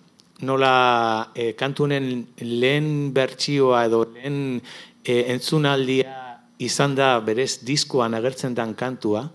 nola 0.48 1.32
e, 1.36 1.52
kantunen 1.60 2.08
lehen 2.40 3.12
bertsioa 3.14 3.84
edo 3.90 4.06
lehen 4.14 4.62
e, 5.04 5.26
entzunaldia 5.34 6.14
izan 6.64 6.96
da 6.96 7.18
berez 7.20 7.66
diskoan 7.68 8.16
agertzen 8.16 8.56
dan 8.56 8.74
kantua, 8.78 9.28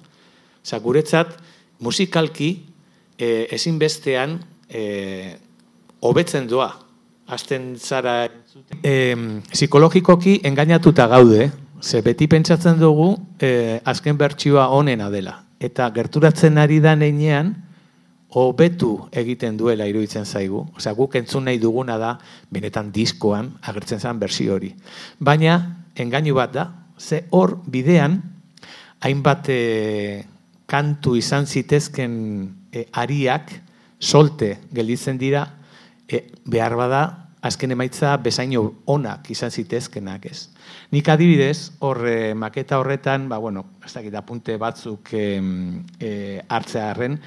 Osa, 0.62 0.78
guretzat, 0.78 1.32
musikalki, 1.82 2.53
e, 3.18 3.48
ezinbestean, 3.50 4.36
e, 4.70 4.82
hobetzen 6.07 6.46
doa. 6.46 6.68
Azten 7.34 7.74
zara, 7.76 8.28
e, 8.78 8.94
psikologikoki 9.50 10.38
engainatuta 10.46 11.09
gaude, 11.11 11.50
Ze 11.82 11.98
beti 12.00 12.28
pentsatzen 12.30 12.78
dugu 12.78 13.16
eh, 13.42 13.80
azken 13.84 14.14
bertsioa 14.18 14.68
onena 14.70 15.09
dela. 15.11 15.40
Eta 15.59 15.88
gerturatzen 15.90 16.59
ari 16.62 16.78
da 16.80 16.94
neinean, 16.94 17.57
hobetu 18.33 19.09
egiten 19.12 19.59
duela 19.61 19.87
iruditzen 19.89 20.24
zaigu. 20.24 20.64
Osea, 20.76 20.95
guk 20.97 21.16
entzun 21.20 21.45
nahi 21.49 21.61
duguna 21.61 21.99
da, 22.01 22.14
benetan 22.51 22.93
diskoan 22.93 23.53
agertzen 23.68 24.01
zen 24.01 24.20
bersio 24.20 24.57
hori. 24.57 24.72
Baina, 25.20 25.59
engainu 26.01 26.35
bat 26.39 26.55
da, 26.55 26.66
ze 26.99 27.24
hor 27.30 27.59
bidean, 27.68 28.20
hainbat 29.05 29.51
e, 29.53 30.24
kantu 30.70 31.16
izan 31.18 31.47
zitezken 31.47 32.14
e, 32.72 32.87
ariak, 32.93 33.53
solte 34.01 34.57
gelditzen 34.72 35.20
dira, 35.20 35.45
e, 36.09 36.24
behar 36.49 36.78
bada, 36.78 37.03
azken 37.43 37.74
emaitza 37.74 38.14
bezaino 38.22 38.62
onak 38.87 39.28
izan 39.35 39.51
zitezkenak 39.51 40.28
ez. 40.30 40.47
Nik 40.95 41.09
adibidez, 41.11 41.72
horre 41.83 42.35
maketa 42.39 42.78
horretan, 42.78 43.26
ba, 43.28 43.41
bueno, 43.43 43.66
ez 43.85 43.93
dakit 43.93 44.14
apunte 44.14 44.57
batzuk 44.62 45.11
e, 45.18 45.24
e, 45.99 46.12
hartzea 46.49 46.91
harren, 46.93 47.18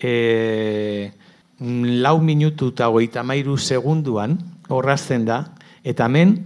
e, 0.00 1.12
lau 1.60 2.20
minutu 2.20 2.70
eta 2.74 2.88
hogeita 2.88 3.22
mairu 3.22 3.56
segunduan 3.56 4.38
horrazten 4.68 5.24
da, 5.24 5.54
eta 5.84 6.06
hemen 6.06 6.36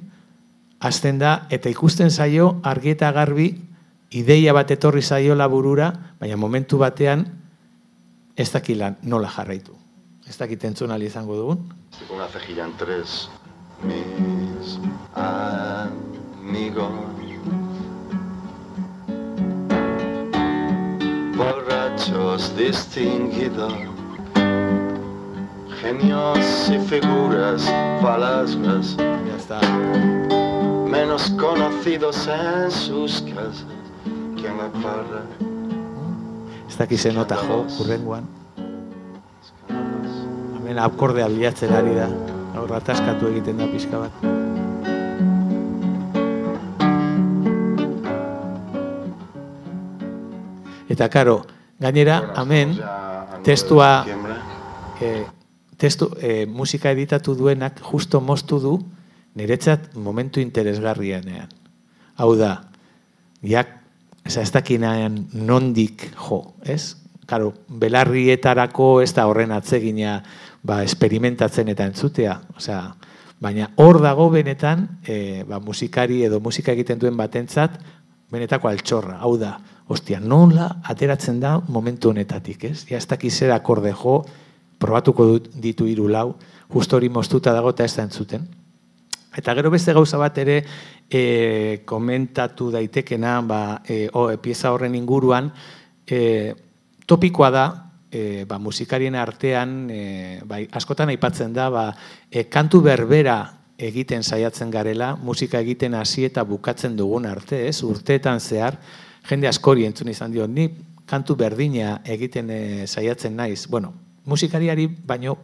azten 0.81 1.19
da, 1.19 1.47
eta 1.51 1.71
ikusten 1.71 2.11
zaio 2.11 2.61
argi 2.63 2.95
eta 2.95 3.11
garbi 3.13 3.51
ideia 4.11 4.53
bat 4.53 4.71
etorri 4.71 5.03
zaio 5.03 5.35
laburura, 5.35 5.93
baina 6.21 6.37
momentu 6.37 6.79
batean 6.79 7.27
ez 8.37 8.51
dakilan 8.53 8.97
nola 9.03 9.29
jarraitu. 9.31 9.77
Ez 10.29 10.37
dakit 10.39 10.65
entzun 10.65 10.95
izango 11.03 11.37
dugun. 11.37 11.75
Una 12.11 12.29
cejilla 12.29 12.65
en 12.65 12.77
tres, 12.79 13.29
mis 13.83 14.79
amigos. 15.15 17.11
Borrachos 22.01 22.57
distinguidos, 22.57 23.75
Genios 25.83 26.71
y 26.71 26.79
figuras 26.79 27.63
falascas 28.01 28.97
Ya 28.97 29.37
está. 29.37 29.61
menos 30.89 31.31
conocidos 31.31 32.27
en 32.27 32.71
sus 32.71 33.21
casas 33.23 33.67
que 34.37 34.49
en 34.49 34.57
la 34.57 34.69
parra. 34.83 35.23
Ez 36.69 36.79
daki 36.79 36.97
ze 36.97 37.13
nota 37.13 37.37
jo, 37.37 37.67
urrengoan. 37.81 38.25
Hemen 40.57 40.79
akordea 40.79 41.29
bilatzen 41.29 41.73
ari 41.73 41.95
da. 41.95 42.09
Hor 42.57 42.71
rataskatu 42.71 43.29
egiten 43.29 43.59
da 43.59 43.67
pixka 43.67 43.99
bat. 43.99 44.13
Eta 50.89 51.09
karo, 51.09 51.43
gainera, 51.81 52.21
hemen, 52.37 52.77
testua, 53.45 54.05
e, 55.01 55.25
testu, 55.81 56.11
e, 56.21 56.45
musika 56.47 56.93
editatu 56.93 57.35
duenak 57.35 57.81
justo 57.81 58.21
moztu 58.21 58.61
du 58.61 58.75
niretzat 59.35 59.95
momentu 59.97 60.41
interesgarrienean. 60.45 61.49
Hau 62.21 62.35
da, 62.37 62.53
jak, 63.43 63.73
eza 64.27 64.45
ez 64.45 64.51
dakinaen 64.53 65.23
nondik 65.33 66.11
jo, 66.19 66.43
ez? 66.69 66.97
Karo, 67.31 67.55
belarrietarako 67.69 68.99
ez 69.01 69.13
da 69.17 69.29
horren 69.31 69.55
atzegina 69.55 70.19
ba, 70.67 70.83
esperimentatzen 70.85 71.71
eta 71.73 71.87
entzutea. 71.89 72.35
Osea, 72.59 72.83
baina 73.41 73.71
hor 73.81 74.01
dago 74.03 74.29
benetan 74.35 74.85
e, 75.07 75.47
ba, 75.49 75.63
musikari 75.65 76.25
edo 76.27 76.43
musika 76.45 76.75
egiten 76.77 77.01
duen 77.01 77.17
batentzat 77.17 77.79
benetako 78.31 78.69
altxorra. 78.69 79.17
Hau 79.23 79.37
da, 79.41 79.55
ostia, 79.91 80.21
nola 80.23 80.69
ateratzen 80.87 81.41
da 81.43 81.57
momentu 81.69 82.13
honetatik, 82.13 82.65
ez? 82.71 82.85
Ja 82.91 82.99
ez 82.99 83.35
zer 83.35 83.51
akorde 83.51 83.93
jo, 83.93 84.25
probatuko 84.79 85.27
dut 85.27 85.51
ditu 85.55 85.87
hiru 85.87 86.09
lau, 86.09 86.37
justo 86.73 86.97
hori 86.97 87.09
moztuta 87.09 87.53
dago 87.53 87.71
eta 87.75 87.85
ez 87.85 87.97
da 87.97 88.07
entzuten. 88.07 88.47
Eta 89.37 89.55
gero 89.55 89.71
beste 89.71 89.93
gauza 89.93 90.19
bat 90.19 90.39
ere 90.39 90.63
e, 91.11 91.83
komentatu 91.87 92.71
daitekena 92.71 93.41
ba, 93.43 93.61
e, 93.87 94.09
o, 94.13 94.29
pieza 94.43 94.73
horren 94.73 94.95
inguruan, 94.95 95.53
e, 96.07 96.55
topikoa 97.07 97.51
da, 97.51 97.67
e, 98.11 98.45
ba, 98.47 98.59
musikarien 98.59 99.15
artean, 99.15 99.77
e, 99.91 100.41
bai, 100.47 100.65
askotan 100.73 101.11
aipatzen 101.11 101.55
da, 101.55 101.69
ba, 101.71 101.85
e, 102.31 102.47
kantu 102.51 102.83
berbera 102.87 103.39
egiten 103.81 104.23
saiatzen 104.23 104.71
garela, 104.71 105.15
musika 105.17 105.61
egiten 105.63 105.95
hasi 105.95 106.27
eta 106.27 106.45
bukatzen 106.45 106.99
dugun 106.99 107.27
arte, 107.27 107.67
ez? 107.69 107.81
Urteetan 107.87 108.41
zehar, 108.41 108.77
jende 109.31 109.49
askori 109.49 109.87
entzun 109.87 110.11
izan 110.11 110.33
dio, 110.35 110.47
ni 110.47 110.67
kantu 111.07 111.37
berdina 111.39 112.01
egiten 112.07 112.51
e, 112.51 112.61
saiatzen 112.87 113.37
naiz. 113.37 113.67
Bueno, 113.71 113.93
musikariari 114.27 114.89
baino 115.07 115.37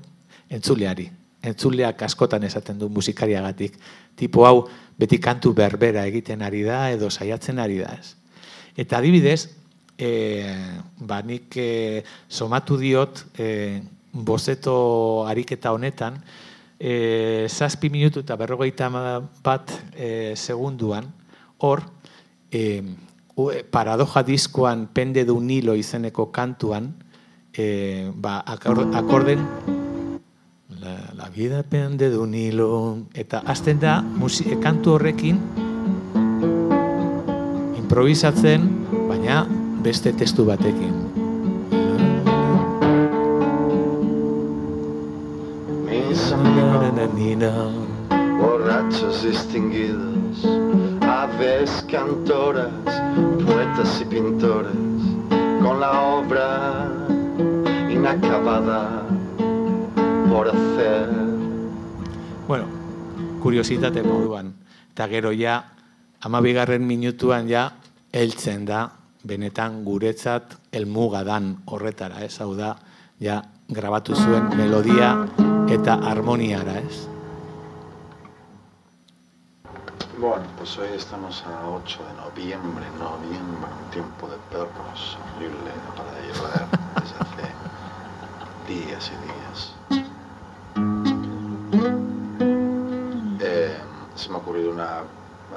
entzuleari. 0.50 1.06
Entzuleak 1.46 2.02
askotan 2.02 2.42
esaten 2.46 2.78
du 2.78 2.88
musikariagatik. 2.90 3.76
Tipo 4.18 4.46
hau 4.46 4.64
beti 4.98 5.20
kantu 5.22 5.52
berbera 5.54 6.06
egiten 6.10 6.42
ari 6.42 6.64
da 6.66 6.86
edo 6.90 7.10
saiatzen 7.10 7.62
ari 7.62 7.78
da, 7.82 7.92
ez? 7.94 8.16
Eta 8.76 8.98
adibidez, 8.98 9.46
e, 9.98 10.10
ba, 10.98 11.22
nik 11.22 11.54
e, 11.56 12.02
somatu 12.28 12.76
diot 12.80 13.22
e, 13.38 13.80
bozeto 14.12 14.76
ariketa 15.28 15.72
honetan, 15.72 16.18
e, 16.78 17.46
zazpi 17.48 17.90
minutu 17.92 18.24
eta 18.24 18.36
berrogeita 18.36 18.90
bat 19.44 19.72
e, 19.94 20.34
segunduan, 20.36 21.08
hor, 21.64 21.84
e, 22.50 22.82
paradoja 23.70 24.22
diskoan 24.24 24.86
pende 24.88 25.24
du 25.28 25.40
nilo 25.40 25.74
izeneko 25.76 26.30
kantuan, 26.32 26.94
e, 27.52 28.10
ba, 28.14 28.40
akor- 28.46 28.88
akorden 28.96 29.44
la, 30.80 31.12
la 31.14 31.28
vida 31.28 31.62
pende 31.62 32.10
de 32.10 32.18
un 32.18 32.34
hilo 32.34 32.98
eta 33.14 33.42
hasten 33.44 33.80
da 33.80 34.00
musi, 34.02 34.44
kantu 34.60 34.96
horrekin 34.96 35.40
improvisatzen 37.76 38.66
baina 39.08 39.46
beste 39.82 40.12
testu 40.12 40.44
batekin. 40.44 40.94
Mis 45.86 46.32
amigos, 46.32 47.72
borrachos 48.40 49.22
distinguidos, 49.22 50.15
aves 51.02 51.84
cantoras, 51.90 52.72
poetas 53.44 54.00
y 54.00 54.04
pintores, 54.04 54.72
con 55.62 55.80
la 55.80 56.00
obra 56.00 56.90
inacabada 57.90 59.02
por 60.28 60.48
hacer. 60.48 61.08
bueno, 62.46 62.66
kuriositate 63.42 64.02
moduan 64.02 64.54
eta 64.92 65.08
gero 65.08 65.32
ja 65.32 65.72
amabigarren 66.20 66.86
minutuan 66.86 67.48
ja 67.48 67.72
heltzen 68.12 68.64
da 68.64 68.92
benetan 69.24 69.82
guretzat 69.84 70.54
elmuga 70.72 71.24
dan 71.24 71.56
horretara, 71.66 72.22
ez? 72.24 72.40
Hau 72.40 72.54
da, 72.54 72.76
ja 73.20 73.42
grabatu 73.68 74.14
zuen 74.14 74.48
melodia 74.56 75.26
eta 75.68 75.98
harmoniara, 76.06 76.78
ez? 76.78 77.15
Bueno, 80.18 80.44
pues 80.56 80.78
hoy 80.78 80.88
estamos 80.94 81.44
a 81.46 81.68
8 81.68 81.98
de 82.02 82.14
noviembre, 82.14 82.86
noviembre, 82.98 83.68
un 83.84 83.90
tiempo 83.90 84.26
de 84.28 84.38
perros 84.50 85.18
horrible 85.36 85.70
para 85.94 86.10
llevar 86.22 86.66
desde 87.02 87.16
hace 87.20 87.52
días 88.66 89.12
y 89.12 89.16
días. 89.26 89.74
Eh, 93.40 93.76
se 94.14 94.28
me 94.30 94.36
ha 94.36 94.38
ocurrido 94.38 94.70
una, 94.70 95.02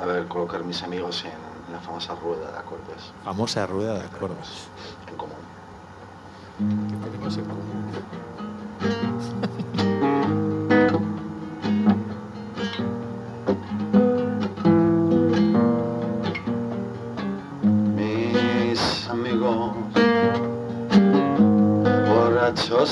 a 0.02 0.06
ver, 0.06 0.28
colocar 0.28 0.62
mis 0.66 0.84
amigos 0.84 1.24
en 1.24 1.32
la 1.74 1.80
famosa 1.80 2.16
rueda 2.16 2.52
de 2.52 2.58
acordes 2.58 3.14
Famosa 3.24 3.66
rueda 3.66 3.94
de 3.94 4.04
acordes. 4.04 4.68
en 5.08 5.16
común. 5.16 5.38
Mis 7.24 7.38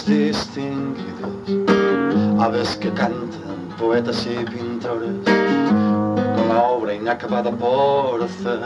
distinguidos, 0.08 1.36
aves 2.40 2.78
que 2.78 2.92
cantan, 2.94 3.68
poetas 3.78 4.26
y 4.26 4.46
pintores, 4.46 5.20
con 5.26 6.48
la 6.48 6.64
obra 6.64 6.94
inacabada 6.94 7.52
por 7.52 8.24
hacer, 8.24 8.60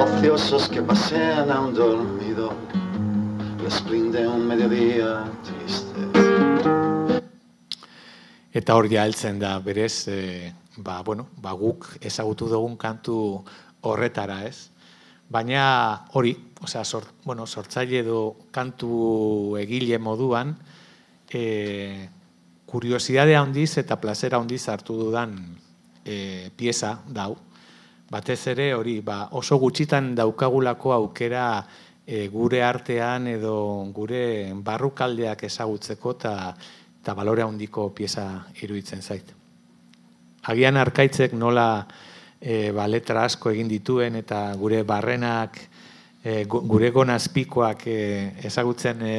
ociosos 0.00 0.68
que 0.68 0.82
pasean 0.82 1.50
a 1.50 1.60
un 1.60 1.74
dormido, 1.74 2.52
les 3.62 3.82
brinde 3.84 4.28
un 4.28 4.46
mediodía 4.46 5.24
triste. 5.42 6.00
Eta 8.52 8.76
hor 8.76 8.86
ja 8.92 9.02
heltzen 9.02 9.40
da, 9.40 9.58
berez, 9.58 10.06
e, 10.06 10.52
ba, 10.76 11.00
bueno, 11.02 11.26
ba, 11.42 11.52
guk 11.58 11.88
ezagutu 12.00 12.46
dugun 12.46 12.76
kantu 12.76 13.42
horretara, 13.80 14.44
ez? 14.46 14.70
Baina 15.28 16.04
hori, 16.12 16.34
osea, 16.62 16.84
sort, 16.84 17.08
bueno, 17.24 17.46
sortzaile 17.46 18.00
edo 18.04 18.18
kantu 18.52 19.56
egile 19.60 19.98
moduan, 19.98 20.54
e, 21.32 22.08
kuriosidadea 22.66 23.40
handiz 23.40 23.78
eta 23.78 24.00
plazera 24.00 24.38
handiz 24.38 24.68
hartu 24.68 24.96
dudan 24.98 25.34
e, 26.04 26.50
pieza 26.56 26.98
dau. 27.06 27.34
Batez 28.10 28.40
ere 28.52 28.72
hori, 28.74 29.00
ba, 29.00 29.28
oso 29.32 29.58
gutxitan 29.58 30.14
daukagulako 30.14 30.92
aukera 30.92 31.46
e, 32.06 32.28
gure 32.28 32.62
artean 32.62 33.26
edo 33.32 33.56
gure 33.96 34.52
barrukaldeak 34.54 35.46
ezagutzeko 35.48 36.16
eta 36.18 36.34
eta 37.04 37.12
balore 37.12 37.42
handiko 37.44 37.90
pieza 37.92 38.46
iruditzen 38.62 39.02
zait. 39.02 39.28
Agian 40.48 40.78
arkaitzek 40.80 41.34
nola 41.36 41.84
e, 42.40 42.70
ba, 42.72 42.86
letra 42.88 43.24
asko 43.24 43.50
egin 43.50 43.68
dituen 43.68 44.16
eta 44.16 44.52
gure 44.60 44.82
barrenak, 44.82 45.58
e, 46.24 46.44
gu- 46.44 46.62
gure 46.68 46.90
gonazpikoak 46.90 47.86
e, 47.86 47.98
ezagutzen 48.44 49.02
e, 49.02 49.16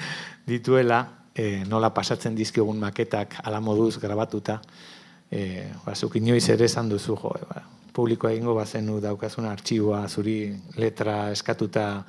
dituela, 0.50 1.00
e, 1.34 1.64
nola 1.68 1.90
pasatzen 1.94 2.34
dizkigun 2.36 2.78
maketak 2.80 3.40
ala 3.44 3.60
moduz 3.60 3.98
grabatuta, 4.02 4.60
e, 5.30 5.70
ba, 5.84 5.94
zuk 5.94 6.16
inoiz 6.16 6.48
ere 6.48 6.64
esan 6.70 6.88
duzu, 6.88 7.16
jo, 7.22 7.32
e, 7.38 7.48
ba, 7.48 7.64
publiko 7.96 8.28
egingo 8.28 8.52
bazenu 8.54 9.00
daukazun 9.00 9.46
artxiboa 9.48 10.02
zuri 10.08 10.52
letra 10.76 11.30
eskatuta 11.32 12.04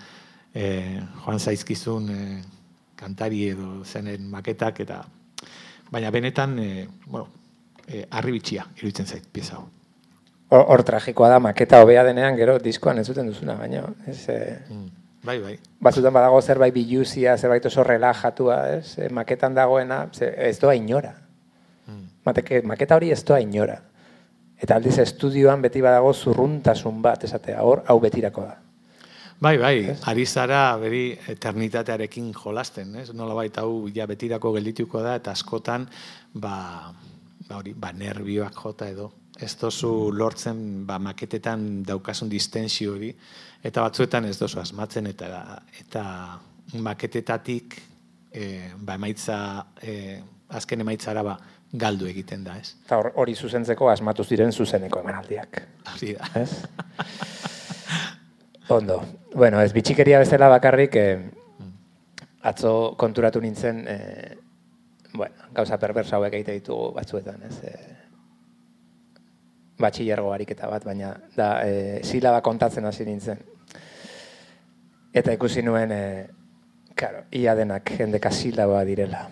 e, 0.54 1.00
joan 1.24 1.40
zaizkizun 1.40 2.10
e, 2.12 2.22
kantari 3.00 3.46
edo 3.54 3.86
zenen 3.86 4.26
maketak 4.28 4.82
eta 4.84 4.98
baina 5.92 6.12
benetan 6.12 6.60
e, 6.60 6.88
bueno, 7.06 7.30
e, 7.88 8.04
arribitxia 8.10 8.66
iruditzen 8.76 9.08
zait 9.08 9.30
pieza 9.32 9.56
hau. 9.56 9.68
Hor, 10.50 10.84
tragikoa 10.88 11.28
da, 11.28 11.40
maketa 11.44 11.82
hobea 11.84 12.06
denean, 12.08 12.38
gero 12.40 12.56
diskoan 12.64 13.02
ez 13.02 13.08
zuten 13.10 13.28
duzuna, 13.28 13.58
baina 13.60 13.82
ez... 14.08 14.22
Eh, 14.32 14.78
bai, 15.28 15.42
bai. 15.44 15.58
Batzutan 15.84 16.14
badago 16.16 16.40
zerbait 16.42 16.74
biluzia, 16.74 17.34
zerbait 17.38 17.66
oso 17.68 17.84
relajatua, 17.84 18.62
ez? 18.78 18.94
E, 18.96 19.10
maketan 19.12 19.58
dagoena, 19.58 20.06
ez 20.22 20.56
doa 20.62 20.78
inora. 20.78 21.12
Mm. 21.88 22.06
Mateke, 22.30 22.62
maketa 22.64 22.96
hori 22.96 23.12
ez 23.12 23.20
doa 23.28 23.42
inora. 23.44 23.76
Eta 24.58 24.80
aldiz 24.80 24.96
estudioan 25.04 25.62
beti 25.62 25.84
badago 25.84 26.14
zurruntasun 26.14 27.04
bat, 27.04 27.28
esatea, 27.28 27.60
hor, 27.68 27.84
hau 27.92 28.00
betirako 28.00 28.48
da. 28.48 28.56
Bai, 29.44 29.58
bai, 29.62 29.76
ari 30.10 30.26
zara 30.26 30.62
beri 30.82 31.12
eternitatearekin 31.36 32.32
jolasten, 32.34 32.96
ez? 33.04 33.12
Nola 33.14 33.36
baita 33.38 33.68
hau 33.68 33.84
ja 33.94 34.08
betirako 34.10 34.56
geldituko 34.56 35.04
da, 35.04 35.20
eta 35.20 35.36
askotan, 35.36 35.86
ba, 36.34 36.56
ba 37.50 37.60
hori, 37.60 37.76
ba, 37.76 37.92
nervioak 37.92 38.56
jota 38.64 38.88
edo. 38.90 39.12
Ez 39.38 39.52
dozu 39.60 40.12
lortzen, 40.12 40.86
ba, 40.88 40.98
maketetan 41.00 41.84
daukasun 41.86 42.30
distensio 42.30 42.96
hori, 42.96 43.12
eta 43.64 43.84
batzuetan 43.86 44.26
ez 44.26 44.38
dozu 44.40 44.60
asmatzen, 44.60 45.12
eta 45.12 45.44
eta 45.80 46.04
maketetatik, 46.82 47.78
e, 48.34 48.48
ba, 48.78 48.96
emaitza, 48.98 49.38
e, 49.82 50.18
azken 50.58 50.82
emaitzara, 50.82 51.24
ba, 51.24 51.38
galdu 51.74 52.08
egiten 52.08 52.44
da, 52.46 52.58
ez? 52.58 52.76
Eta 52.86 53.00
hori 53.20 53.36
zuzentzeko 53.36 53.90
asmatu 53.92 54.24
ziren 54.24 54.52
zuzeneko 54.52 55.02
emanaldiak. 55.04 55.62
Hori 55.94 56.14
da. 56.16 56.30
Ez? 56.42 56.64
Ondo. 58.70 59.02
Bueno, 59.34 59.62
ez 59.62 59.74
bitxikeria 59.76 60.20
bezala 60.20 60.50
bakarrik, 60.52 60.96
eh, 60.96 61.20
atzo 62.48 62.96
konturatu 62.98 63.42
nintzen, 63.42 63.86
eh, 63.88 64.38
bueno, 65.14 65.36
gauza 65.54 65.78
perversa 65.80 66.18
hauek 66.18 66.34
egite 66.34 66.58
ditugu 66.60 66.92
batzuetan, 66.96 67.44
ez? 67.44 67.60
Eh, 67.64 68.07
batxillergo 69.80 70.32
ariketa 70.34 70.68
bat, 70.70 70.86
baina 70.86 71.14
da, 71.36 71.62
eh, 71.66 72.00
silaba 72.04 72.42
kontatzen 72.42 72.86
hasi 72.86 73.06
nintzen. 73.06 73.40
Eta 75.14 75.34
ikusi 75.34 75.62
nuen, 75.62 75.92
eh, 75.92 76.28
karo, 76.96 77.24
ia 77.32 77.56
denak 77.56 77.92
jendeka 77.98 78.32
silaba 78.32 78.84
direla. 78.86 79.28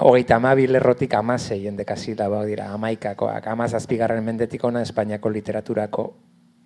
Hogeita 0.00 0.36
amabi 0.36 0.66
lerrotik 0.66 1.14
amasei 1.14 1.62
jendeka 1.64 1.96
silaba 1.96 2.44
dira, 2.44 2.70
amaikakoak, 2.72 3.46
amazazpigarren 3.46 4.24
mendetik 4.24 4.64
ona 4.64 4.82
Espainiako 4.82 5.30
literaturako 5.30 6.14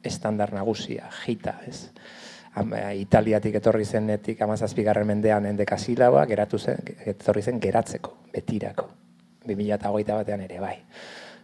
estandar 0.05 0.53
nagusia, 0.53 1.09
jita, 1.25 1.59
ez? 1.67 1.91
Eh, 2.55 3.01
Italiatik 3.01 3.57
etorri 3.59 3.85
zenetik 3.85 4.41
amazazpigarren 4.43 5.07
mendean 5.07 5.47
endeka 5.47 5.79
silaboa, 5.79 6.27
geratu 6.27 6.59
zen, 6.59 6.79
etorri 7.07 7.43
zen 7.43 7.59
geratzeko, 7.61 8.13
betirako. 8.33 8.89
2008 9.45 10.15
batean 10.15 10.41
ere, 10.41 10.61
bai. 10.61 10.77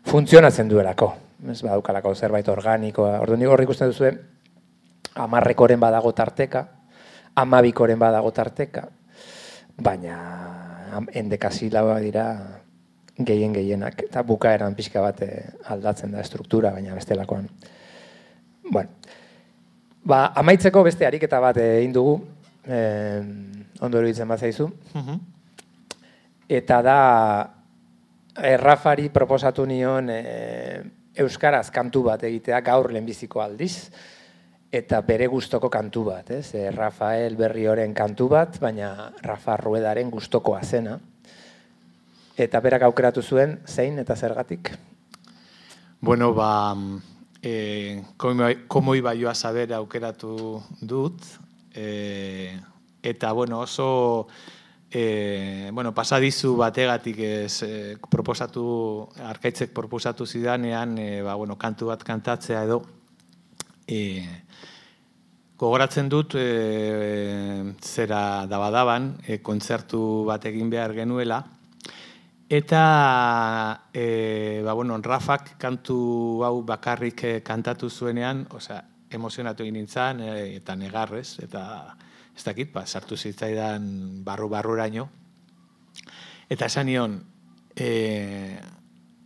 Funtzionatzen 0.06 0.68
duelako, 0.68 1.12
ez 1.48 1.60
badaukalako 1.62 2.14
zerbait 2.14 2.48
organikoa. 2.48 3.18
Ordu 3.20 3.36
nik 3.36 3.48
horrik 3.48 3.72
uste 3.72 3.88
duzu, 3.90 4.10
amarrekoren 5.14 5.80
badago 5.80 6.12
tarteka, 6.12 6.66
amabikoren 7.40 7.98
badago 7.98 8.30
tarteka, 8.34 8.86
baina 9.80 10.16
endeka 11.14 11.50
silaboa 11.50 12.00
dira 12.02 12.26
gehien 13.16 13.52
gehienak, 13.52 14.04
eta 14.08 14.22
bukaeran 14.24 14.74
pixka 14.74 15.00
bate 15.04 15.30
aldatzen 15.68 16.12
da 16.12 16.24
struktura, 16.24 16.72
baina 16.72 16.94
bestelakoan. 16.96 17.48
Bueno, 18.70 18.90
ba, 20.04 20.26
amaitzeko 20.40 20.82
beste 20.86 21.06
ariketa 21.06 21.40
bat 21.40 21.58
egin 21.60 21.92
dugu, 21.92 22.20
eh, 22.66 23.20
ondo 23.80 23.98
eruditzen 23.98 24.28
bat 24.28 24.40
zaizu. 24.40 24.70
Eta 26.48 26.80
da, 26.82 27.00
errafari 28.40 29.08
proposatu 29.12 29.66
nion 29.66 30.08
eh, 30.10 30.80
Euskaraz 31.20 31.68
kantu 31.74 32.04
bat 32.08 32.22
egitea 32.24 32.60
gaur 32.64 32.90
lehenbiziko 32.92 33.42
aldiz, 33.44 33.90
eta 34.72 35.00
bere 35.02 35.26
gustoko 35.26 35.68
kantu 35.70 36.04
bat, 36.06 36.30
ez? 36.30 36.54
E, 36.54 36.70
Rafael 36.70 37.36
Berrioren 37.36 37.94
kantu 37.94 38.28
bat, 38.30 38.60
baina 38.62 39.10
Rafa 39.22 39.56
Ruedaren 39.58 40.10
gustokoa 40.10 40.62
zena. 40.62 40.96
Eta 42.40 42.60
berak 42.64 42.86
aukeratu 42.86 43.22
zuen, 43.22 43.58
zein 43.66 43.98
eta 43.98 44.16
zergatik? 44.16 44.70
Bueno, 46.00 46.32
ba, 46.32 46.72
e, 47.42 48.00
komo 48.16 48.94
iba 48.96 49.12
joa 49.18 49.34
saber 49.34 49.74
aukeratu 49.76 50.62
dut, 50.80 51.20
e, 51.74 52.56
eta 53.02 53.32
bueno, 53.32 53.60
oso 53.60 54.28
e, 54.90 55.70
bueno, 55.72 55.94
pasadizu 55.94 56.56
bategatik 56.58 57.18
ez 57.22 57.62
e, 57.62 57.96
proposatu, 58.10 59.08
arkaitzek 59.30 59.72
proposatu 59.72 60.26
zidanean, 60.26 60.98
e, 60.98 61.22
ba, 61.22 61.36
bueno, 61.38 61.56
kantu 61.56 61.92
bat 61.92 62.02
kantatzea 62.02 62.64
edo, 62.66 62.82
e, 63.86 64.26
gogoratzen 65.60 66.08
dut 66.10 66.34
e, 66.34 67.72
zera 67.80 68.46
dabadaban, 68.50 69.14
e, 69.26 69.38
kontzertu 69.38 70.26
bat 70.26 70.50
egin 70.50 70.70
behar 70.70 70.94
genuela, 70.98 71.44
Eta, 72.50 73.86
e, 73.94 74.60
ba, 74.64 74.72
bueno, 74.74 74.96
Rafak 74.98 75.52
kantu 75.56 76.42
hau 76.42 76.64
bakarrik 76.66 77.22
kantatu 77.46 77.86
zuenean, 77.88 78.40
osea, 78.50 78.80
emozionatu 79.08 79.62
egin 79.62 79.76
nintzen, 79.78 80.18
e, 80.18 80.56
eta 80.56 80.74
negarrez, 80.74 81.38
eta 81.44 81.62
ez 82.40 82.44
dakit, 82.44 82.72
ba, 82.72 82.86
sartu 82.86 83.16
zitzaidan 83.20 84.24
barru-barruraino. 84.24 85.10
Eta 86.48 86.66
esan 86.72 86.88
nion, 86.88 87.20
e, 87.76 88.58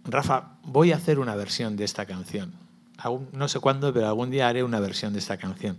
Rafa, 0.05 0.59
voy 0.65 0.93
a 0.93 0.97
hacer 0.97 1.19
una 1.19 1.37
versión 1.37 1.77
de 1.77 1.85
esta 1.85 2.07
canción. 2.07 2.53
Aún, 2.99 3.29
no 3.33 3.49
sé 3.49 3.61
cuándo, 3.61 3.93
pero 3.95 4.09
algún 4.09 4.31
día 4.31 4.49
haré 4.49 4.63
una 4.63 4.81
versión 4.81 5.13
de 5.13 5.21
esta 5.21 5.37
canción. 5.37 5.79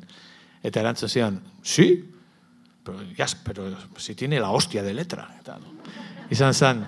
Eta 0.63 0.79
erantzun 0.79 1.09
zion, 1.09 1.43
sí, 1.61 2.11
pero, 2.83 3.03
ya, 3.03 3.27
pero 3.43 3.75
si 3.97 4.15
tiene 4.15 4.39
la 4.39 4.51
hostia 4.51 4.81
de 4.81 4.93
letra. 4.93 5.35
Eta, 5.39 5.59
no? 5.59 5.67
Izan 6.29 6.53
zan, 6.53 6.87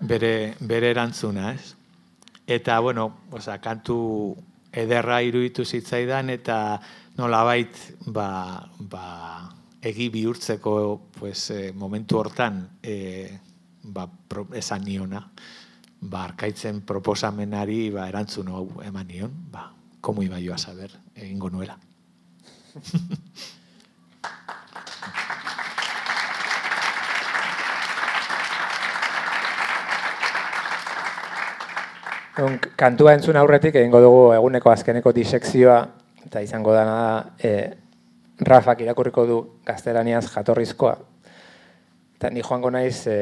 bere, 0.00 0.56
bere 0.60 0.90
erantzuna, 0.90 1.54
ez? 1.54 1.76
Eta, 2.46 2.78
bueno, 2.80 3.22
oza, 3.30 3.60
kantu 3.60 4.36
ederra 4.72 5.22
iruditu 5.22 5.64
zitzaidan, 5.64 6.30
eta 6.30 6.80
nolabait, 7.16 7.72
ba, 8.06 8.68
ba, 8.78 9.55
egi 9.86 10.08
bihurtzeko 10.10 11.00
pues, 11.18 11.50
eh, 11.50 11.72
momentu 11.72 12.18
hortan 12.18 12.78
eh, 12.82 13.38
ba, 13.82 14.06
pro, 14.06 14.48
esan 14.54 14.84
niona, 14.84 15.22
ba, 16.00 16.24
arkaitzen 16.24 16.82
proposamenari 16.86 17.90
ba, 17.94 18.08
erantzun 18.10 18.50
hau 18.50 18.66
eman 18.82 19.06
nion, 19.06 19.32
ba, 19.52 19.70
komu 20.00 20.26
iba 20.26 20.42
joa 20.42 20.58
saber, 20.58 20.90
egingo 21.14 21.50
nuela. 21.50 21.78
On, 32.36 32.58
kantua 32.76 33.14
entzun 33.16 33.38
aurretik 33.40 33.78
egingo 33.80 33.96
dugu 34.04 34.24
eguneko 34.36 34.68
azkeneko 34.68 35.08
disekzioa 35.16 35.78
eta 36.26 36.42
izango 36.44 36.74
dana 36.74 36.96
da 37.00 37.14
e, 37.40 37.52
Rafak 38.40 38.82
irakurriko 38.84 39.26
du 39.26 39.38
gaztelaniaz 39.64 40.26
jatorrizkoa. 40.28 40.96
Eta 42.16 42.30
ni 42.30 42.42
joango 42.44 42.70
naiz 42.70 43.06
e, 43.08 43.16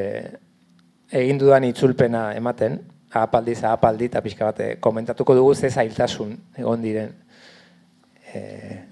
egin 1.11 1.39
dudan 1.39 1.65
itzulpena 1.69 2.33
ematen, 2.35 2.81
ahapaldi 3.15 3.55
ahapaldi 3.63 4.09
eta 4.11 4.23
pixka 4.23 4.51
bate 4.51 4.69
komentatuko 4.83 5.35
dugu 5.35 5.55
ze 5.55 5.71
zailtasun 5.71 6.35
egon 6.59 6.83
diren 6.83 7.13
e, 8.35 8.41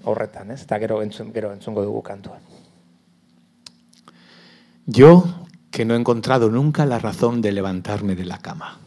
horretan, 0.03 0.51
ez? 0.51 0.61
Eta 0.63 0.79
gero 0.79 1.01
entzun, 1.03 1.33
gero 1.33 1.51
entzungo 1.51 1.83
dugu 1.83 2.01
kantua. 2.01 2.39
Yo 4.85 5.23
que 5.71 5.85
no 5.85 5.95
he 5.95 5.97
encontrado 5.97 6.49
nunca 6.49 6.85
la 6.85 6.99
razón 6.99 7.41
de 7.41 7.51
levantarme 7.51 8.15
de 8.15 8.25
la 8.25 8.37
cama. 8.37 8.77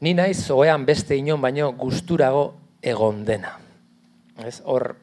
Ni 0.00 0.14
naiz 0.14 0.50
oean 0.50 0.86
beste 0.86 1.16
inon 1.16 1.40
baino 1.40 1.72
gusturago 1.72 2.54
egon 2.82 3.24
dena. 3.24 3.58
Ez, 4.40 4.62
hor, 4.64 4.96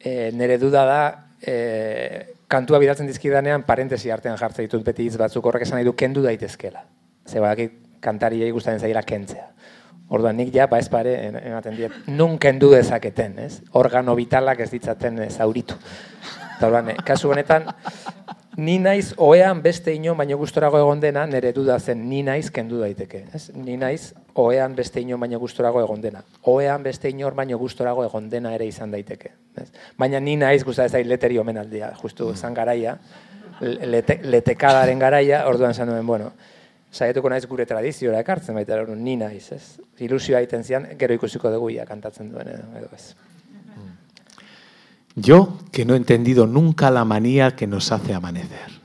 e, 0.00 0.30
nire 0.32 0.58
duda 0.58 0.84
da, 0.88 1.00
e, 1.40 2.34
kantua 2.50 2.80
bidaltzen 2.82 3.06
dizkidanean, 3.06 3.62
parentesi 3.68 4.10
artean 4.10 4.38
jartzen 4.40 4.66
ditut 4.66 4.84
beti 4.84 5.06
hitz 5.06 5.16
batzuk 5.20 5.46
horrek 5.46 5.66
esan 5.66 5.78
nahi 5.78 5.86
du 5.86 5.94
kendu 5.94 6.24
daitezkela. 6.24 6.82
Ze 7.28 7.40
badakit 7.40 7.76
kantariei 8.00 8.50
gustaren 8.50 8.80
zaila 8.80 9.02
kentzea. 9.06 9.46
Orduan 10.10 10.40
nik 10.40 10.50
ja, 10.54 10.66
ba 10.66 10.80
ez 10.82 10.88
pare, 10.90 11.12
ematen 11.28 11.76
diet, 11.78 11.94
nun 12.08 12.34
kendu 12.42 12.72
dezaketen, 12.72 13.38
ez? 13.44 13.60
Organo 13.78 14.16
vitalak 14.18 14.58
ez 14.64 14.70
ditzaten 14.72 15.20
zauritu. 15.30 15.76
Orduan, 16.66 16.90
kasu 17.06 17.30
honetan, 17.30 17.68
ni 18.60 18.76
naiz 18.78 19.14
oean 19.16 19.62
beste 19.64 19.92
inon 19.96 20.18
baino 20.18 20.36
gustorago 20.38 20.78
egon 20.82 21.00
dena, 21.00 21.24
nire 21.26 21.52
duda 21.56 21.78
zen 21.80 22.02
ni 22.08 22.20
naiz 22.22 22.50
kendu 22.52 22.80
daiteke. 22.82 23.22
Ez? 23.34 23.48
Ni 23.56 23.78
naiz 23.80 24.12
oean 24.38 24.74
beste 24.76 25.00
inon 25.00 25.20
baino 25.20 25.40
gustorago 25.40 25.80
egon 25.80 26.02
dena. 26.04 26.20
Oean 26.52 26.84
beste 26.84 27.08
inor 27.08 27.34
baino 27.38 27.58
gustorago 27.58 28.04
egon 28.04 28.28
dena 28.30 28.52
ere 28.54 28.68
izan 28.68 28.92
daiteke. 28.92 29.32
Ez? 29.56 29.70
Baina 29.98 30.20
ni 30.20 30.36
naiz 30.36 30.62
gusta 30.64 30.84
ez 30.84 31.06
leteri 31.06 31.40
omenaldia, 31.40 31.92
justu 32.02 32.28
mm. 32.28 32.36
zan 32.36 32.54
garaia, 32.54 32.98
lete, 33.60 34.20
letekadaren 34.24 35.00
garaia, 35.00 35.46
orduan 35.48 35.74
zan 35.74 35.88
duen, 35.88 36.06
bueno, 36.06 36.30
saietuko 36.92 37.32
naiz 37.32 37.46
gure 37.48 37.64
tradizioa 37.66 38.20
ekartzen 38.20 38.60
baita, 38.60 38.82
ni 38.94 39.16
naiz, 39.16 39.46
ez? 39.56 39.64
Ilusioa 40.04 40.44
egiten 40.44 40.64
zian, 40.64 40.88
gero 41.00 41.16
ikusiko 41.16 41.52
dugu 41.56 41.72
ia 41.78 41.88
kantatzen 41.88 42.32
duen 42.32 42.52
edo, 42.58 42.68
edo 42.76 42.92
ez. 42.96 43.14
Yo 45.20 45.58
que 45.70 45.84
no 45.84 45.94
he 45.94 45.96
entendido 45.98 46.46
nunca 46.46 46.90
la 46.90 47.04
manía 47.04 47.54
que 47.54 47.66
nos 47.66 47.92
hace 47.92 48.14
amanecer. 48.14 48.80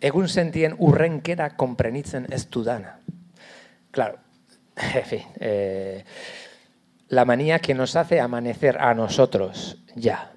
Egun 0.00 0.28
sentien 0.28 0.76
urrenkera 0.78 1.56
konprenitzen 1.56 2.28
ez 2.30 2.46
dudana. 2.48 3.00
Claro, 3.90 4.18
en 4.76 5.04
fin, 5.04 5.22
eh, 5.40 6.04
la 7.08 7.24
manía 7.24 7.58
que 7.58 7.74
nos 7.74 7.96
hace 7.96 8.20
amanecer 8.20 8.78
a 8.78 8.94
nosotros, 8.94 9.82
ya. 9.96 10.32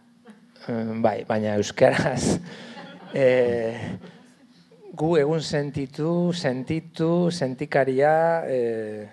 Eh, 0.67 0.86
bai, 0.97 1.24
baina 1.30 1.55
euskaraz, 1.55 2.39
eh, 3.13 3.97
gu 4.93 5.17
egun 5.17 5.41
sentitu, 5.41 6.34
sentitu, 6.34 7.30
sentikaria, 7.30 8.43
eh, 8.47 9.09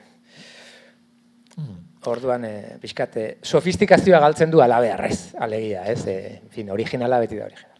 orduan, 2.07 2.45
eh, 2.45 2.79
pixkate, 2.81 3.39
sofistikazioa 3.43 4.21
galtzen 4.21 4.51
du 4.51 4.63
alabearrez, 4.63 5.35
alegia, 5.39 5.85
ez? 5.91 6.07
Eh, 6.07 6.41
en 6.43 6.51
fin, 6.51 6.71
originala 6.71 7.19
beti 7.19 7.37
da 7.37 7.47
originala. 7.47 7.75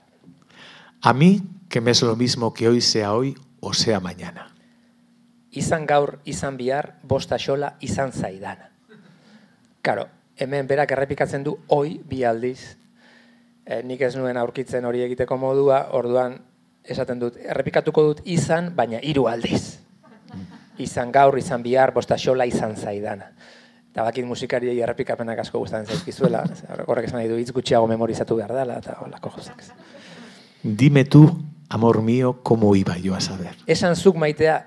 A 1.03 1.13
mí, 1.13 1.43
que 1.69 1.81
me 1.81 1.93
es 1.93 2.03
lo 2.03 2.17
mismo 2.17 2.53
que 2.53 2.69
hoy 2.69 2.81
sea 2.81 3.15
hoy 3.15 3.37
o 3.61 3.73
sea 3.73 4.01
mañana. 4.01 4.53
izan 5.51 5.87
gaur, 5.87 6.19
izan 6.25 6.57
bihar, 6.57 6.99
bosta 7.03 7.39
xola, 7.39 7.75
izan 7.81 8.13
zaidana. 8.13 8.71
Karo, 9.83 10.07
hemen 10.37 10.67
berak 10.69 10.93
errepikatzen 10.93 11.45
du 11.45 11.57
oi 11.69 11.99
bi 12.05 12.23
aldiz. 12.25 12.77
E, 13.65 13.83
nik 13.83 14.01
ez 14.01 14.15
nuen 14.17 14.37
aurkitzen 14.37 14.85
hori 14.85 15.03
egiteko 15.05 15.37
modua, 15.41 15.89
orduan 15.99 16.39
esaten 16.85 17.21
dut, 17.21 17.37
errepikatuko 17.37 18.05
dut 18.11 18.23
izan, 18.25 18.73
baina 18.77 19.01
hiru 19.03 19.27
aldiz. 19.29 19.79
Izan 20.79 21.11
gaur, 21.13 21.37
izan 21.39 21.63
bihar, 21.63 21.93
bosta 21.93 22.17
xola, 22.19 22.47
izan 22.47 22.77
zaidana. 22.77 23.33
Bakit 24.05 24.27
musikariei 24.27 24.79
errepikapenak 24.81 25.43
asko 25.43 25.59
gustatzen 25.59 25.87
zaizkizuela, 25.95 26.45
horrek 26.87 27.09
esan 27.09 27.21
nahi 27.21 27.29
du 27.29 27.37
hitz 27.41 27.53
gutxiago 27.53 27.87
memorizatu 27.91 28.37
behar 28.39 28.55
dela, 28.55 28.79
eta 28.79 28.99
holako 29.05 29.33
jozak. 29.37 29.65
Dime 30.63 31.05
tú, 31.05 31.25
amor 31.69 32.03
mío, 32.03 32.41
cómo 32.43 32.75
iba 32.77 32.97
yo 32.99 33.15
a 33.15 33.21
saber. 33.21 33.57
Esan 33.67 33.97
zuk 33.97 34.17
maitea 34.17 34.59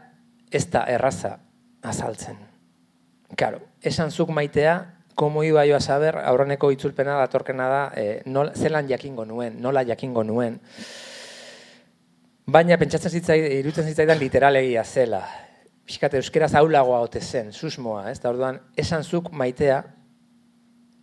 ez 0.51 0.69
da 0.69 0.85
erraza 0.87 1.37
azaltzen. 1.81 2.37
Karo, 3.35 3.61
esan 3.81 4.11
zuk 4.11 4.29
maitea, 4.29 4.75
komo 5.15 5.43
iba 5.43 5.63
joa 5.67 5.79
saber, 5.79 6.17
aurreneko 6.17 6.71
itzulpena 6.73 7.17
datorkena 7.21 7.67
da, 7.69 7.81
e, 7.95 8.21
nola, 8.25 8.55
zelan 8.55 8.89
jakingo 8.89 9.25
nuen, 9.25 9.59
nola 9.61 9.83
jakingo 9.87 10.23
nuen. 10.23 10.59
Baina 12.51 12.77
pentsatzen 12.81 13.13
zitzaidan, 13.19 13.51
irutzen 13.61 13.87
zitzaidan 13.87 14.19
literalegia 14.19 14.83
zela. 14.83 15.21
Piskate, 15.91 16.21
euskeraz 16.21 16.53
aulagoa 16.55 17.01
ote 17.03 17.19
zen, 17.19 17.49
susmoa, 17.51 18.05
ez 18.07 18.21
da 18.23 18.29
orduan, 18.29 18.61
esan 18.79 19.03
zuk 19.03 19.25
maitea, 19.35 19.81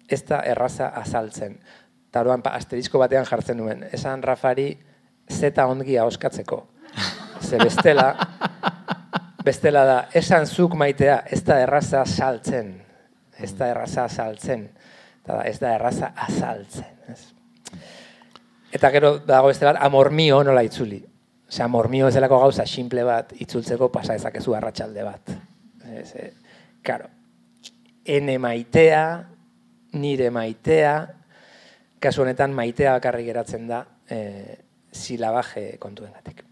ez 0.08 0.22
da 0.24 0.38
erraza 0.48 0.86
azaltzen. 0.96 1.58
Eta 2.08 2.22
orduan, 2.24 2.40
pa, 2.40 2.54
asterizko 2.56 3.02
batean 3.02 3.28
jartzen 3.28 3.60
nuen, 3.60 3.82
esan 3.92 4.22
Rafari 4.24 4.70
zeta 5.28 5.66
ongia 5.68 6.06
oskatzeko. 6.08 6.62
Ze 7.44 7.60
bestela, 7.60 8.06
bestela 9.44 9.84
da, 9.84 9.98
esan 10.22 10.48
zuk 10.48 10.78
maitea, 10.80 11.18
ez 11.36 11.42
da 11.44 11.60
erraza 11.66 12.06
saltzen. 12.08 12.72
Ez 13.36 13.52
da 13.60 13.68
erraza 13.74 14.08
saltzen. 14.08 14.64
Eta 15.20 15.42
ez 15.52 15.58
da 15.60 15.74
erraza 15.76 16.14
azaltzen. 16.16 16.96
Ez? 17.12 17.20
Eta 18.72 18.88
gero 18.96 19.18
dago 19.20 19.52
beste 19.52 19.68
bat, 19.68 19.84
amor 19.84 20.08
mio 20.08 20.40
nola 20.48 20.64
itzuli. 20.64 21.04
Ose, 21.48 21.62
amor 21.62 21.88
mio 21.88 22.08
ez 22.08 22.14
delako 22.14 22.40
gauza 22.42 22.66
simple 22.66 23.04
bat 23.08 23.32
itzultzeko 23.40 23.88
pasa 23.92 24.14
ezakezu 24.18 24.54
arratsalde 24.54 25.04
bat. 25.04 25.30
Ez, 25.88 26.10
e, 26.14 26.26
karo, 26.84 27.08
ene 28.04 28.36
maitea, 28.38 29.04
nire 29.96 30.28
maitea, 30.30 30.92
kasu 32.00 32.22
honetan 32.22 32.52
maitea 32.56 32.98
bakarrik 32.98 33.30
geratzen 33.30 33.66
da, 33.70 33.80
e, 34.10 34.58
silabaje 34.92 35.78
kontuengatik. 35.80 36.44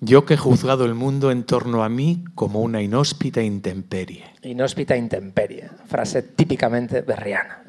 Yo 0.00 0.24
que 0.24 0.34
he 0.34 0.36
juzgado 0.36 0.84
el 0.84 0.94
mundo 0.94 1.32
en 1.32 1.42
torno 1.42 1.82
a 1.82 1.88
mí 1.88 2.24
como 2.36 2.60
una 2.60 2.80
inhóspita 2.80 3.42
intemperie. 3.42 4.24
Inhóspita 4.42 4.96
intemperie, 4.96 5.68
frase 5.86 6.22
típicamente 6.22 7.00
berriana. 7.00 7.64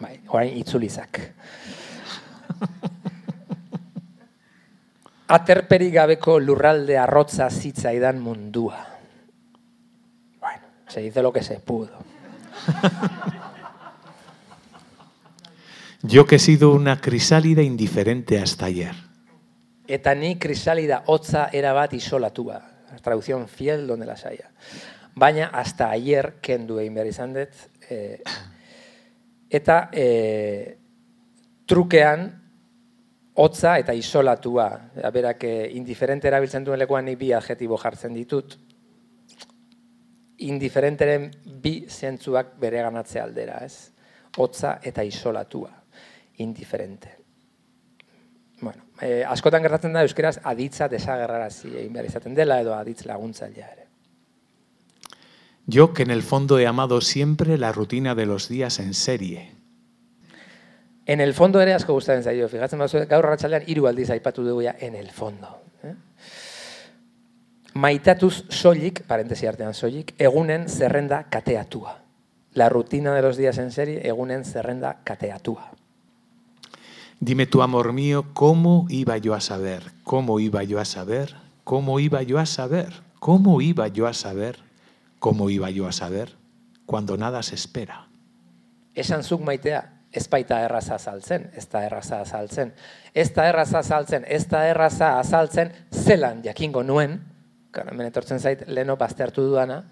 Bai, 0.00 0.20
orain 0.28 0.56
itzulizak. 0.56 1.20
Aterperi 5.28 5.90
gabeko 5.90 6.38
lurralde 6.38 6.98
arrotza 6.98 7.50
zitzaidan 7.50 8.20
mundua. 8.20 8.86
Bueno, 10.38 10.62
se 10.86 11.00
dice 11.00 11.22
lo 11.22 11.32
que 11.32 11.42
se 11.42 11.58
pudo. 11.58 11.90
Yo 16.02 16.26
que 16.26 16.36
he 16.36 16.38
sido 16.38 16.70
una 16.72 17.00
crisálida 17.00 17.62
indiferente 17.62 18.38
hasta 18.38 18.66
ayer. 18.66 18.94
Eta 19.88 20.14
ni 20.14 20.36
krisalida 20.38 21.02
hotza 21.06 21.48
erabat 21.52 21.94
isolatua. 21.94 22.62
Traducción 23.02 23.48
fiel 23.48 23.86
donde 23.86 24.06
las 24.06 24.24
haya. 24.26 24.50
Baina 25.14 25.46
hasta 25.48 25.90
ayer 25.90 26.36
kendu 26.40 26.78
egin 26.78 26.94
behar 26.94 27.10
izan 27.10 27.34
dut. 27.34 27.50
E, 27.90 28.22
eta 29.50 29.88
e, 29.92 30.78
trukean 31.66 32.45
hotza 33.36 33.76
eta 33.78 33.94
isolatua. 33.94 34.68
Berak 35.12 35.44
e, 35.44 35.52
indiferente 35.76 36.28
erabiltzen 36.28 36.64
duen 36.64 36.80
lekuan 36.80 37.10
bi 37.18 37.32
adjetibo 37.36 37.78
jartzen 37.80 38.14
ditut. 38.16 38.56
Indiferenteren 40.46 41.30
bi 41.62 41.78
zentzuak 41.88 42.56
bere 42.60 42.82
ganatze 42.84 43.20
aldera, 43.20 43.60
ez? 43.64 43.92
Hotza 44.36 44.78
eta 44.84 45.04
isolatua. 45.04 45.70
Indiferente. 46.44 47.16
Bueno, 48.60 48.84
eh, 49.00 49.22
askotan 49.28 49.64
gertatzen 49.64 49.92
da 49.92 50.02
euskeraz 50.04 50.38
aditza 50.44 50.88
desagerrarazi 50.88 51.74
egin 51.74 51.92
behar 51.92 52.08
izaten 52.08 52.36
dela 52.36 52.60
edo 52.60 52.72
aditz 52.74 53.04
laguntzailea 53.04 53.68
ere. 53.72 53.84
Yo 55.66 55.92
que 55.92 56.04
en 56.04 56.10
el 56.10 56.22
fondo 56.22 56.58
he 56.58 56.66
amado 56.66 57.00
siempre 57.00 57.58
la 57.58 57.72
rutina 57.72 58.14
de 58.14 58.24
los 58.24 58.48
días 58.48 58.78
en 58.78 58.94
serie. 58.94 59.55
En 61.06 61.20
el 61.20 61.34
fondo 61.34 61.60
ere 61.62 61.72
asko 61.74 61.94
gustatzen 61.94 62.24
zaio. 62.24 62.48
Fijatzen 62.50 62.82
bazu, 62.82 63.04
gaur 63.06 63.28
arratsaldean 63.28 63.62
hiru 63.70 63.86
aldiz 63.86 64.10
aipatu 64.10 64.42
dugu 64.44 64.64
ja 64.66 64.74
en 64.80 64.96
el 64.98 65.10
fondo. 65.14 65.52
Eh? 65.86 65.94
Maitatuz 67.74 68.44
soilik, 68.50 69.04
parentesi 69.06 69.46
artean 69.46 69.74
soilik, 69.74 70.14
egunen 70.18 70.68
zerrenda 70.68 71.24
kateatua. 71.30 72.00
La 72.54 72.68
rutina 72.68 73.14
de 73.14 73.22
los 73.22 73.36
días 73.36 73.58
en 73.58 73.70
serie, 73.70 74.00
egunen 74.08 74.44
zerrenda 74.44 74.96
kateatua. 75.04 75.70
Dime 77.20 77.46
tu 77.46 77.62
amor 77.62 77.92
mío, 77.92 78.26
¿cómo 78.34 78.86
iba 78.88 79.16
yo 79.18 79.34
a 79.34 79.40
saber? 79.40 79.82
¿Cómo 80.04 80.40
iba 80.40 80.64
yo 80.64 80.80
a 80.80 80.84
saber? 80.84 81.34
¿Cómo 81.64 82.00
iba 82.00 82.22
yo 82.22 82.38
a 82.38 82.46
saber? 82.46 82.92
¿Cómo 83.20 83.60
iba 83.60 83.88
yo 83.88 84.06
a 84.06 84.12
saber? 84.12 84.56
¿Cómo 85.18 85.50
iba 85.50 85.70
yo 85.70 85.86
a 85.86 85.92
saber? 85.92 86.36
Cuando 86.84 87.16
nada 87.16 87.42
se 87.42 87.54
espera. 87.54 88.08
Esan 88.94 89.22
zuk 89.22 89.42
maitea, 89.42 89.95
ez 90.16 90.24
baita 90.32 90.62
erraza 90.64 90.96
azaltzen, 90.96 91.50
ez 91.54 91.66
da 91.68 91.82
erraza 91.84 92.20
azaltzen. 92.24 92.72
Ez 93.14 93.28
da 93.36 93.44
erraza 93.50 93.82
azaltzen, 93.84 94.24
ez 94.26 94.46
da 94.48 94.64
erraza 94.68 95.18
azaltzen, 95.18 95.72
zelan 95.92 96.42
jakingo 96.44 96.82
nuen, 96.82 97.18
gara, 97.72 97.92
hemen 97.92 98.08
etortzen 98.08 98.40
zait, 98.40 98.64
leno 98.68 98.96
baztertu 98.96 99.44
duana, 99.50 99.82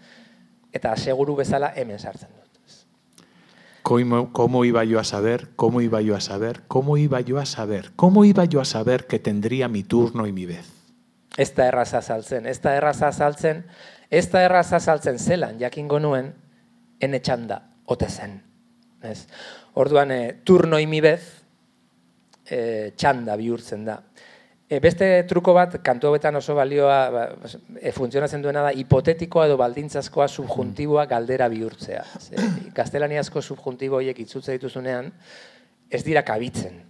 eta 0.73 0.97
seguru 0.97 1.37
bezala 1.37 1.73
hemen 1.77 1.99
sartzen 1.99 2.33
dut. 2.33 2.41
¿Cómo, 3.85 4.33
¿Cómo 4.33 4.65
iba 4.65 4.83
yo 4.85 4.99
a 4.99 5.05
saber? 5.05 5.51
¿Cómo 5.57 5.83
iba 5.83 6.01
yo 6.01 6.17
a 6.17 6.21
saber? 6.21 6.63
¿Cómo 6.69 6.97
iba 6.97 7.21
yo 7.21 7.39
a 7.39 7.45
saber? 7.45 7.93
¿Cómo 7.97 8.25
iba 8.25 8.47
yo 8.47 8.63
a 8.63 8.65
saber 8.65 9.07
que 9.07 9.19
tendría 9.19 9.69
mi 9.69 9.83
turno 9.83 10.27
y 10.27 10.33
mi 10.33 10.47
vez? 10.47 10.73
Ez 11.37 11.55
da 11.55 11.67
erraza 11.67 11.99
azaltzen, 11.99 12.47
ez 12.47 12.63
da 12.63 12.77
erraza 12.79 13.09
azaltzen, 13.09 13.67
ez 14.09 14.31
da 14.33 14.41
erraza 14.47 14.77
azaltzen 14.77 15.19
zelan 15.19 15.61
jakingo 15.61 16.01
nuen, 16.01 16.33
ene 16.99 17.21
txanda, 17.21 17.61
ote 17.85 18.09
zen. 18.09 18.39
Ez? 19.03 19.27
Orduan, 19.75 20.13
e, 20.15 20.21
turno 20.47 20.79
imibez, 20.79 21.45
e, 22.47 22.93
txanda 22.97 23.37
bihurtzen 23.37 23.85
da. 23.85 23.99
E, 24.65 24.79
beste 24.81 25.09
truko 25.29 25.53
bat, 25.57 25.77
kantu 25.85 26.09
hauetan 26.09 26.39
oso 26.39 26.55
balioa, 26.57 26.99
ba, 27.11 27.25
e, 27.81 27.93
funtzionatzen 27.93 28.43
duena 28.43 28.63
da, 28.65 28.73
hipotetikoa 28.73 29.49
edo 29.49 29.59
baldintzazkoa 29.61 30.29
subjuntiboa 30.29 31.05
galdera 31.11 31.49
bihurtzea. 31.53 32.05
Ze, 32.21 32.49
gaztelaniazko 32.75 33.43
subjuntibo 33.43 33.99
horiek 34.01 34.21
itzultze 34.25 34.57
dituzunean, 34.57 35.11
ez 35.91 36.03
dira 36.07 36.23
kabitzen. 36.25 36.81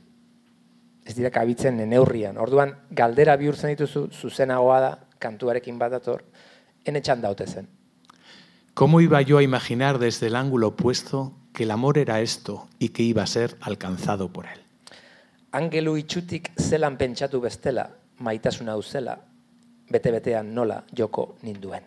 Ez 1.05 1.16
dira 1.16 1.30
kabitzen 1.32 1.82
neurrian. 1.89 2.39
Orduan, 2.41 2.72
galdera 2.91 3.37
bihurtzen 3.41 3.74
dituzu, 3.74 4.07
zuzenagoa 4.12 4.80
da, 4.80 4.93
kantuarekin 5.20 5.80
bat 5.80 5.97
dator, 5.97 6.22
ene 6.85 7.01
txanda 7.01 7.32
zen. 7.47 7.68
¿Cómo 8.74 9.01
iba 9.01 9.22
yo 9.22 9.39
a 9.39 9.43
imaginar 9.43 9.99
desde 9.99 10.26
el 10.26 10.37
ángulo 10.37 10.68
opuesto 10.68 11.32
que 11.55 11.63
el 11.63 11.71
amor 11.71 11.97
era 11.97 12.21
esto 12.21 12.69
y 12.79 12.91
que 12.91 13.03
iba 13.03 13.23
a 13.23 13.27
ser 13.27 13.57
alcanzado 13.63 14.29
por 14.29 14.45
él? 14.45 14.65
angelu 15.55 15.95
itxutik 15.97 16.51
zelan 16.59 16.99
pentsatu 16.99 17.41
bestela, 17.41 17.87
maitasuna 18.27 18.75
hau 18.75 18.83
zela, 18.83 19.15
bete-betean 19.91 20.51
nola 20.55 20.81
joko 20.97 21.37
ninduen. 21.47 21.87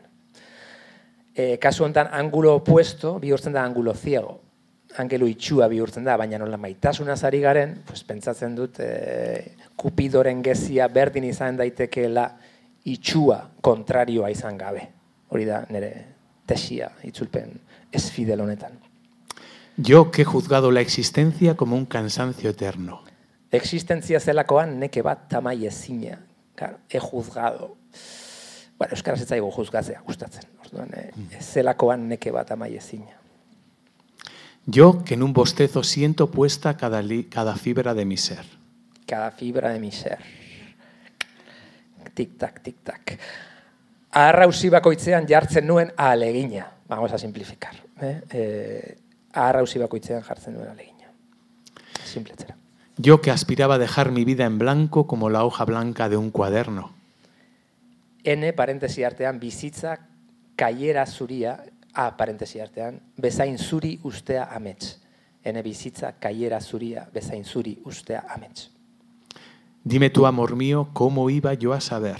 E, 1.36 1.58
kasu 1.62 1.84
honetan, 1.84 2.10
angulo 2.16 2.56
opuesto 2.62 3.18
bihurtzen 3.20 3.54
da 3.54 3.64
angulo 3.64 3.94
ciego. 3.94 4.42
angelu 4.98 5.28
itxua 5.28 5.68
bihurtzen 5.68 6.06
da, 6.08 6.16
baina 6.18 6.40
nola 6.40 6.58
maitasuna 6.58 7.14
ari 7.28 7.42
garen, 7.42 7.76
pues, 7.86 8.04
pentsatzen 8.08 8.56
dut 8.56 8.80
e, 8.80 9.52
kupidoren 9.76 10.42
gezia 10.42 10.88
berdin 10.88 11.28
izan 11.28 11.58
daitekeela 11.58 12.26
itxua 12.86 13.44
kontrarioa 13.62 14.32
izan 14.32 14.58
gabe. 14.58 14.88
Hori 15.30 15.46
da 15.46 15.66
nire 15.70 15.94
tesia 16.48 16.90
itzulpen 17.04 17.60
ez 17.92 18.10
fidel 18.10 18.42
honetan. 18.42 18.87
Yo 19.78 20.10
que 20.10 20.24
he 20.24 20.26
juzgado 20.26 20.72
la 20.72 20.82
existencia 20.82 21.56
como 21.56 21.76
un 21.76 21.86
cansancio 21.86 22.50
eterno. 22.50 23.04
Existentzia 23.52 24.20
zelakoan 24.20 24.80
neke 24.80 25.04
bat 25.06 25.28
tamai 25.30 25.68
ezina. 25.68 26.18
Claro, 26.56 26.80
he 26.90 27.00
juzgado. 27.00 27.78
Bueno, 28.78 28.98
euskaraz 28.98 29.22
ez 29.22 29.30
zaigu 29.30 29.52
juzgatzea 29.54 30.02
gustatzen. 30.02 30.50
Orduan, 30.66 30.90
eh, 30.98 31.12
zelakoan 31.40 32.10
neke 32.10 32.34
bat 32.34 32.50
tamai 32.50 32.76
ezina. 32.76 33.14
Yo 34.66 35.04
que 35.06 35.14
en 35.14 35.24
un 35.24 35.32
bostezo 35.32 35.84
siento 35.84 36.32
puesta 36.32 36.76
cada, 36.76 37.02
li, 37.02 37.26
cada 37.26 37.56
fibra 37.56 37.94
de 37.94 38.06
mi 38.06 38.18
ser. 38.18 38.46
Cada 39.06 39.32
fibra 39.32 39.70
de 39.70 39.80
mi 39.80 39.92
ser. 39.92 40.20
Tic-tac, 42.14 42.62
tic-tac. 42.64 43.20
Aharrausi 44.12 44.70
bakoitzean 44.70 45.28
jartzen 45.28 45.68
nuen 45.68 45.94
alegina. 45.96 46.72
Vamos 46.90 47.14
a 47.14 47.18
simplificar. 47.18 47.76
Eh? 48.02 48.22
Eh, 48.32 48.98
aharrausi 49.38 49.80
bakoitzean 49.80 50.24
jartzen 50.24 50.56
nuen 50.58 50.70
alegina. 50.70 51.12
Simpletzera. 52.04 52.58
Yo 52.98 53.22
que 53.22 53.32
aspiraba 53.32 53.76
a 53.76 53.78
dejar 53.78 54.12
mi 54.12 54.26
vida 54.26 54.46
en 54.46 54.58
blanco 54.58 55.06
como 55.06 55.30
la 55.30 55.46
hoja 55.46 55.66
blanca 55.66 56.10
de 56.10 56.18
un 56.18 56.32
cuaderno. 56.32 56.92
N, 58.24 58.54
parentesi 58.54 59.04
artean, 59.04 59.40
bizitza, 59.40 60.00
kaiera 60.56 61.06
zuria, 61.06 61.64
A, 61.94 62.16
parentesi 62.16 62.60
artean, 62.60 63.00
bezain 63.18 63.58
zuri 63.58 64.00
ustea 64.04 64.44
amets. 64.54 65.00
N, 65.44 65.62
bizitza, 65.64 66.12
kaiera 66.20 66.60
zuria, 66.62 67.08
bezain 67.14 67.44
zuri 67.44 67.80
ustea 67.86 68.24
amets. 68.30 68.70
Dime 69.84 70.12
tú, 70.12 70.28
amor 70.28 70.56
mío, 70.56 70.90
cómo 70.94 71.32
iba 71.32 71.56
yo 71.56 71.74
a 71.74 71.82
saber. 71.82 72.20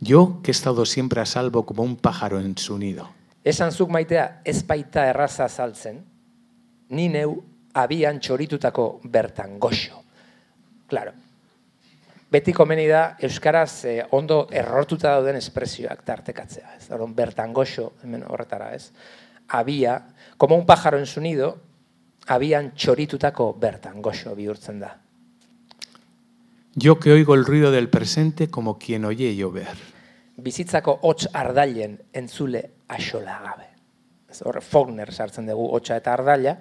Yo 0.00 0.40
que 0.42 0.50
he 0.50 0.56
estado 0.56 0.84
siempre 0.84 1.20
a 1.20 1.26
salvo 1.26 1.66
como 1.66 1.84
un 1.84 1.96
pájaro 1.96 2.40
en 2.40 2.58
su 2.58 2.78
nido. 2.78 3.08
Esan 3.44 3.72
zuk 3.72 3.90
maitea 3.90 4.42
ez 4.44 4.66
baita 4.66 5.06
erraza 5.06 5.48
saltzen, 5.48 6.02
ni 6.90 7.08
neu 7.08 7.36
abian 7.74 8.20
txoritutako 8.20 9.00
bertan 9.04 9.58
goxo. 9.58 10.02
Claro. 10.88 11.12
Beti 12.28 12.52
komeni 12.52 12.84
da 12.88 13.16
euskaraz 13.24 13.84
eh, 13.88 14.02
ondo 14.12 14.46
errortuta 14.52 15.14
dauden 15.16 15.38
espresioak 15.38 16.02
tartekatzea, 16.04 16.74
ez? 16.76 16.90
Orduan 16.92 17.14
bertan 17.16 17.54
goxo 17.56 17.94
hemen 18.02 18.24
horretara, 18.28 18.74
ez? 18.76 18.90
Abia, 19.48 20.02
como 20.36 20.56
un 20.56 20.66
pájaro 20.66 20.98
en 20.98 21.06
su 21.06 21.22
nido, 21.24 21.54
abian 22.26 22.74
txoritutako 22.76 23.54
bertan 23.60 24.02
goxo 24.02 24.34
bihurtzen 24.36 24.80
da. 24.80 24.92
Yo 26.74 26.98
que 27.00 27.12
oigo 27.12 27.34
el 27.34 27.46
ruido 27.46 27.72
del 27.72 27.88
presente 27.88 28.50
como 28.50 28.78
quien 28.78 29.04
oye 29.04 29.34
llover. 29.34 29.76
Bizitzako 30.36 31.00
hots 31.02 31.30
ardailen 31.32 31.98
entzule 32.12 32.70
axola 32.86 33.40
gabe. 33.42 33.77
Hor, 34.44 34.60
Faulkner 34.62 35.12
sartzen 35.12 35.46
dugu 35.48 35.68
hotsa 35.74 35.96
eta 35.96 36.12
ardaila, 36.12 36.56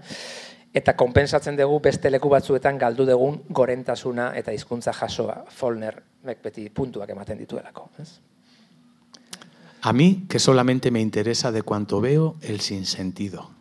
eta 0.74 0.93
konpensatzen 0.95 1.57
dugu 1.57 1.80
beste 1.84 2.09
leku 2.09 2.30
batzuetan 2.30 2.78
galdu 2.78 3.05
dugun 3.05 3.41
gorentasuna 3.49 4.32
eta 4.36 4.53
hizkuntza 4.55 4.93
jasoa. 4.93 5.43
Faulkner 5.49 6.01
beti 6.43 6.70
puntuak 6.70 7.09
ematen 7.09 7.38
dituelako. 7.38 7.89
Ez? 7.99 8.09
A 9.82 9.93
mí 9.93 10.26
que 10.30 10.39
solamente 10.39 10.91
me 10.91 10.99
interesa 10.99 11.51
de 11.51 11.61
cuanto 11.61 12.01
veo 12.01 12.36
el 12.41 12.59
sinsentido. 12.61 13.57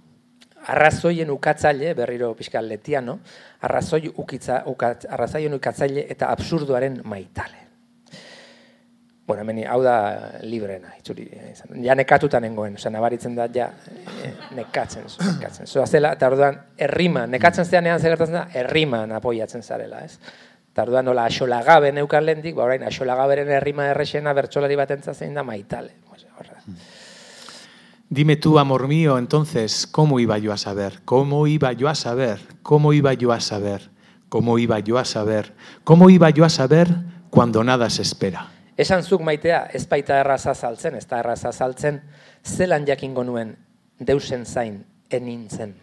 arrazoien 0.66 1.30
ukatzaile, 1.30 1.94
berriro 1.94 2.32
pixkal 2.34 2.68
letiano, 2.68 3.20
arrazoi 3.62 4.10
ukitza, 4.16 4.62
ukat, 4.66 5.06
arrazoien 5.10 5.54
ukatzaile 5.54 6.06
eta 6.10 6.32
absurduaren 6.34 7.00
maitale. 7.04 7.65
Bueno, 9.26 9.42
hemen 9.42 9.64
hau 9.66 9.80
da 9.82 10.38
librena, 10.46 10.92
itzuri. 11.00 11.24
izan. 11.50 11.80
Ja 11.82 11.96
nekatuta 11.98 12.38
nengoen, 12.40 12.76
osea, 12.78 12.92
nabaritzen 12.94 13.34
da, 13.34 13.48
ja, 13.52 13.72
eh, 14.22 14.32
nekatzen, 14.54 15.08
nekatzen. 15.32 15.66
Zoa 15.66 15.86
zela, 15.86 16.12
eta 16.14 16.28
orduan, 16.30 16.60
errima, 16.78 17.24
nekatzen 17.26 17.66
zeanean 17.66 17.98
zer 17.98 18.14
gertatzen 18.14 18.38
da, 18.38 18.44
erriman 18.54 19.16
apoiatzen 19.18 19.66
zarela, 19.66 20.04
ez? 20.06 20.20
Eta 20.70 20.84
orduan, 20.86 21.08
nola, 21.10 21.24
axolagabe 21.26 21.90
neukan 21.96 22.24
lehendik, 22.24 22.54
ba, 22.54 22.68
orain, 22.68 22.84
axolagaberen 22.86 23.50
errima 23.58 23.88
errexena 23.90 24.32
bertsolari 24.36 24.78
batentza 24.78 25.14
zein 25.14 25.34
da 25.34 25.42
maitale. 25.42 25.96
Osea. 26.14 26.30
Dime 28.08 28.36
tú, 28.36 28.60
amor 28.60 28.86
mío, 28.86 29.18
entonces, 29.18 29.88
¿cómo 29.88 30.20
iba 30.20 30.38
yo 30.38 30.52
a 30.52 30.56
saber? 30.56 31.00
¿Cómo 31.04 31.48
iba 31.48 31.72
yo 31.72 31.88
a 31.88 31.96
saber? 31.96 32.38
¿Cómo 32.62 32.92
iba 32.92 33.12
yo 33.14 33.32
a 33.32 33.40
saber? 33.40 33.90
¿Cómo 34.28 34.58
iba 34.60 34.78
yo 34.78 34.98
a 34.98 35.04
saber? 35.04 35.54
¿Cómo 35.82 36.10
iba 36.10 36.30
yo 36.30 36.44
a 36.44 36.48
saber 36.48 36.88
cuando 37.30 37.64
nada 37.64 37.90
se 37.90 38.02
espera? 38.02 38.55
Esan 38.76 39.02
zuk 39.02 39.22
maitea, 39.24 39.70
ez 39.72 39.86
baita 39.88 40.18
erraza 40.20 40.54
saltzen, 40.54 40.94
ez 40.94 41.06
da 41.08 41.20
erraza 41.22 41.52
saltzen, 41.52 42.02
zelan 42.44 42.86
jakingo 42.86 43.24
nuen 43.24 43.56
deusen 43.98 44.44
zain 44.44 44.84
enintzen. 45.10 45.74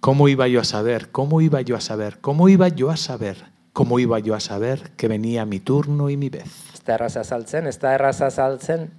¿Cómo 0.00 0.28
iba 0.28 0.46
yo 0.48 0.60
a 0.60 0.64
saber? 0.64 1.10
¿Cómo 1.10 1.40
iba 1.40 1.62
yo 1.62 1.76
a 1.76 1.80
saber? 1.80 2.18
¿Cómo 2.20 2.50
iba 2.50 2.68
yo 2.68 2.90
a 2.90 2.96
saber? 2.96 3.54
¿Cómo 3.72 3.98
iba 3.98 4.18
yo 4.18 4.34
a 4.34 4.40
saber 4.40 4.92
que 4.96 5.08
venía 5.08 5.46
mi 5.46 5.60
turno 5.60 6.10
y 6.10 6.18
mi 6.18 6.28
vez? 6.28 6.44
Ez 6.74 6.84
da 6.84 6.94
erraza 6.94 7.24
saltzen, 7.24 7.66
ez 7.66 7.80
da 7.80 7.94
erraza 7.94 8.30
saltzen, 8.30 8.90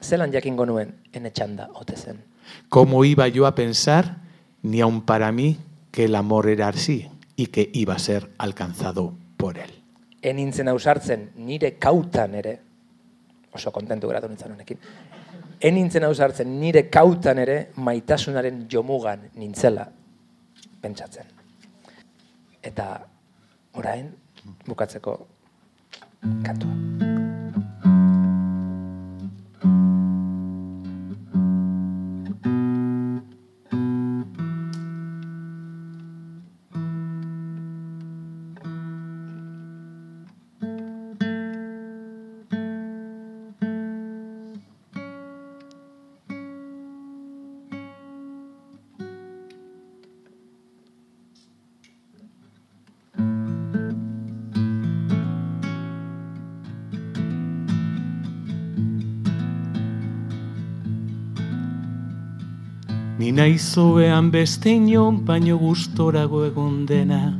zelan 0.00 0.32
jakingo 0.32 0.64
nuen 0.64 0.96
ote 1.74 1.96
zen. 1.96 2.24
¿Cómo 2.70 3.04
iba 3.04 3.28
yo 3.28 3.46
a 3.46 3.54
pensar, 3.54 4.16
ni 4.62 4.80
aun 4.80 5.02
para 5.02 5.30
mí, 5.32 5.58
que 5.90 6.04
el 6.06 6.14
amor 6.14 6.48
era 6.48 6.68
así 6.68 7.10
y 7.36 7.48
que 7.48 7.70
iba 7.74 7.94
a 7.94 7.98
ser 7.98 8.30
alcanzado 8.38 9.12
por 9.36 9.58
él? 9.58 9.85
Enintzen 10.26 10.68
ausartzen 10.72 11.28
nire 11.46 11.76
kautan 11.78 12.34
ere, 12.34 12.56
oso 13.54 13.70
kontentu 13.72 14.10
geratu 14.10 14.30
nintzen 14.30 14.56
honekin, 14.56 14.80
enintzen 15.70 16.04
ausartzen 16.08 16.50
nire 16.60 16.86
kautan 16.92 17.38
ere 17.44 17.58
maitasunaren 17.76 18.64
jomugan 18.72 19.28
nintzela 19.38 19.86
pentsatzen. 20.82 21.30
Eta 22.62 22.88
orain 23.78 24.10
bukatzeko 24.66 25.18
kantua. 26.44 27.15
Ni 63.36 63.42
naizoean 63.42 64.30
beste 64.32 64.70
inon 64.72 65.18
baino 65.28 65.58
gustorago 65.60 66.38
egon 66.46 66.86
dena. 66.88 67.34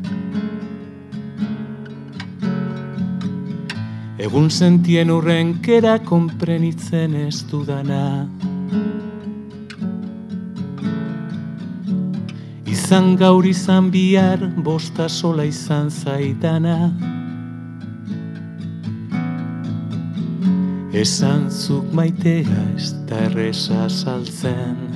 Egun 4.21 4.51
sentien 4.51 5.09
urrenkera 5.15 5.95
konprenitzen 6.05 7.15
ez 7.17 7.39
dudana. 7.49 8.29
Izan 12.75 13.17
gaur 13.17 13.49
izan 13.49 13.89
bihar, 13.89 14.45
bosta 14.69 15.09
sola 15.09 15.49
izan 15.49 15.89
zaidana. 15.89 16.77
Esan 20.93 21.49
zuk 21.49 21.89
maitea 21.97 22.61
ez 22.77 22.93
da 23.09 23.25
erresa 23.31 23.89
saltzen. 23.89 24.96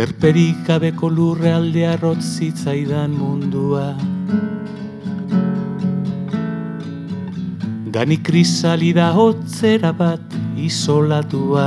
Aterperik 0.00 0.62
gabeko 0.64 1.10
lurre 1.12 1.50
aldea 1.52 1.90
rotzitzaidan 2.00 3.12
mundua. 3.12 3.90
Dani 7.96 8.16
krisalida 8.24 9.10
hotzera 9.12 9.90
bat 9.98 10.36
isolatua. 10.56 11.66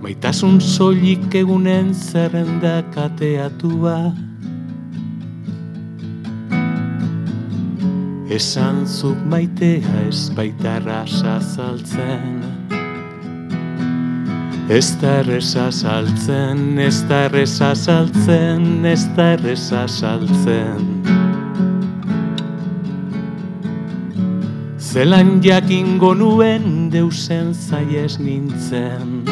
Maitasun 0.00 0.56
soilik 0.64 1.36
egunen 1.42 1.92
zerrenda 1.92 2.78
kateatua. 2.96 3.98
Esan 8.40 8.80
zuk 8.88 9.28
maitea 9.28 10.08
ez 10.08 10.30
baitarra 10.40 11.02
sazaltzen 11.04 12.59
Ez 14.70 14.92
da 15.00 15.16
erresa 15.18 15.64
saltzen, 15.74 16.78
ez 16.78 17.00
da 17.08 17.24
erresa 17.26 17.72
saltzen, 17.74 18.84
ez 18.86 19.02
da 19.16 19.24
erresa 19.34 19.80
saltzen. 19.90 20.84
Zelan 24.78 25.40
jakingo 25.42 26.12
nuen 26.14 26.86
deusen 26.92 27.50
zaiez 27.50 28.20
nintzen. 28.22 29.24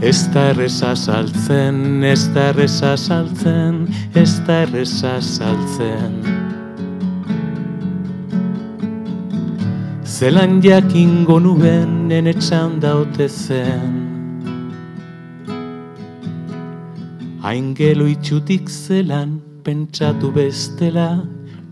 Ez 0.00 0.22
da 0.32 0.46
erresa 0.54 0.94
saltzen, 0.96 2.00
ez 2.00 2.22
da 2.32 2.46
erresa 2.54 2.94
saltzen, 2.96 3.82
ez 4.16 4.38
da 4.46 4.62
erresa 4.62 5.18
saltzen. 5.20 6.16
Zelan 10.16 10.62
jakingo 10.64 11.36
nuen 11.44 11.93
nenetxan 12.08 12.80
daute 12.82 13.28
zen. 13.28 13.94
Hain 17.44 17.74
gelo 17.74 18.06
itxutik 18.08 18.68
zelan 18.68 19.40
pentsatu 19.64 20.30
bestela, 20.36 21.08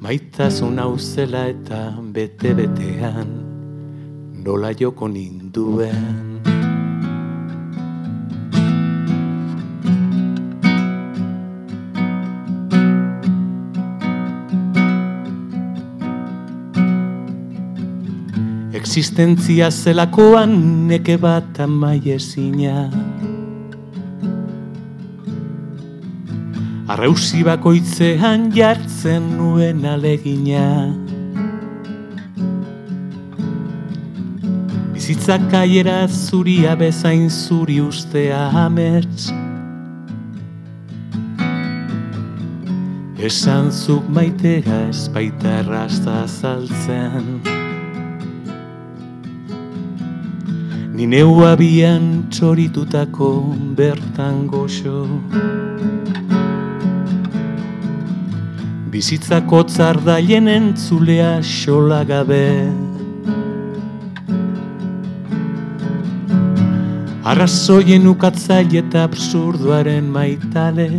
maitasun 0.00 0.80
hau 0.82 0.96
zela 0.98 1.46
eta 1.52 1.80
bete-betean, 2.16 3.30
nola 4.44 4.72
joko 4.72 5.08
ninduen. 5.08 6.31
Existentzia 18.92 19.70
zelakoan 19.72 20.50
neke 20.84 21.14
bat 21.16 21.56
amaiezina 21.64 22.90
Arrausi 26.92 27.40
bakoitzean 27.40 28.50
jartzen 28.52 29.30
nuen 29.38 29.80
alegina. 29.88 30.66
Bizitzak 34.92 35.56
aiera 35.62 35.96
zuria 36.04 36.76
bezain 36.76 37.30
zuri 37.30 37.78
ustea 37.80 38.42
amets. 38.66 39.30
Esan 43.16 43.72
zuk 43.72 44.12
maitea 44.12 44.84
ez 44.90 45.08
baita 45.16 45.56
errazta 45.62 46.26
zaltzen 46.28 47.51
Ni 50.92 51.06
neu 51.08 51.38
abian 51.48 52.26
txoritutako 52.28 53.28
bertan 53.78 54.42
goxo. 54.44 55.06
Bizitzako 58.92 59.62
tzardailen 59.70 60.50
entzulea 60.52 61.30
xola 61.40 62.02
gabe. 62.04 62.44
Arrazoien 67.24 68.04
ukatzaile 68.12 68.84
eta 68.84 69.08
absurduaren 69.08 70.12
maitale. 70.12 70.90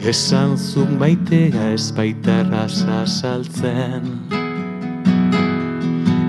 Esan 0.00 0.56
zuk 0.56 0.96
maitea 0.96 1.74
ez 1.76 1.92
baita 1.92 2.40
saltzen 3.04 4.29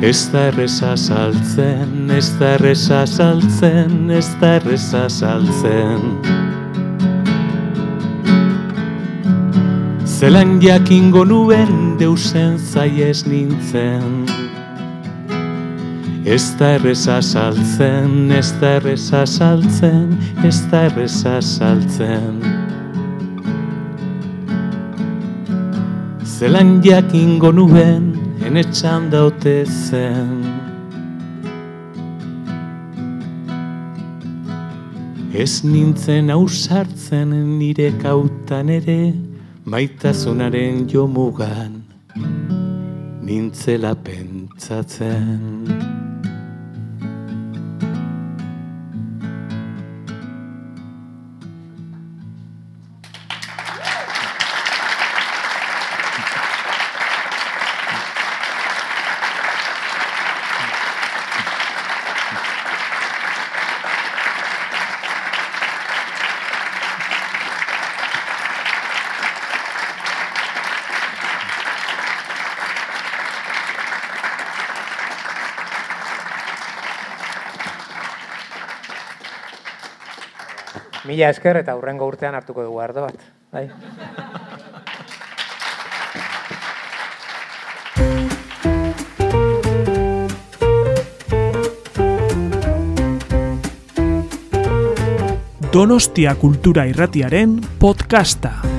Ez 0.01 0.31
da 0.33 0.47
erreza 0.49 0.95
saltzen, 0.97 2.09
ez 2.09 2.31
da 2.39 2.55
erreza 2.55 3.03
saltzen, 3.05 4.09
ez 4.09 4.31
da 4.41 4.55
erreza 4.57 5.03
saltzen. 5.13 6.01
Zelan 10.09 10.55
jakingo 10.61 11.21
nuen 11.29 11.99
deusen 11.99 12.57
zaiez 12.57 13.27
nintzen. 13.29 14.25
Ez 16.25 16.49
da 16.57 16.71
erreza 16.79 17.19
saltzen, 17.21 18.31
ez 18.33 18.49
da 18.57 18.71
erreza 18.79 19.21
saltzen, 19.25 20.17
ez 20.41 20.63
da 20.71 20.87
erreza 20.89 21.37
saltzen. 21.45 22.41
Zelan 26.25 26.79
jakingo 26.81 27.53
nuen 27.53 28.10
enetxan 28.45 29.09
daute 29.11 29.65
zen. 29.65 30.31
Ez 35.33 35.63
nintzen 35.63 36.29
ausartzen 36.33 37.31
nire 37.59 37.89
kautan 38.01 38.69
ere, 38.69 39.13
maitasunaren 39.65 40.85
jomugan, 40.91 41.79
nintzela 43.25 43.95
pentsatzen. 43.95 45.80
Mila 81.11 81.27
esker 81.27 81.57
eta 81.59 81.73
hurrengo 81.75 82.07
urtean 82.07 82.37
hartuko 82.37 82.63
dugu 82.63 82.79
ardo 82.79 83.01
bat. 83.03 83.17
Bai. 83.51 83.67
Donostia 95.71 96.35
Kultura 96.39 96.87
Irratiaren 96.87 97.59
podcasta. 97.79 98.70